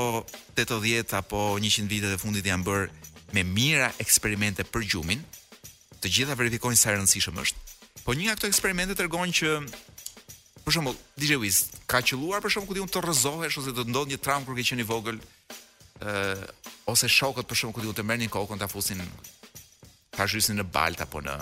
80 0.62 1.16
apo 1.18 1.40
100 1.58 1.88
vite 1.90 2.12
të 2.14 2.20
fundit 2.22 2.46
janë 2.50 2.66
bërë 2.68 3.14
me 3.34 3.44
mira 3.44 3.90
eksperimente 4.04 4.66
për 4.70 4.86
gjumin. 4.92 5.24
Të 6.04 6.12
gjitha 6.14 6.36
verifikojnë 6.38 6.78
sa 6.78 6.92
e 6.92 6.98
rëndësishëm 7.00 7.38
është. 7.42 7.60
Po 8.04 8.12
një 8.14 8.26
nga 8.28 8.36
këto 8.38 8.50
eksperimente 8.52 8.98
tregon 9.00 9.32
që 9.32 9.54
për 10.64 10.76
shembull 10.78 10.98
DJ 11.20 11.38
Wiz 11.42 11.62
ka 11.90 12.02
qelluar 12.06 12.44
për 12.44 12.52
shembull 12.54 12.70
ku 12.74 12.78
diun 12.78 12.92
të 12.92 13.02
rrëzohesh 13.06 13.62
ose 13.64 13.74
të 13.78 13.88
ndodh 13.90 14.12
një 14.14 14.20
traumë 14.26 14.46
kur 14.50 14.60
ke 14.60 14.66
qenë 14.70 14.84
i 14.86 14.88
vogël, 14.90 15.18
ë 16.04 16.38
ose 16.92 17.10
shokët 17.10 17.48
për 17.50 17.62
shembull 17.64 17.80
ku 17.80 17.86
diun 17.88 17.96
të 17.98 18.06
merrnin 18.06 18.32
kokën 18.32 18.62
ta 18.62 18.68
fusin 18.72 19.02
ta 20.14 20.28
zhysin 20.30 20.60
në 20.60 20.68
baltë 20.76 21.08
apo 21.08 21.24
në 21.26 21.40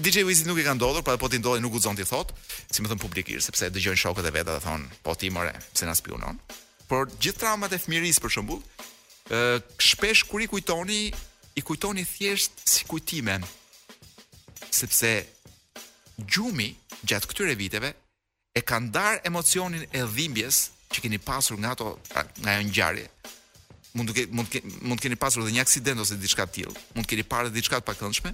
DJ 0.00 0.24
Wizit 0.24 0.46
nuk 0.48 0.58
i 0.58 0.64
ka 0.64 0.72
ndodhur, 0.74 1.02
pra 1.04 1.16
po 1.20 1.28
ti 1.28 1.38
ndodhi 1.38 1.60
nuk 1.60 1.72
guxon 1.76 1.96
ti 1.98 2.04
thot, 2.08 2.32
si 2.72 2.80
më 2.80 2.88
thon 2.92 3.02
publikisht, 3.04 3.44
sepse 3.48 3.68
dëgjojnë 3.74 4.00
shokët 4.02 4.28
e 4.30 4.32
veta 4.32 4.54
dhe 4.56 4.62
thon, 4.64 4.86
po 5.04 5.12
ti 5.18 5.28
more, 5.32 5.52
pse 5.74 5.86
na 5.88 5.94
spiunon. 5.98 6.38
Por 6.88 7.10
gjithë 7.20 7.40
traumat 7.44 7.72
e 7.76 7.80
fëmijërisë 7.82 8.22
për 8.24 8.34
shembull, 8.34 8.62
ë 9.34 9.40
shpesh 9.86 10.24
kur 10.30 10.40
i 10.44 10.48
kujtoni, 10.50 11.02
i 11.60 11.64
kujtoni 11.66 12.04
thjesht 12.08 12.62
si 12.64 12.86
kujtime. 12.88 13.36
Sepse 14.72 15.12
gjumi 16.22 16.70
gjatë 17.08 17.30
këtyre 17.30 17.56
viteve 17.58 17.92
e 18.56 18.62
ka 18.64 18.78
ndar 18.80 19.20
emocionin 19.28 19.84
e 19.90 20.04
dhimbjes 20.16 20.66
që 20.94 21.04
keni 21.04 21.18
pasur 21.22 21.60
nga 21.60 21.74
ato 21.76 21.96
pra, 22.08 22.24
nga 22.42 22.56
ajo 22.56 22.64
ngjarje. 22.70 23.06
Mund 23.98 24.06
të 24.12 24.16
ke, 24.18 24.24
mund 24.38 24.48
të 24.50 24.54
ke, 24.54 24.72
mund 24.86 25.00
të 25.02 25.08
keni 25.08 25.18
pasur 25.20 25.42
edhe 25.42 25.54
një 25.58 25.64
aksident 25.66 25.98
ose 26.00 26.14
diçka 26.22 26.44
të 26.46 26.52
tillë. 26.56 26.74
Mund 26.94 27.06
të 27.06 27.10
keni 27.14 27.24
parë 27.26 27.50
diçka 27.56 27.80
të 27.82 27.88
pakëndshme, 27.90 28.30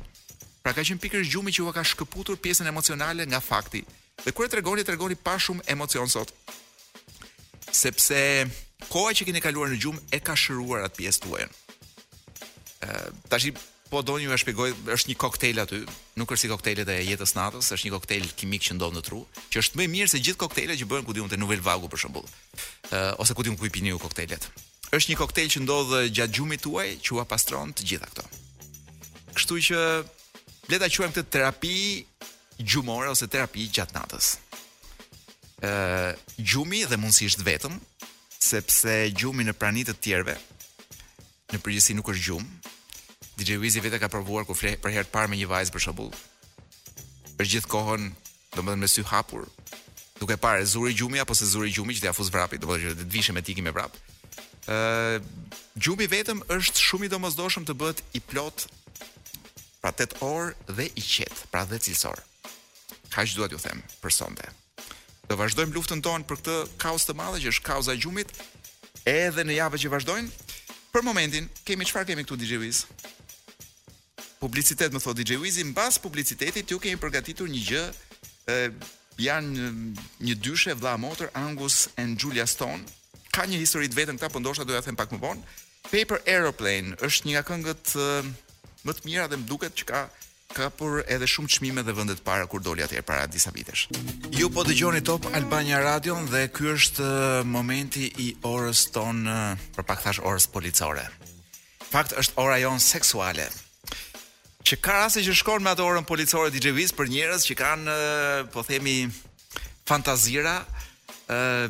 Pra 0.67 0.73
ka 0.75 0.83
qenë 0.83 0.99
pikërisht 0.99 1.31
gjumi 1.31 1.53
që 1.55 1.63
u 1.63 1.71
ka 1.71 1.83
shkëputur 1.87 2.41
pjesën 2.43 2.67
emocionale 2.67 3.23
nga 3.31 3.39
fakti. 3.39 3.85
Dhe 4.25 4.33
kur 4.35 4.49
e 4.49 4.51
tregoni, 4.51 4.83
tregoni 4.83 5.15
pa 5.15 5.37
shumë 5.39 5.63
emocion 5.71 6.11
sot. 6.11 6.33
Sepse 7.71 8.19
koha 8.91 9.13
që 9.15 9.29
keni 9.29 9.39
kaluar 9.45 9.71
në 9.71 9.79
gjumë 9.85 10.03
e 10.19 10.19
ka 10.27 10.35
shëruar 10.35 10.89
atë 10.89 10.97
pjesë 10.99 11.23
tuaj. 11.23 11.47
Ëh, 12.83 13.07
tashi 13.31 13.53
po 13.93 14.03
doni 14.03 14.27
ju 14.27 14.35
e 14.35 14.41
shpjegoj, 14.43 14.69
është 14.97 15.13
një 15.13 15.17
koktejl 15.23 15.63
aty, 15.63 15.79
nuk 16.19 16.35
është 16.35 16.49
si 16.49 16.51
koktejlet 16.57 16.91
e 16.97 16.99
jetës 17.13 17.37
natës, 17.39 17.71
është 17.79 17.87
një 17.87 17.95
koktejl 18.01 18.27
kimik 18.43 18.67
që 18.67 18.75
ndodh 18.81 18.99
në 18.99 19.05
tru, 19.07 19.23
që 19.55 19.63
është 19.63 19.79
më 19.79 19.87
i 19.87 19.89
mirë 19.95 20.11
se 20.17 20.19
gjithë 20.27 20.43
koktejlet 20.49 20.83
që 20.83 20.91
bëhen 20.91 21.07
ku 21.07 21.15
diun 21.15 21.31
te 21.31 21.39
Nouvelle 21.39 21.63
vagu 21.63 21.87
për 21.95 22.03
shembull. 22.09 22.27
Ëh, 22.91 23.15
ose 23.23 23.39
ku 23.39 23.47
diun 23.47 23.55
ku 23.55 23.71
i 23.71 23.71
pini 23.71 23.95
ju 23.95 24.03
koktejlet. 24.03 24.51
Është 24.91 25.15
një 25.15 25.23
koktejl 25.23 25.55
që 25.55 25.63
ndodh 25.63 25.95
gjatë 26.11 26.41
gjumit 26.41 26.67
tuaj, 26.67 26.93
që 27.07 27.19
ua 27.21 27.25
pastron 27.31 27.71
të 27.71 27.87
gjitha 27.93 28.11
këto. 28.17 28.27
Kështu 29.39 29.63
që 29.71 29.81
le 30.69 30.79
ta 30.83 30.89
quajmë 30.91 31.15
këtë 31.15 31.31
terapi 31.31 31.75
gjumore 32.67 33.11
ose 33.13 33.29
terapi 33.31 33.69
gjatë 33.75 33.95
natës. 33.95 34.33
Ë, 35.65 36.17
gjumi 36.43 36.81
dhe 36.91 36.99
mundësisht 36.99 37.43
vetëm, 37.47 37.77
sepse 38.37 38.97
gjumi 39.15 39.47
në 39.47 39.55
prani 39.61 39.85
të 39.87 39.95
tjerëve 40.05 40.35
në 41.55 41.61
përgjithësi 41.63 41.95
nuk 41.97 42.11
është 42.13 42.25
gjumë. 42.27 42.73
DJ 43.39 43.59
Wizi 43.63 43.83
vetë 43.85 44.01
ka 44.03 44.11
provuar 44.11 44.47
ku 44.49 44.57
fle 44.57 44.73
për 44.83 44.95
herë 44.95 45.07
të 45.09 45.13
parë 45.15 45.31
me 45.33 45.39
një 45.39 45.49
vajzë 45.51 45.75
për 45.75 45.85
shembull. 45.87 46.11
Për 47.37 47.51
gjithë 47.53 47.71
kohën, 47.73 48.09
domethënë 48.57 48.83
me 48.83 48.89
sy 48.91 49.05
hapur, 49.11 49.45
duke 50.19 50.39
parë 50.41 50.65
zuri 50.67 50.97
gjumi 50.97 51.23
apo 51.23 51.37
se 51.39 51.47
zuri 51.53 51.71
gjumi 51.77 51.95
që 51.99 52.07
t'ia 52.07 52.15
fus 52.17 52.33
vrapit, 52.35 52.63
domethënë 52.65 52.95
që 52.97 52.99
të 52.99 53.07
dvishë 53.13 53.37
me 53.37 53.45
tikim 53.47 53.69
me 53.69 53.75
vrap. 53.77 53.95
Ë, 54.67 55.23
gjumi 55.85 56.11
vetëm 56.11 56.43
është 56.57 56.85
shumë 56.89 57.07
i 57.07 57.13
domosdoshëm 57.15 57.69
të 57.69 57.77
bëhet 57.79 58.03
i 58.19 58.25
plot 58.33 58.67
pra 59.87 59.95
8 59.95 60.19
orë 60.21 60.75
dhe 60.75 60.87
i 60.99 61.03
qetë, 61.03 61.47
pra 61.53 61.63
dhe 61.69 61.79
cilësor. 61.79 62.19
Ka 63.15 63.23
që 63.23 63.39
duhet 63.39 63.55
ju 63.55 63.61
them, 63.63 63.79
për 64.03 64.11
sonde. 64.13 64.47
Dhe 65.31 65.37
vazhdojmë 65.39 65.75
luftën 65.77 66.03
tonë 66.03 66.27
për 66.27 66.41
këtë 66.43 66.55
kaos 66.83 67.07
të 67.07 67.15
madhe 67.19 67.39
që 67.45 67.53
është 67.55 67.67
kauza 67.69 67.95
e 67.95 68.01
gjumit, 68.03 68.33
edhe 69.07 69.45
në 69.47 69.61
jave 69.61 69.79
që 69.79 69.93
vazhdojmë, 69.93 70.51
për 70.95 71.07
momentin, 71.07 71.47
kemi 71.69 71.87
qëfar 71.87 72.07
kemi 72.09 72.25
këtu 72.27 72.39
DJ 72.41 72.59
Wiz? 72.65 72.83
Publicitet, 74.43 74.91
më 74.93 75.01
thot 75.05 75.19
DJ 75.21 75.39
Wiz, 75.43 75.59
në 75.63 75.75
bas 75.77 75.99
publicitetit, 76.03 76.71
ju 76.71 76.81
kemi 76.83 76.99
përgatitur 77.03 77.49
një 77.51 77.63
gjë, 77.69 77.85
e, 78.51 78.57
janë 79.27 79.53
një, 79.53 80.09
një 80.27 80.39
dyshe 80.45 80.75
vla 80.83 80.97
motor, 81.01 81.31
Angus 81.39 81.87
and 82.01 82.19
Julia 82.19 82.47
Stone, 82.51 82.83
ka 83.35 83.47
një 83.47 83.63
histori 83.63 83.87
të 83.91 84.01
vetën 84.03 84.19
këta, 84.19 84.33
për 84.33 84.35
po 84.35 84.43
ndosha 84.43 84.67
doja 84.67 84.83
them 84.87 84.99
pak 84.99 85.15
më 85.15 85.23
vonë, 85.23 85.47
Paper 85.87 86.19
Aeroplane 86.27 86.97
është 87.07 87.29
një 87.29 87.37
nga 87.37 87.45
këngët 87.47 87.95
më 88.87 88.95
të 88.97 89.09
mira 89.11 89.27
dhe 89.31 89.39
më 89.41 89.49
duket 89.51 89.75
që 89.81 89.89
ka 89.91 90.01
ka 90.57 90.69
por 90.79 91.01
edhe 91.11 91.27
shumë 91.27 91.51
çmime 91.57 91.83
dhe 91.85 91.93
vende 91.97 92.15
të 92.17 92.23
para 92.27 92.47
kur 92.51 92.63
doli 92.63 92.85
atje 92.85 93.01
para 93.05 93.27
disa 93.29 93.51
vitesh. 93.55 93.89
Ju 94.39 94.47
po 94.55 94.63
dëgjoni 94.65 95.03
Top 95.05 95.27
Albania 95.35 95.81
Radio 95.83 96.15
dhe 96.31 96.45
ky 96.55 96.69
është 96.77 97.03
uh, 97.03 97.47
momenti 97.55 98.05
i 98.23 98.29
orës 98.47 98.85
ton 98.95 99.25
uh, 99.27 99.57
për 99.77 99.87
pak 99.89 100.05
thash 100.05 100.21
orës 100.23 100.47
policore. 100.55 101.03
Fakt 101.91 102.15
është 102.21 102.39
ora 102.43 102.61
jon 102.63 102.83
seksuale. 102.93 103.49
që 104.67 104.77
ka 104.83 104.93
raste 104.99 105.21
që 105.23 105.35
shkon 105.39 105.63
me 105.63 105.71
atë 105.71 105.83
orën 105.87 106.07
policore 106.09 106.51
DJ 106.51 106.73
Wiz 106.79 106.91
për 106.99 107.07
njerëz 107.11 107.43
që 107.47 107.57
kanë 107.61 107.91
uh, 107.91 108.47
po 108.55 108.63
themi 108.67 109.09
fantazira 109.87 110.57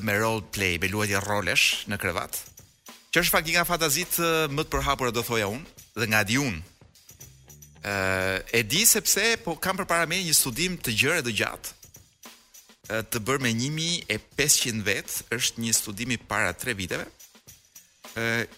me 0.04 0.12
role 0.20 0.42
play, 0.54 0.76
me 0.80 0.88
luajtje 0.92 1.20
rolesh 1.24 1.86
në 1.88 1.96
krevat. 1.98 2.36
Që 3.12 3.22
është 3.24 3.32
faktika 3.32 3.62
fantazit 3.64 4.18
më 4.52 4.64
të 4.66 4.72
përhapur 4.74 5.08
e 5.08 5.12
do 5.16 5.22
thoja 5.24 5.48
unë 5.48 5.64
dhe 5.96 6.08
nga 6.12 6.20
di 6.28 6.36
unë 6.36 6.60
e 8.52 8.62
di 8.66 8.82
sepse 8.86 9.36
po 9.44 9.54
kam 9.62 9.78
përpara 9.78 10.06
me 10.10 10.18
një 10.26 10.34
studim 10.34 10.74
të 10.82 10.94
gjëre 11.00 11.22
dhe 11.22 11.32
gjatë 11.42 13.02
të 13.14 13.20
bërë 13.26 13.42
me 13.44 13.52
njimi 13.54 13.86
e 14.10 14.16
500 14.38 14.82
vetë 14.86 15.26
është 15.36 15.62
një 15.62 15.72
studimi 15.74 16.18
para 16.30 16.50
3 16.58 16.74
viteve 16.78 17.06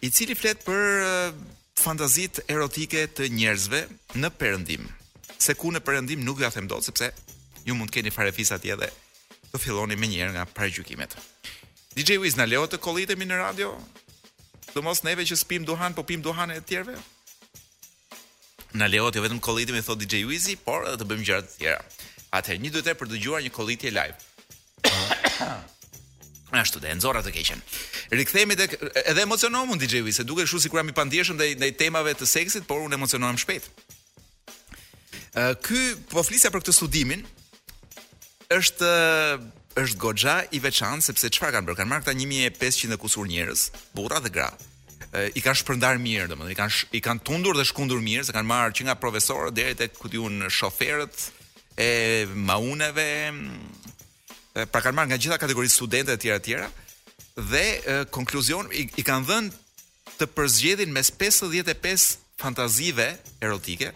i 0.01 0.11
cili 0.17 0.37
fletë 0.39 0.65
për 0.65 1.35
fantazit 1.83 2.41
erotike 2.49 3.05
të 3.19 3.29
njerëzve 3.37 3.83
në 4.17 4.33
përëndim 4.41 4.89
se 5.39 5.55
ku 5.61 5.73
në 5.77 5.85
përëndim 5.85 6.25
nuk 6.25 6.41
them 6.49 6.67
dot 6.67 6.85
sepse 6.89 7.13
ju 7.69 7.75
mund 7.77 7.93
keni 7.93 8.11
farefisa 8.11 8.57
tje 8.59 8.81
dhe 8.81 8.89
të 9.53 9.61
filloni 9.61 9.97
me 9.97 10.09
njerë 10.09 10.33
nga 10.35 10.45
paragjykimet. 10.45 11.15
DJ 11.97 12.19
Wiz 12.21 12.37
në 12.37 12.47
leo 12.49 12.65
të 12.69 12.79
kolitemi 12.85 13.25
në 13.29 13.37
radio 13.37 13.77
të 14.75 14.83
mos 14.85 15.03
neve 15.05 15.25
që 15.29 15.37
s'pim 15.37 15.65
duhan 15.69 15.93
po 15.97 16.03
pim 16.05 16.21
duhan 16.23 16.51
e 16.53 16.61
tjerve 16.61 16.97
na 18.75 18.87
lejohet 18.87 19.17
jo 19.17 19.23
vetëm 19.25 19.41
kolliti 19.41 19.73
me 19.73 19.83
thot 19.83 19.99
DJ 20.01 20.25
Wizy, 20.29 20.57
por 20.65 20.85
edhe 20.89 21.01
të 21.01 21.07
bëjmë 21.09 21.25
gjëra 21.29 21.43
të 21.47 21.55
tjera. 21.59 21.81
Atëherë, 22.39 22.61
një 22.63 22.73
dytë 22.77 22.95
për 23.01 23.09
të 23.09 23.15
dëgjuar 23.17 23.45
një 23.47 23.51
kolliti 23.55 23.91
live. 23.91 24.19
është 26.53 26.81
dhe, 26.83 26.93
nëzora 26.95 27.23
të 27.25 27.31
keqen 27.35 27.61
Rikthemi 28.15 28.55
tek 28.57 28.77
edhe 29.05 29.23
emocionohem 29.23 29.71
unë 29.75 29.81
DJ 29.87 30.03
Wizy, 30.07 30.17
Se 30.21 30.25
duke 30.25 30.43
shusë 30.47 30.63
si 30.69 30.71
kura 30.71 30.83
mi 30.87 30.93
pandjeshëm 30.95 31.35
ndaj 31.37 31.55
ndaj 31.59 31.73
temave 31.81 32.15
të 32.15 32.27
seksit 32.31 32.67
Por 32.67 32.79
unë 32.87 32.95
emocionohem 32.95 33.37
shpet 33.43 33.65
uh, 35.35 35.53
Ky, 35.65 35.97
po 36.13 36.23
flisja 36.23 36.51
për 36.55 36.61
këtë 36.63 36.73
studimin 36.79 37.25
është 38.49 38.93
është 39.83 39.97
goxha 39.99 40.39
i 40.55 40.61
veçantë 40.63 41.05
sepse 41.11 41.31
çfarë 41.35 41.53
kanë 41.59 41.67
bërë? 41.67 41.77
Kanë 41.83 41.91
marrë 41.91 42.05
këta 42.07 42.15
1500 42.23 43.03
kusur 43.03 43.25
njerëz, 43.31 43.69
burra 43.99 44.21
dhe 44.23 44.31
gra, 44.35 44.51
i 45.35 45.41
kanë 45.43 45.61
shpërndar 45.63 45.99
mirë 46.03 46.27
domethënë 46.29 46.53
i 46.53 46.57
kanë 46.59 46.75
i 46.99 47.01
kanë 47.05 47.23
tundur 47.25 47.57
dhe 47.57 47.65
shkundur 47.65 48.01
mirë 48.05 48.27
se 48.29 48.33
kanë 48.37 48.49
marrë 48.51 48.75
që 48.77 48.85
nga 48.89 48.97
profesorët 49.01 49.55
deri 49.57 49.77
tek 49.79 49.95
ku 49.97 50.11
diun 50.13 50.43
shoferët 50.53 51.79
e 51.81 51.89
mauneve 52.49 53.07
pra 54.69 54.83
kanë 54.85 54.99
marrë 54.99 55.13
nga 55.15 55.17
gjitha 55.23 55.39
kategoritë 55.41 55.73
studentë 55.79 56.17
të 56.17 56.23
tjera 56.25 56.39
të 56.39 56.45
tjera 56.51 56.69
dhe 57.39 57.63
e, 57.63 57.99
konkluzion 58.13 58.69
i, 58.75 58.85
i 59.01 59.05
kanë 59.07 59.29
dhënë 59.31 60.21
të 60.21 60.29
përzgjedhin 60.37 60.93
mes 60.93 61.09
55 61.17 62.05
fantazive 62.43 63.09
erotike 63.41 63.95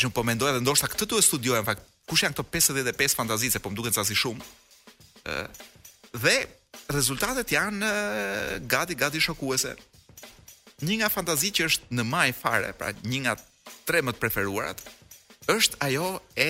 që 0.00 0.10
po 0.16 0.24
mendoj 0.26 0.50
edhe 0.54 0.64
ndoshta 0.64 0.90
këtë 0.90 1.06
tu 1.12 1.20
e 1.20 1.22
studioja 1.26 1.62
në 1.62 1.68
fakt 1.68 1.86
kush 2.10 2.24
janë 2.24 2.34
këto 2.34 2.48
55 2.52 3.14
fantazive, 3.16 3.54
se 3.54 3.60
po 3.62 3.70
më 3.70 3.78
duken 3.78 3.94
sa 3.94 4.02
shumë 4.02 5.30
ë 5.30 5.70
dhe 6.22 6.36
rezultatet 6.92 7.52
janë 7.54 7.88
gati 8.68 8.96
gati 8.98 9.20
shokuese 9.22 9.70
një 10.82 10.96
nga 11.02 11.08
fantazi 11.14 11.50
që 11.54 11.68
është 11.70 11.94
në 11.96 12.04
maj 12.08 12.28
fare, 12.36 12.72
pra 12.78 12.90
një 13.06 13.20
nga 13.26 13.36
tre 13.86 14.02
më 14.02 14.14
të 14.16 14.22
preferuarat, 14.24 14.82
është 15.52 15.78
ajo 15.86 16.08
e 16.38 16.48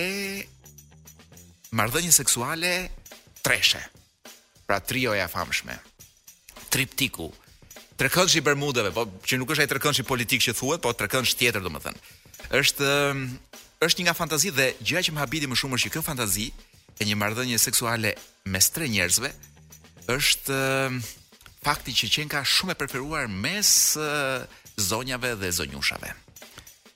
mardhënjë 1.77 2.15
seksuale 2.19 2.73
treshe, 3.45 3.81
pra 4.67 4.79
trioja 4.79 5.25
e 5.27 5.29
famshme, 5.31 5.77
triptiku, 6.73 7.29
të 7.99 8.09
që 8.17 8.37
i 8.39 8.45
bermudeve, 8.45 8.91
po, 8.91 9.05
që 9.23 9.37
nuk 9.37 9.53
është 9.53 9.63
e 9.63 9.79
të 9.79 10.03
politik 10.03 10.03
që 10.03 10.03
i 10.05 10.09
politikë 10.11 10.45
që 10.47 10.53
thuet, 10.59 10.81
po 10.81 10.91
të 10.93 11.07
që 11.23 11.35
tjetër, 11.39 11.61
do 11.61 11.69
më 11.69 11.81
thënë. 11.85 11.99
Um, 12.81 13.39
është 13.85 13.99
një 14.01 14.05
nga 14.07 14.17
fantazi 14.17 14.49
dhe 14.51 14.71
gjëja 14.81 15.05
që 15.07 15.11
më 15.13 15.21
habiti 15.23 15.47
më 15.49 15.55
shumë 15.57 15.77
është 15.77 15.89
që 15.89 15.93
kjo 15.93 16.01
fantazi 16.09 16.47
e 16.99 17.05
një 17.07 17.15
mardhënjë 17.21 17.59
seksuale 17.61 18.15
me 18.49 18.59
tre 18.73 18.89
njerëzve, 18.89 19.29
është 20.17 20.57
um, 20.89 20.97
fakti 21.63 21.93
që 21.97 22.07
qenë 22.15 22.31
ka 22.33 22.41
shumë 22.53 22.75
e 22.75 22.79
preferuar 22.79 23.29
mes 23.31 23.69
zonjave 24.81 25.33
dhe 25.41 25.51
zonjushave. 25.59 26.11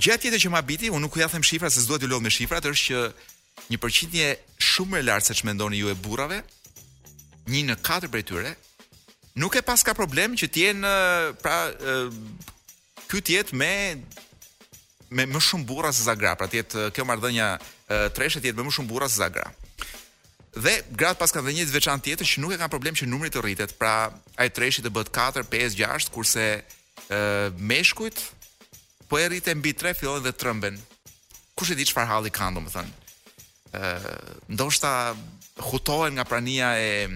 Gjatë 0.00 0.22
tjetër 0.26 0.42
që 0.46 0.52
më 0.54 0.62
biti, 0.70 0.90
unë 0.92 1.04
nuk 1.04 1.18
ja 1.20 1.28
them 1.28 1.44
shifra 1.44 1.70
se 1.72 1.82
s'duhet 1.84 2.04
ju 2.04 2.08
lodhë 2.08 2.26
me 2.26 2.32
shifrat, 2.32 2.64
është 2.64 2.86
që 2.88 3.72
një 3.72 3.78
përqindje 3.82 4.28
shumë 4.70 5.00
e 5.02 5.06
lartë 5.08 5.28
se 5.30 5.36
që 5.40 5.48
mendoni 5.50 5.80
ju 5.82 5.90
e 5.92 5.96
burave, 6.04 6.40
një 7.52 7.64
në 7.70 7.78
katër 7.84 8.12
për 8.12 8.24
tyre, 8.30 8.54
nuk 9.40 9.56
e 9.60 9.64
pas 9.64 9.84
ka 9.84 9.94
problem 9.96 10.36
që 10.40 10.48
tjenë, 10.54 10.92
pra, 11.42 11.56
ky 13.10 13.20
jetë 13.34 13.56
me 13.60 13.72
me 15.12 15.26
më 15.28 15.40
shumë 15.44 15.68
burra 15.68 15.90
se 15.92 16.06
za 16.06 16.14
gra, 16.16 16.32
pra 16.40 16.48
tjetë 16.48 16.86
kjo 16.96 17.04
marrëdhënia 17.04 17.50
treshe 18.16 18.40
jetë 18.40 18.56
me 18.56 18.64
më 18.70 18.76
shumë 18.78 18.88
burra 18.88 19.10
se 19.12 19.20
za 19.20 19.28
gra 19.28 19.50
dhe 20.52 20.72
gratë 20.98 21.20
pas 21.20 21.32
kanë 21.32 21.48
dhe 21.48 21.54
një 21.58 21.66
veçan 21.72 22.00
tjetër 22.04 22.28
që 22.28 22.42
nuk 22.44 22.52
e 22.52 22.58
kanë 22.60 22.72
problem 22.74 22.96
që 22.98 23.06
numri 23.08 23.30
të 23.32 23.42
rritet, 23.44 23.74
pra 23.80 24.12
a 24.36 24.44
i 24.44 24.52
treshi 24.52 24.84
të 24.84 24.92
bët 24.92 25.12
4, 25.16 25.46
5, 25.50 25.76
6, 25.80 26.10
kurse 26.12 26.44
e, 26.60 27.78
shkujt, 27.88 28.20
po 29.08 29.20
e 29.20 29.26
rritet 29.28 29.56
mbi 29.56 29.72
3, 29.72 29.96
fillon 29.96 30.22
dhe 30.24 30.32
trëmben. 30.32 30.76
Kush 31.56 31.72
e 31.72 31.76
di 31.76 31.84
që 31.88 31.92
farhali 31.96 32.32
kanë, 32.32 32.56
do 32.60 32.64
më 32.68 32.72
thënë. 32.76 32.98
ndoshta 34.52 34.90
hutohen 35.60 36.12
nga 36.14 36.24
prania 36.28 36.70
e, 36.80 37.08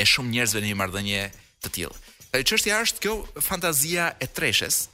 e 0.00 0.04
shumë 0.08 0.32
njerëzve 0.32 0.62
një 0.64 0.76
mardhënje 0.80 1.24
të 1.60 1.68
tjilë. 1.74 1.96
E 2.36 2.40
qështja 2.48 2.78
është 2.86 3.02
kjo 3.04 3.12
fantazia 3.44 4.12
e 4.24 4.28
treshes, 4.38 4.86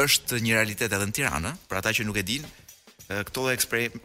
është 0.00 0.40
një 0.44 0.52
realitet 0.54 0.92
edhe 0.92 1.06
në 1.08 1.14
Tiranë, 1.16 1.52
pra 1.68 1.80
ata 1.80 1.92
që 1.96 2.04
nuk 2.04 2.20
e 2.20 2.24
dinë, 2.28 2.48
këto 3.28 3.44
lloj 3.44 3.54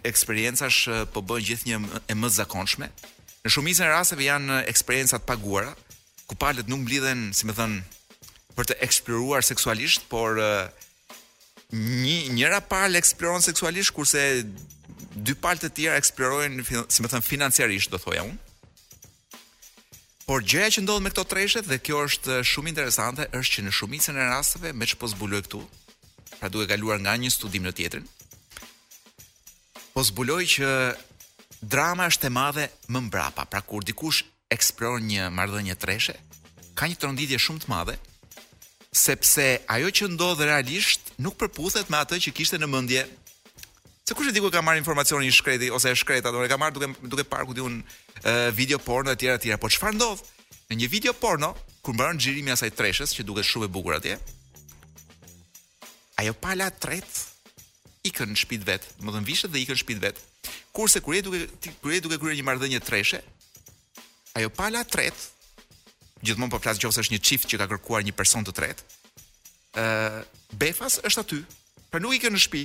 eksperiencash 0.07 0.79
po 1.15 1.21
bëjnë 1.23 1.47
gjithnjë 1.49 1.79
e 2.11 2.15
më 2.17 2.31
zakonshme. 2.37 2.89
Në 3.45 3.51
shumicën 3.53 3.85
e 3.87 3.91
rasteve 3.91 4.25
janë 4.25 4.57
eksperiencat 4.71 5.25
paguara, 5.29 5.71
ku 6.27 6.35
palët 6.35 6.67
nuk 6.67 6.83
mblidhen, 6.83 7.29
si 7.37 7.47
më 7.47 7.55
thën, 7.59 7.77
për 8.57 8.69
të 8.71 8.77
eksploruar 8.87 9.45
seksualisht, 9.45 10.07
por 10.11 10.41
një 11.71 12.17
njëra 12.35 12.59
palë 12.67 12.99
eksploron 12.99 13.43
seksualisht 13.45 13.95
kurse 13.95 14.19
dy 15.17 15.35
palë 15.37 15.63
të 15.65 15.71
tjera 15.77 15.99
eksplorojnë, 16.01 16.65
si 16.91 17.03
më 17.03 17.11
thën, 17.13 17.23
financiarisht, 17.25 17.91
do 17.93 17.99
thoja 18.01 18.23
unë. 18.27 18.43
Por 20.27 20.43
gjëja 20.43 20.73
që 20.75 20.81
ndodh 20.83 20.99
me 21.05 21.09
këto 21.13 21.23
treshet 21.31 21.67
dhe 21.69 21.79
kjo 21.79 22.01
është 22.03 22.41
shumë 22.43 22.73
interesante 22.73 23.29
është 23.31 23.53
që 23.59 23.61
në 23.67 23.75
shumicën 23.77 24.17
e 24.19 24.25
rasteve, 24.27 24.73
meç 24.75 24.97
po 24.99 25.07
zbuloj 25.07 25.45
këtu, 25.47 25.61
pra 26.39 26.51
duhet 26.51 26.67
kaluar 26.73 26.99
nga 26.99 27.13
një 27.17 27.29
studim 27.31 27.63
në 27.63 27.71
tjetrin, 27.77 28.09
po 29.97 30.03
zbuloj 30.05 30.45
që 30.45 30.67
drama 31.65 32.05
është 32.11 32.29
e 32.29 32.29
madhe 32.29 32.63
më 32.93 32.99
mbrapa. 33.07 33.47
Pra 33.49 33.63
kur 33.65 33.81
dikush 33.81 34.19
eksploron 34.53 35.07
një 35.09 35.31
marrëdhënie 35.33 35.73
treshe, 35.81 36.13
ka 36.77 36.85
një 36.85 36.99
tronditje 37.01 37.39
shumë 37.41 37.63
të 37.63 37.71
madhe, 37.71 37.95
sepse 38.93 39.47
ajo 39.73 39.89
që 39.99 40.09
ndodh 40.13 40.43
realisht 40.45 41.09
nuk 41.17 41.39
përputhet 41.41 41.89
me 41.89 41.97
atë 41.97 42.19
që 42.27 42.33
kishte 42.37 42.59
në 42.61 42.69
mendje. 42.69 43.07
Se 44.05 44.13
kush 44.13 44.29
e 44.29 44.33
di 44.37 44.43
ku 44.45 44.51
ka 44.53 44.61
marrë 44.61 44.83
informacionin 44.83 45.31
i 45.33 45.33
shkreti 45.33 45.71
ose 45.73 45.89
e 45.89 45.97
shkreta, 45.97 46.29
domethënë 46.35 46.51
ka 46.53 46.59
marrë 46.61 46.77
duke 46.77 47.11
duke 47.15 47.25
parë 47.33 47.47
ku 47.49 47.57
diun 47.57 47.79
video 48.61 48.77
porno 48.77 49.15
etj 49.17 49.31
etj. 49.33 49.55
Po 49.57 49.71
çfarë 49.73 49.97
ndodh? 49.97 50.21
Në 50.69 50.77
një 50.83 50.91
video 50.93 51.15
porno, 51.17 51.55
kur 51.81 51.97
mbaron 51.97 52.21
xhirimi 52.21 52.53
asaj 52.53 52.69
treshes 52.77 53.17
që 53.17 53.25
duket 53.31 53.49
shumë 53.49 53.65
e 53.65 53.73
bukur 53.79 53.97
atje, 53.97 54.19
ajo 56.21 56.37
pala 56.45 56.69
tretë 56.69 57.25
ikën 58.09 58.31
në 58.33 58.37
shtëpit 58.41 58.65
vet, 58.67 58.87
do 59.01 59.11
të 59.13 59.19
thënë 59.25 59.49
dhe 59.53 59.61
ikën 59.63 59.75
në 59.77 59.81
shtëpit 59.81 60.01
vet. 60.03 60.21
Kurse 60.77 61.01
kur 61.03 61.15
je 61.17 61.23
duke 61.25 61.71
kur 61.83 61.93
je 61.95 62.01
duke 62.05 62.19
kryer 62.21 62.37
një 62.39 62.45
marrëdhënie 62.47 62.81
treshe, 62.85 63.19
ajo 64.37 64.51
pala 64.53 64.83
tret 64.85 65.25
gjithmonë 66.25 66.53
po 66.55 66.59
flas 66.63 66.79
gjithsesi 66.81 67.03
është 67.07 67.15
një 67.17 67.21
çift 67.29 67.49
që 67.51 67.59
ka 67.61 67.67
kërkuar 67.73 68.05
një 68.07 68.15
person 68.19 68.45
të 68.47 68.53
tretë. 68.59 68.87
ë 69.77 69.83
uh, 69.85 70.19
Befas 70.57 70.95
është 71.07 71.21
aty, 71.23 71.39
pra 71.91 71.99
nuk 71.99 72.15
ikën 72.17 72.33
në 72.33 72.41
shtëpi, 72.43 72.61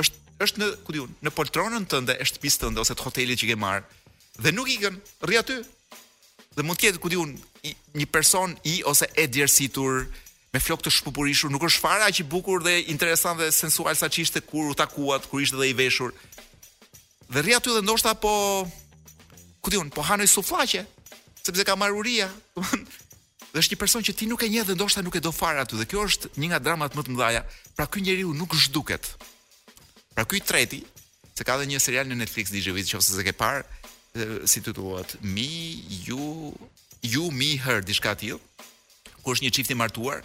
është 0.00 0.36
është 0.44 0.60
në, 0.62 0.68
ku 0.86 0.94
diun, 0.96 1.10
në 1.24 1.30
poltronën 1.36 1.86
tënde 1.90 2.14
e 2.16 2.24
shtëpisë 2.28 2.62
tënde 2.66 2.80
ose 2.80 2.94
të 2.96 3.04
hotelit 3.08 3.38
që 3.40 3.50
ke 3.52 3.56
marr 3.60 3.84
dhe 4.42 4.52
nuk 4.54 4.68
ikën, 4.76 4.94
rri 5.26 5.40
aty. 5.40 5.58
Dhe 6.56 6.64
mund 6.64 6.78
të 6.80 6.86
jetë 6.88 7.00
ku 7.02 7.10
diun 7.12 7.32
një 8.00 8.06
person 8.08 8.54
i 8.64 8.78
ose 8.88 9.04
e 9.20 9.26
djersitur, 9.28 10.06
me 10.56 10.62
flokë 10.64 10.86
të 10.86 10.92
shpupurishur, 10.96 11.50
nuk 11.52 11.64
është 11.68 11.82
fare 11.84 12.06
aq 12.08 12.22
i 12.22 12.28
bukur 12.30 12.62
dhe 12.64 12.78
interesant 12.92 13.40
dhe 13.40 13.50
sensual 13.52 13.96
sa 13.98 14.08
ç'ishte 14.12 14.40
kur 14.48 14.70
u 14.72 14.76
takuat, 14.78 15.26
kur 15.28 15.42
ishte 15.42 15.58
dhe 15.60 15.68
i 15.72 15.76
veshur. 15.76 16.14
Dhe 17.28 17.42
rri 17.42 17.54
aty 17.58 17.74
dhe 17.74 17.82
ndoshta 17.84 18.14
po 18.22 18.32
ku 19.62 19.72
diun, 19.72 19.90
po 19.90 20.04
hanoi 20.08 20.28
sufllaqe, 20.30 20.84
sepse 21.44 21.64
ka 21.66 21.76
maruria, 21.76 22.28
do 22.56 22.62
të 22.62 22.84
Dhe 23.56 23.62
është 23.62 23.72
një 23.76 23.80
person 23.80 24.02
që 24.04 24.12
ti 24.18 24.26
nuk 24.28 24.42
e 24.44 24.48
njeh 24.52 24.66
dhe 24.68 24.74
ndoshta 24.76 25.00
nuk 25.04 25.14
e 25.16 25.20
do 25.24 25.30
fare 25.32 25.62
aty. 25.62 25.78
Dhe 25.80 25.86
kjo 25.88 26.02
është 26.10 26.28
një 26.36 26.48
nga 26.50 26.58
dramat 26.60 26.92
më 26.98 27.04
të 27.06 27.14
mëdha, 27.14 27.40
pra 27.78 27.86
ky 27.88 28.02
njeriu 28.04 28.34
nuk 28.36 28.52
zhduket. 28.52 29.06
Pra 30.12 30.26
ky 30.28 30.42
i 30.42 30.42
treti, 30.44 30.82
se 31.32 31.46
ka 31.46 31.56
edhe 31.56 31.70
një 31.70 31.80
serial 31.80 32.10
në 32.10 32.18
Netflix 32.20 32.52
di 32.52 32.60
zhvit, 32.60 32.90
nëse 32.92 33.16
se 33.16 33.24
ke 33.24 33.32
parë, 33.32 33.62
si 34.44 34.60
titullohet? 34.60 35.16
Me 35.24 35.46
ju, 36.04 36.52
You 37.00 37.30
Me 37.32 37.50
her 37.64 37.80
diçka 37.86 38.12
tillë 38.20 38.40
ku 39.24 39.32
është 39.34 39.46
një 39.48 39.54
çift 39.56 39.72
i 39.72 39.76
martuar 39.78 40.20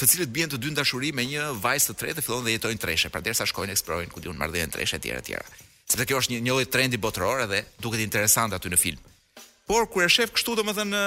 të 0.00 0.06
cilët 0.10 0.32
bien 0.32 0.50
të 0.50 0.58
dy 0.60 0.70
në 0.72 0.78
dashuri 0.80 1.10
me 1.12 1.24
një 1.28 1.50
vajzë 1.62 1.90
të 1.92 1.96
tretë 2.00 2.16
dhe 2.18 2.24
fillojnë 2.26 2.46
dhe 2.48 2.54
jetojnë 2.56 2.82
treshe, 2.82 3.10
derisa 3.12 3.46
shkojnë 3.48 3.74
eksplorojnë 3.76 4.12
ku 4.12 4.22
diun 4.24 4.38
marrëdhënien 4.40 4.72
treshe 4.74 4.98
etj 4.98 5.12
etj. 5.18 5.42
Sepse 5.86 6.06
kjo 6.08 6.20
është 6.22 6.36
një 6.38 6.42
lloj 6.48 6.66
trendi 6.72 7.00
botëror 7.00 7.44
edhe 7.46 7.62
duket 7.84 8.04
interesant 8.06 8.54
aty 8.56 8.70
në 8.72 8.78
film. 8.84 9.02
Por 9.68 9.86
kur 9.88 10.04
e 10.04 10.08
shef 10.10 10.32
kështu 10.34 10.56
domethënë 10.62 11.02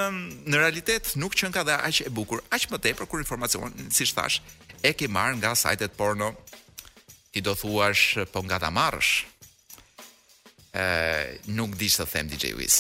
në 0.48 0.58
realitet 0.62 1.14
nuk 1.20 1.34
qen 1.38 1.54
ka 1.54 1.64
dhe 1.68 1.76
aq 1.90 2.04
e 2.08 2.12
bukur, 2.14 2.44
aq 2.56 2.70
më 2.72 2.80
tepër 2.88 3.10
kur 3.10 3.22
informacion, 3.22 3.74
siç 3.92 4.14
thash, 4.16 4.40
e 4.82 4.94
ke 4.94 5.10
marr 5.12 5.36
nga 5.40 5.56
sajtet 5.56 5.98
porno. 5.98 6.32
Ti 7.34 7.42
do 7.44 7.52
thuash 7.52 8.22
po 8.32 8.46
nga 8.48 8.60
ta 8.64 8.70
marrësh. 8.72 9.26
Ë 10.72 10.88
nuk 11.58 11.76
di 11.76 11.90
ç'të 11.92 12.06
them 12.14 12.30
DJ 12.32 12.54
Wiz. 12.56 12.78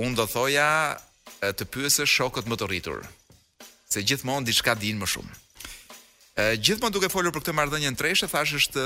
Un 0.00 0.16
do 0.16 0.24
thoja 0.24 0.66
të 1.44 1.66
pyesë 1.72 2.08
shokët 2.08 2.48
më 2.48 2.56
të 2.60 2.68
rritur 2.70 3.00
se 3.90 4.02
gjithmonë 4.06 4.46
diçka 4.46 4.76
din 4.78 5.00
më 5.02 5.08
shumë. 5.10 5.36
Ë 6.38 6.44
gjithmonë 6.62 6.94
duke 6.94 7.10
folur 7.10 7.34
për 7.34 7.42
këtë 7.42 7.54
marrëdhënie 7.58 7.90
në 7.90 7.98
treshe, 7.98 8.28
thash 8.30 8.54
është 8.60 8.84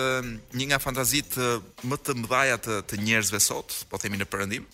një 0.57 0.67
nga 0.71 0.79
fantazitë 0.81 1.49
më 1.91 1.99
të 2.05 2.15
mëdha 2.23 2.57
të, 2.65 2.79
të 2.89 2.99
njerëzve 3.05 3.41
sot, 3.45 3.77
po 3.91 4.01
themi 4.01 4.19
në 4.21 4.27
perëndim. 4.33 4.65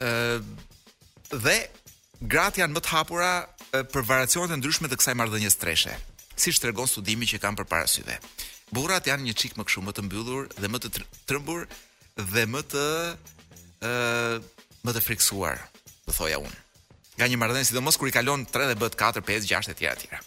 Ë 0.00 0.40
dhe 1.44 1.56
gratë 2.32 2.62
janë 2.64 2.76
më 2.78 2.84
të 2.86 2.94
hapura 2.94 3.30
për 3.92 4.08
variacionet 4.08 4.56
e 4.56 4.60
ndryshme 4.60 4.88
të 4.90 4.98
kësaj 5.00 5.16
marrëdhënie 5.20 5.52
streshe, 5.52 5.92
siç 6.36 6.60
tregon 6.64 6.88
studimi 6.88 7.28
që 7.28 7.42
kanë 7.44 7.60
përpara 7.60 7.88
syve. 7.92 8.16
Burrat 8.72 9.08
janë 9.10 9.28
një 9.28 9.36
çik 9.36 9.58
më 9.60 9.68
këshumë 9.68 9.90
më 9.90 9.96
të 9.98 10.06
mbyllur 10.08 10.48
dhe 10.56 10.72
më 10.72 10.80
të 10.84 10.90
trëmbur 11.28 11.68
dhe 12.32 12.48
më 12.48 12.64
të 12.72 12.86
ë 13.84 13.94
më 14.82 14.96
të 14.96 15.04
friksuar, 15.06 15.60
do 16.08 16.16
thoja 16.16 16.40
unë 16.42 16.61
nga 17.18 17.28
një 17.28 17.36
marrëdhënie 17.40 17.68
sidomos 17.68 17.98
kur 18.00 18.08
i 18.08 18.14
kalon 18.14 18.46
3 18.48 18.70
dhe 18.70 18.76
bëhet 18.80 18.96
4, 19.00 19.22
5, 19.28 19.48
6 19.48 19.70
etj 19.72 19.78
tjera 19.78 19.96
tjera. 20.00 20.20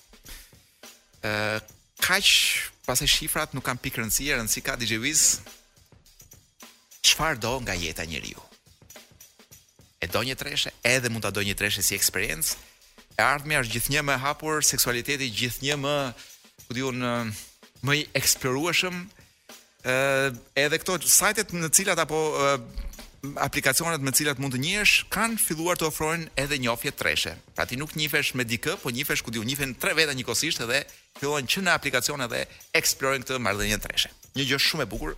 Ëh, 1.25 1.73
kaç 2.05 2.29
pasaj 2.85 3.09
shifrat 3.09 3.55
nuk 3.57 3.65
kanë 3.65 3.81
pikë 3.87 4.03
rëndësie, 4.03 4.35
rëndsi 4.37 4.61
ka 4.65 4.75
DJ 4.77 4.99
Wiz. 5.01 5.39
Çfarë 7.05 7.39
do 7.41 7.55
nga 7.65 7.73
jeta 7.77 8.05
njeriu? 8.05 8.41
E 10.01 10.07
do 10.09 10.21
një 10.21 10.35
treshe, 10.37 10.71
edhe 10.83 11.09
mund 11.09 11.25
ta 11.25 11.33
do 11.33 11.41
një 11.41 11.55
treshe 11.57 11.81
si 11.81 11.95
eksperiencë. 11.95 12.57
E 13.17 13.21
ardhmja 13.23 13.63
është 13.63 13.75
gjithnjë 13.77 14.03
më 14.05 14.13
e 14.13 14.21
hapur, 14.25 14.61
seksualiteti 14.61 15.29
gjithnjë 15.39 15.77
më, 15.81 15.95
ku 16.67 16.77
diun, 16.77 17.01
më 17.85 17.93
i 17.97 18.05
eksplorueshëm. 18.19 19.01
Ëh, 19.85 20.37
edhe 20.67 20.77
këto 20.81 21.01
sajtet 21.09 21.53
në 21.53 21.69
të 21.71 21.79
cilat 21.81 22.05
apo 22.05 22.19
aplikacionet 23.35 24.01
me 24.01 24.11
cilat 24.13 24.37
mund 24.41 24.53
të 24.55 24.61
njihesh 24.61 24.93
kanë 25.13 25.37
filluar 25.41 25.79
të 25.79 25.87
ofrojnë 25.89 26.27
edhe 26.41 26.57
njofje 26.61 26.91
treshe. 26.99 27.33
Pra 27.55 27.65
ti 27.65 27.77
nuk 27.79 27.95
njihesh 27.97 28.33
me 28.35 28.45
dikë, 28.47 28.75
po 28.83 28.91
njihesh 28.91 29.23
ku 29.23 29.31
diu, 29.33 29.43
njihen 29.45 29.73
tre 29.79 29.93
veta 29.97 30.13
njëkohësisht 30.15 30.63
edhe 30.65 30.83
fillojnë 31.19 31.49
që 31.51 31.63
në 31.65 31.73
aplikacion 31.75 32.21
edhe 32.27 32.43
eksplorojnë 32.79 33.25
këtë 33.25 33.39
marrëdhënie 33.45 33.79
treshe. 33.83 34.11
Një 34.37 34.47
gjë 34.51 34.61
shumë 34.67 34.85
e 34.85 34.91
bukur. 34.91 35.15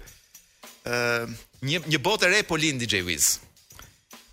ë 0.86 1.28
një 1.68 1.82
një 1.92 2.00
botë 2.06 2.28
e 2.28 2.30
re 2.36 2.44
po 2.48 2.56
lind 2.56 2.80
DJ 2.82 3.02
Wiz. 3.04 3.40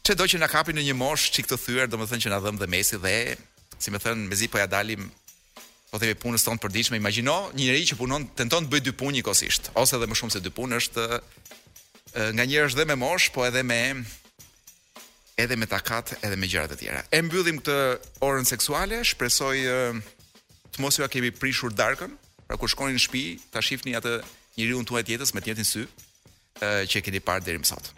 Çe 0.04 0.14
do 0.14 0.24
që 0.24 0.38
na 0.38 0.48
kapi 0.48 0.72
në 0.72 0.82
një 0.90 0.94
mosh 0.94 1.30
çik 1.34 1.48
të 1.48 1.56
thyer, 1.64 1.86
domethënë 1.90 2.22
që 2.24 2.30
na 2.30 2.38
dhëm 2.40 2.56
dhe 2.60 2.66
mesi 2.70 2.96
dhe 3.02 3.36
si 3.78 3.90
më 3.90 3.98
thën 3.98 4.18
mezi 4.30 4.46
po 4.48 4.58
ja 4.58 4.66
dalim 4.66 5.10
po 5.90 5.98
themi 5.98 6.14
punës 6.14 6.44
tonë 6.46 6.60
përditshme, 6.62 6.96
imagjino 6.96 7.50
një 7.54 7.60
njerëj 7.64 7.86
që 7.90 7.96
punon 7.98 8.26
tenton 8.38 8.66
të 8.66 8.70
bëj 8.72 8.80
dy 8.86 8.92
punë 9.00 9.12
njëkohësisht 9.18 9.70
ose 9.74 9.96
edhe 9.96 10.06
më 10.08 10.14
shumë 10.18 10.32
se 10.32 10.40
dy 10.40 10.50
punë 10.54 10.78
është 10.78 11.04
nga 12.14 12.44
njerëz 12.46 12.74
dhe 12.78 12.84
me 12.84 12.94
mosh, 12.94 13.28
po 13.34 13.44
edhe 13.46 13.62
me 13.62 14.04
edhe 15.36 15.56
me 15.58 15.66
takat, 15.66 16.14
edhe 16.22 16.36
me 16.38 16.46
gjëra 16.46 16.70
të 16.70 16.78
tjera. 16.78 17.02
E 17.10 17.18
mbyllim 17.26 17.58
këtë 17.62 17.78
orën 18.22 18.46
seksuale, 18.46 19.00
shpresoj 19.02 19.56
të 20.74 20.82
mos 20.82 20.98
ju 20.98 21.02
a 21.06 21.10
kemi 21.10 21.32
prishur 21.34 21.74
darkën, 21.74 22.14
pra 22.46 22.56
kur 22.60 22.70
shkonin 22.70 22.94
në 22.98 23.02
shtëpi, 23.04 23.24
ta 23.50 23.62
shihni 23.62 23.96
atë 23.98 24.12
njeriu 24.58 24.84
tuaj 24.86 25.02
të 25.08 25.16
jetës 25.16 25.34
me 25.34 25.42
të 25.42 25.50
njëjtin 25.50 25.68
sy 25.72 25.82
që 26.92 27.02
keni 27.02 27.20
parë 27.20 27.42
deri 27.48 27.58
më 27.58 27.70
sot. 27.72 27.90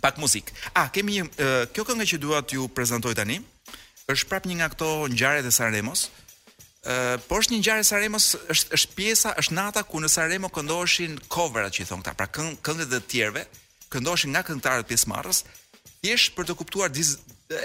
Pak 0.00 0.16
muzikë. 0.20 0.56
Ah, 0.72 0.88
kemi 0.92 1.20
një 1.20 1.52
kjo 1.76 1.84
këngë 1.84 2.08
që 2.14 2.20
dua 2.24 2.40
t'ju 2.42 2.70
prezantoj 2.72 3.12
tani. 3.18 3.42
Është 4.06 4.28
prap 4.30 4.46
një 4.48 4.56
nga 4.60 4.68
ato 4.72 4.90
ngjarjet 5.12 5.48
e 5.48 5.52
Sanremos 5.52 6.06
por 7.28 7.42
është 7.42 7.54
një 7.54 7.58
ngjarje 7.64 7.84
Saremos 7.86 8.26
është 8.52 8.72
është 8.76 8.92
pjesa 8.94 9.32
është 9.40 9.54
nata 9.58 9.82
ku 9.82 9.98
në 10.00 10.08
Saremo 10.12 10.48
këndoheshin 10.54 11.16
coverat, 11.32 11.72
që 11.74 11.82
i 11.82 11.86
thon 11.88 12.02
këta, 12.04 12.14
pra 12.14 12.28
këng, 12.30 12.52
këngët 12.62 12.92
e 12.92 13.00
tjerëve 13.10 13.42
këndoheshin 13.90 14.30
nga 14.30 14.42
këngëtarët 14.46 14.92
marrës, 15.10 15.40
thjesht 16.02 16.34
për 16.36 16.46
të 16.46 16.56
kuptuar 16.60 16.90
diz, 16.94 17.16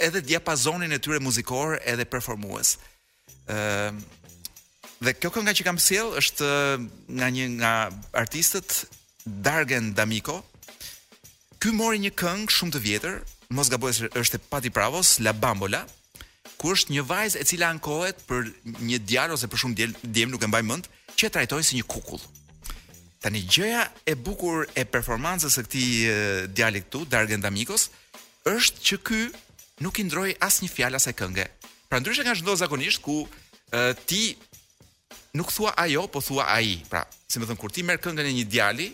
edhe 0.02 0.22
diapazonin 0.26 0.92
e 0.96 1.00
tyre 1.02 1.20
muzikor 1.22 1.78
edhe 1.86 2.06
performues. 2.06 2.78
Ëm 3.50 4.02
dhe 5.06 5.14
kjo 5.18 5.32
kënga 5.34 5.54
që 5.58 5.64
kam 5.66 5.80
sjell 5.82 6.14
është 6.22 6.48
nga 7.18 7.28
një 7.34 7.46
nga 7.60 7.72
artistët 8.22 8.84
Dargen 9.26 9.94
Damiko. 9.98 10.42
Ky 11.62 11.74
mori 11.78 11.98
një 12.04 12.12
këngë 12.18 12.54
shumë 12.58 12.74
të 12.74 12.84
vjetër, 12.88 13.16
mos 13.54 13.70
gaboj 13.74 13.92
është 14.18 14.38
e 14.40 14.44
Pati 14.50 14.70
Pravos, 14.74 15.18
La 15.26 15.34
Bambola, 15.34 15.82
ku 16.62 16.70
është 16.76 16.94
një 16.94 17.04
vajzë 17.10 17.40
e 17.42 17.48
cila 17.50 17.72
ankohet 17.74 18.20
për 18.30 18.52
një 18.86 19.00
djalë 19.10 19.34
ose 19.36 19.48
për 19.50 19.62
shumë 19.64 19.78
djem, 19.80 19.96
djem 20.14 20.30
nuk 20.34 20.44
e 20.46 20.50
mbaj 20.52 20.62
mend, 20.68 20.86
që 21.18 21.28
e 21.28 21.34
trajtojnë 21.38 21.66
si 21.68 21.80
një 21.80 21.88
kukull. 21.90 22.22
Tani 23.22 23.42
gjëja 23.50 23.88
e 24.06 24.14
bukur 24.18 24.68
e 24.78 24.86
performancës 24.90 25.56
së 25.58 25.64
këtij 25.66 25.90
djalit 26.54 26.86
këtu, 26.88 27.02
Dargen 27.10 27.42
Damikos, 27.42 27.88
është 28.50 28.86
që 28.88 29.00
ky 29.08 29.24
nuk 29.86 29.98
i 29.98 30.06
ndroi 30.06 30.36
asnjë 30.48 30.72
fjalë 30.76 31.02
asaj 31.02 31.16
kënge. 31.22 31.48
Pra 31.90 31.98
ndryshe 32.00 32.24
nga 32.26 32.38
çdo 32.38 32.54
zakonisht 32.62 33.02
ku 33.02 33.20
e, 33.26 33.94
ti 34.10 34.38
nuk 35.38 35.50
thua 35.54 35.74
ajo, 35.82 36.06
po 36.14 36.22
thua 36.22 36.46
ai. 36.60 36.78
Pra, 36.90 37.02
si 37.28 37.42
më 37.42 37.50
thon 37.50 37.62
kur 37.62 37.74
ti 37.74 37.82
merr 37.86 38.02
këngën 38.06 38.30
e 38.30 38.36
një 38.38 38.48
djali, 38.54 38.92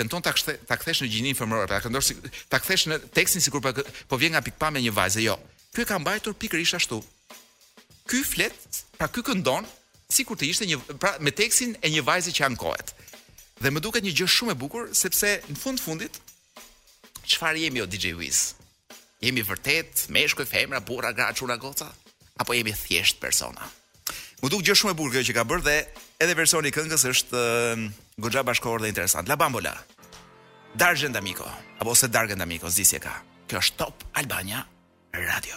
tenton 0.00 0.24
ta 0.24 0.32
kthesh 0.80 1.04
në 1.04 1.12
gjinin 1.12 1.36
femoror, 1.36 1.68
pra 1.68 1.82
këndosh 1.84 2.14
ta 2.48 2.60
kthesh 2.64 2.88
në 2.88 3.00
tekstin 3.12 3.44
sikur 3.44 3.60
po, 3.68 3.72
po 4.08 4.20
vjen 4.20 4.32
nga 4.36 4.44
pikpamja 4.48 4.80
e 4.80 4.86
një 4.88 4.94
vajze, 4.96 5.24
jo 5.28 5.36
ky 5.72 5.82
e 5.84 5.88
ka 5.88 5.98
mbajtur 5.98 6.36
pikërisht 6.36 6.76
ashtu. 6.76 7.00
Ky 8.08 8.20
flet, 8.28 8.54
pra 8.98 9.08
ky 9.08 9.24
këndon 9.24 9.64
sikur 10.12 10.36
të 10.36 10.50
ishte 10.52 10.68
një 10.68 10.78
pra 11.00 11.16
me 11.24 11.32
tekstin 11.32 11.72
e 11.80 11.88
një 11.92 12.04
vajze 12.04 12.32
që 12.36 12.44
ankohet. 12.50 12.92
Dhe 13.62 13.72
më 13.72 13.80
duket 13.80 14.04
një 14.04 14.12
gjë 14.18 14.28
shumë 14.28 14.52
e 14.56 14.60
bukur 14.60 14.90
sepse 14.96 15.38
në 15.48 15.56
fund 15.56 15.80
fundit 15.80 16.18
çfarë 17.24 17.62
jemi 17.64 17.80
o 17.82 17.86
DJ 17.88 18.12
Wiz? 18.18 18.52
Jemi 19.22 19.44
vërtet 19.46 20.06
meshkuj, 20.12 20.48
femra, 20.50 20.80
burra, 20.84 21.12
gra, 21.16 21.30
çuna, 21.32 21.56
goca 21.56 21.88
apo 22.42 22.56
jemi 22.56 22.74
thjesht 22.76 23.20
persona? 23.22 23.64
Më 24.42 24.52
duket 24.52 24.68
gjë 24.68 24.78
shumë 24.82 24.92
e 24.92 24.98
bukur 24.98 25.16
kjo 25.16 25.24
që 25.30 25.36
ka 25.38 25.46
bërë 25.48 25.66
dhe 25.70 25.78
edhe 26.26 26.36
versioni 26.36 26.68
i 26.68 26.74
këngës 26.74 27.06
është 27.12 27.44
goxha 28.20 28.44
bashkëkor 28.44 28.82
dhe 28.82 28.90
interesant. 28.92 29.30
La 29.30 29.38
Bambola. 29.40 29.72
Darjen 30.74 31.14
Damiko, 31.16 31.46
apo 31.80 31.94
se 31.94 32.10
Darjen 32.12 32.40
Damiko, 32.42 32.68
zisje 32.68 33.00
ka. 33.00 33.14
Kjo 33.46 33.62
është 33.62 33.78
Top 33.80 34.06
Albania 34.18 34.64
Radio. 35.14 35.54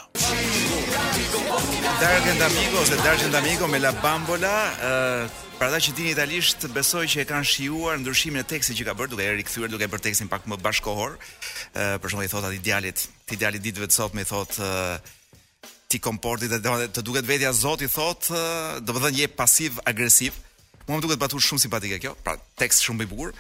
Dargen 2.02 2.38
d'amigo 2.38 2.78
ose 2.82 2.96
Dargen 2.98 3.32
d'amigo 3.32 3.68
me 3.68 3.80
la 3.80 3.94
bambola, 4.04 4.52
ë 4.84 4.90
uh, 5.30 5.44
Për 5.56 5.68
ata 5.70 5.78
që 5.80 5.94
dini 5.96 6.10
italisht, 6.12 6.66
besoj 6.76 7.06
që 7.08 7.22
e 7.22 7.26
kanë 7.30 7.48
shijuar 7.48 7.96
ndryshimin 8.02 8.42
e 8.44 8.50
tekstit 8.50 8.76
që 8.76 8.90
ka 8.90 8.96
bërë, 9.00 9.14
duke 9.14 9.24
e 9.24 9.36
rikthyer, 9.38 9.70
duke 9.72 9.86
e 9.88 9.88
bërë 9.88 10.04
tekstin 10.10 10.28
pak 10.28 10.44
më 10.52 10.58
bashkohor. 10.60 11.14
Ë, 11.16 11.16
uh, 11.16 11.94
për 12.04 12.12
shembull 12.12 12.26
i 12.28 12.32
thot 12.34 12.44
atij 12.50 12.60
djalit, 12.66 13.06
ti 13.24 13.40
djalit 13.40 13.64
ditëve 13.64 13.88
të 13.88 13.96
sot 13.96 14.20
i 14.20 14.26
thot 14.28 14.60
uh, 14.60 14.98
ti 15.88 16.02
komporti 16.04 16.52
dhe 16.52 16.60
të 16.92 17.06
duket 17.08 17.24
vetja 17.24 17.54
Zot 17.56 17.80
i 17.80 17.88
thot, 17.88 18.28
uh, 18.36 18.82
do 18.84 19.00
je 19.08 19.30
pasiv 19.32 19.80
agresiv. 19.88 20.36
Mua 20.90 21.00
më 21.00 21.08
duket 21.08 21.24
batur 21.24 21.40
shumë 21.40 21.64
simpatike 21.64 22.02
kjo, 22.04 22.12
pra 22.28 22.36
tekst 22.60 22.84
shumë 22.84 23.08
i 23.08 23.08
bukur. 23.10 23.32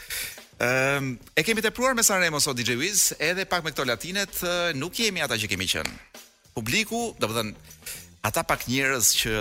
Ëm, 0.57 0.65
ehm, 0.67 1.15
e 1.33 1.41
kemi 1.43 1.61
tepruar 1.61 1.93
me 1.93 2.01
Sanremo 2.03 2.39
sot 2.39 2.55
DJ 2.55 2.75
Wiz, 2.79 3.09
edhe 3.17 3.43
pak 3.45 3.63
me 3.63 3.71
këto 3.71 3.83
latinet, 3.85 4.37
nuk 4.79 4.93
jemi 4.95 5.19
ata 5.21 5.35
që 5.35 5.49
kemi 5.51 5.65
qenë. 5.67 5.91
Publiku, 6.55 7.13
domethënë, 7.19 7.51
ata 8.23 8.43
pak 8.47 8.63
njerëz 8.71 9.09
që 9.19 9.31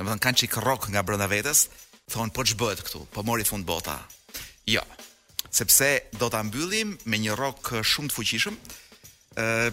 domethënë 0.00 0.20
kanë 0.24 0.36
çik 0.40 0.54
rock 0.64 0.88
nga 0.88 1.02
brenda 1.04 1.26
vetes, 1.28 1.66
thon 2.08 2.30
po 2.32 2.42
ç'bëhet 2.48 2.80
këtu, 2.86 3.02
po 3.12 3.22
mori 3.28 3.44
fund 3.44 3.64
bota. 3.68 3.98
Jo. 4.64 4.80
Sepse 5.50 6.02
do 6.18 6.28
ta 6.30 6.40
mbyllim 6.46 6.96
me 7.04 7.18
një 7.18 7.36
rock 7.36 7.70
shumë 7.84 8.08
të 8.08 8.14
fuqishëm. 8.16 8.56
Ë 9.36 9.72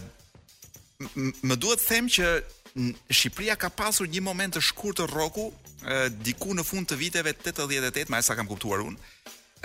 më 1.45 1.55
duhet 1.55 1.79
të 1.83 1.87
them 1.91 2.07
që 2.09 2.27
Shqipëria 3.09 3.55
ka 3.57 3.69
pasur 3.73 4.05
një 4.05 4.21
moment 4.21 4.53
të 4.55 4.61
shkurtër 4.61 5.09
rocku 5.09 5.47
diku 6.21 6.53
në 6.53 6.63
fund 6.67 6.85
të 6.91 6.95
viteve 6.99 7.31
88, 7.33 8.09
më 8.13 8.19
sa 8.21 8.35
kam 8.37 8.45
kuptuar 8.45 8.83
unë, 8.85 8.97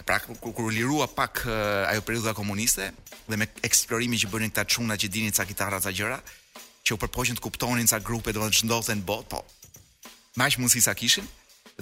Pra 0.05 0.19
kur, 0.19 0.65
u 0.65 0.69
lirua 0.69 1.07
pak 1.15 1.47
eh, 1.47 1.91
ajo 1.91 2.03
periudha 2.03 2.35
komuniste 2.35 2.91
dhe 3.29 3.37
me 3.39 3.47
eksplorimin 3.63 4.19
që 4.19 4.31
bënin 4.33 4.51
këta 4.51 4.65
çuna 4.67 4.97
që 4.99 5.09
dinin 5.13 5.33
ca 5.35 5.45
kitarra 5.47 5.79
ca 5.81 5.93
gjëra, 5.95 6.19
që 6.85 6.97
u 6.97 6.99
përpoqën 6.99 7.39
të 7.39 7.43
kuptonin 7.45 7.87
ca 7.89 7.99
grupe 8.03 8.33
do 8.35 8.43
të 8.43 8.67
në 8.99 9.05
botë, 9.07 9.29
po. 9.33 9.41
Më 10.37 10.49
shumë 10.55 10.71
si 10.73 10.81
sa 10.83 10.95
kishin 10.95 11.27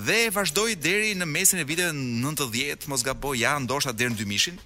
dhe 0.01 0.31
vazhdoi 0.33 0.77
deri 0.79 1.15
në 1.19 1.27
mesin 1.27 1.59
e 1.59 1.65
viteve 1.65 1.91
90, 1.95 2.87
mos 2.89 3.03
gaboj, 3.05 3.37
ja 3.39 3.59
ndoshta 3.59 3.93
deri 3.93 4.13
në 4.15 4.19
2000-shin. 4.23 4.57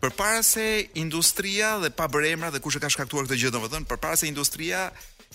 Përpara 0.00 0.42
se 0.46 0.62
industria 0.94 1.74
dhe 1.82 1.90
pa 1.90 2.06
bërë 2.08 2.28
emra 2.36 2.50
dhe 2.54 2.60
kush 2.64 2.78
e 2.78 2.80
ka 2.80 2.88
shkaktuar 2.88 3.26
këtë 3.26 3.36
gjë 3.42 3.50
domethënë, 3.52 3.88
përpara 3.90 4.16
se 4.16 4.28
industria 4.30 4.86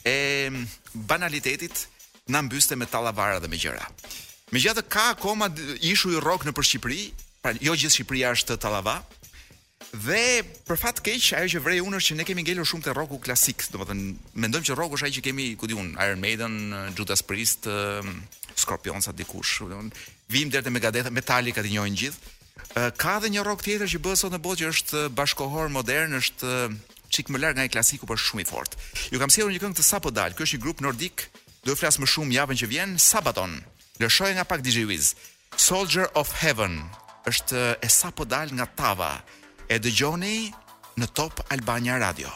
e 0.07 0.47
mm, 0.49 0.65
banalitetit 1.11 1.85
na 2.33 2.41
mbyste 2.41 2.77
me 2.79 2.87
tallavara 2.89 3.39
dhe 3.43 3.49
me 3.51 3.59
gjëra. 3.61 3.85
Megjithatë 4.55 4.89
ka 4.93 5.03
akoma 5.13 5.51
ishuj 5.85 6.15
rock 6.23 6.47
nëpër 6.49 6.65
Shqipëri, 6.71 7.03
Pra 7.45 7.53
jo 7.61 7.75
gjithë 7.77 7.93
Shqipëria 7.93 8.31
është 8.33 8.55
Tallava. 8.57 8.95
Dhe 10.01 10.41
për 10.65 10.77
fat 10.81 10.97
keq 11.05 11.27
ajo 11.37 11.49
që 11.53 11.59
vrej 11.61 11.83
unë 11.85 11.99
është 12.01 12.07
që 12.09 12.15
ne 12.17 12.23
kemi 12.25 12.41
ngelur 12.41 12.65
shumë 12.65 12.87
te 12.87 12.93
rocku 12.97 13.19
klasik, 13.21 13.61
domethënë 13.69 14.15
mendojmë 14.41 14.65
që 14.71 14.77
rocku 14.79 14.97
është 14.97 15.05
ai 15.07 15.13
që 15.19 15.23
kemi, 15.27 15.45
ku 15.61 15.69
diun, 15.69 15.91
Iron 16.01 16.23
Maiden, 16.23 16.55
Judas 16.97 17.21
Priest, 17.21 17.67
Scorpions 18.57 19.05
sa 19.05 19.13
dikush, 19.13 19.59
domethënë 19.61 20.09
vim 20.33 20.49
deri 20.55 20.65
te 20.65 20.73
Megadeth, 20.73 21.11
Metallica 21.13 21.61
të 21.61 21.69
njohin 21.75 21.99
gjithë. 22.01 22.33
Ka 22.97 23.13
edhe 23.19 23.29
një 23.35 23.45
rock 23.45 23.61
tjetër 23.67 23.93
që 23.93 24.01
bëhet 24.09 24.23
sot 24.23 24.33
në 24.33 24.41
botë 24.49 24.63
që 24.63 24.71
është 24.73 25.05
bashkohor 25.21 25.69
modern, 25.77 26.17
është 26.17 26.51
çik 27.13 27.29
më 27.29 27.43
larg 27.45 27.59
nga 27.61 27.67
i 27.69 27.73
klasiku, 27.77 28.09
por 28.09 28.17
shumë 28.17 28.41
i 28.41 28.49
fortë. 28.49 28.81
Ju 29.13 29.21
kam 29.21 29.29
sjellur 29.29 29.53
një 29.53 29.61
këngë 29.67 29.81
të 29.83 29.89
sapo 29.91 30.09
dal. 30.09 30.33
Ky 30.33 30.49
është 30.49 30.57
një 30.57 30.65
grup 30.65 30.81
nordik, 30.89 31.27
do 31.61 31.71
të 31.71 31.79
flas 31.85 32.01
më 32.01 32.09
shumë 32.09 32.39
javën 32.39 32.61
që 32.63 32.71
vjen, 32.73 32.97
Sabaton. 32.99 33.59
Lëshoj 34.01 34.33
nga 34.33 34.49
pak 34.49 34.65
DJ 34.65 34.89
Wiz. 34.89 35.13
Soldier 35.69 36.09
of 36.17 36.33
Heaven, 36.41 36.81
është 37.29 37.61
e 37.85 37.89
sa 37.89 38.11
po 38.15 38.23
dal 38.33 38.47
nga 38.55 38.67
tava. 38.79 39.13
E 39.71 39.79
dëgjoni 39.81 40.35
në 41.01 41.11
Top 41.17 41.43
Albania 41.53 41.97
Radio. 42.07 42.31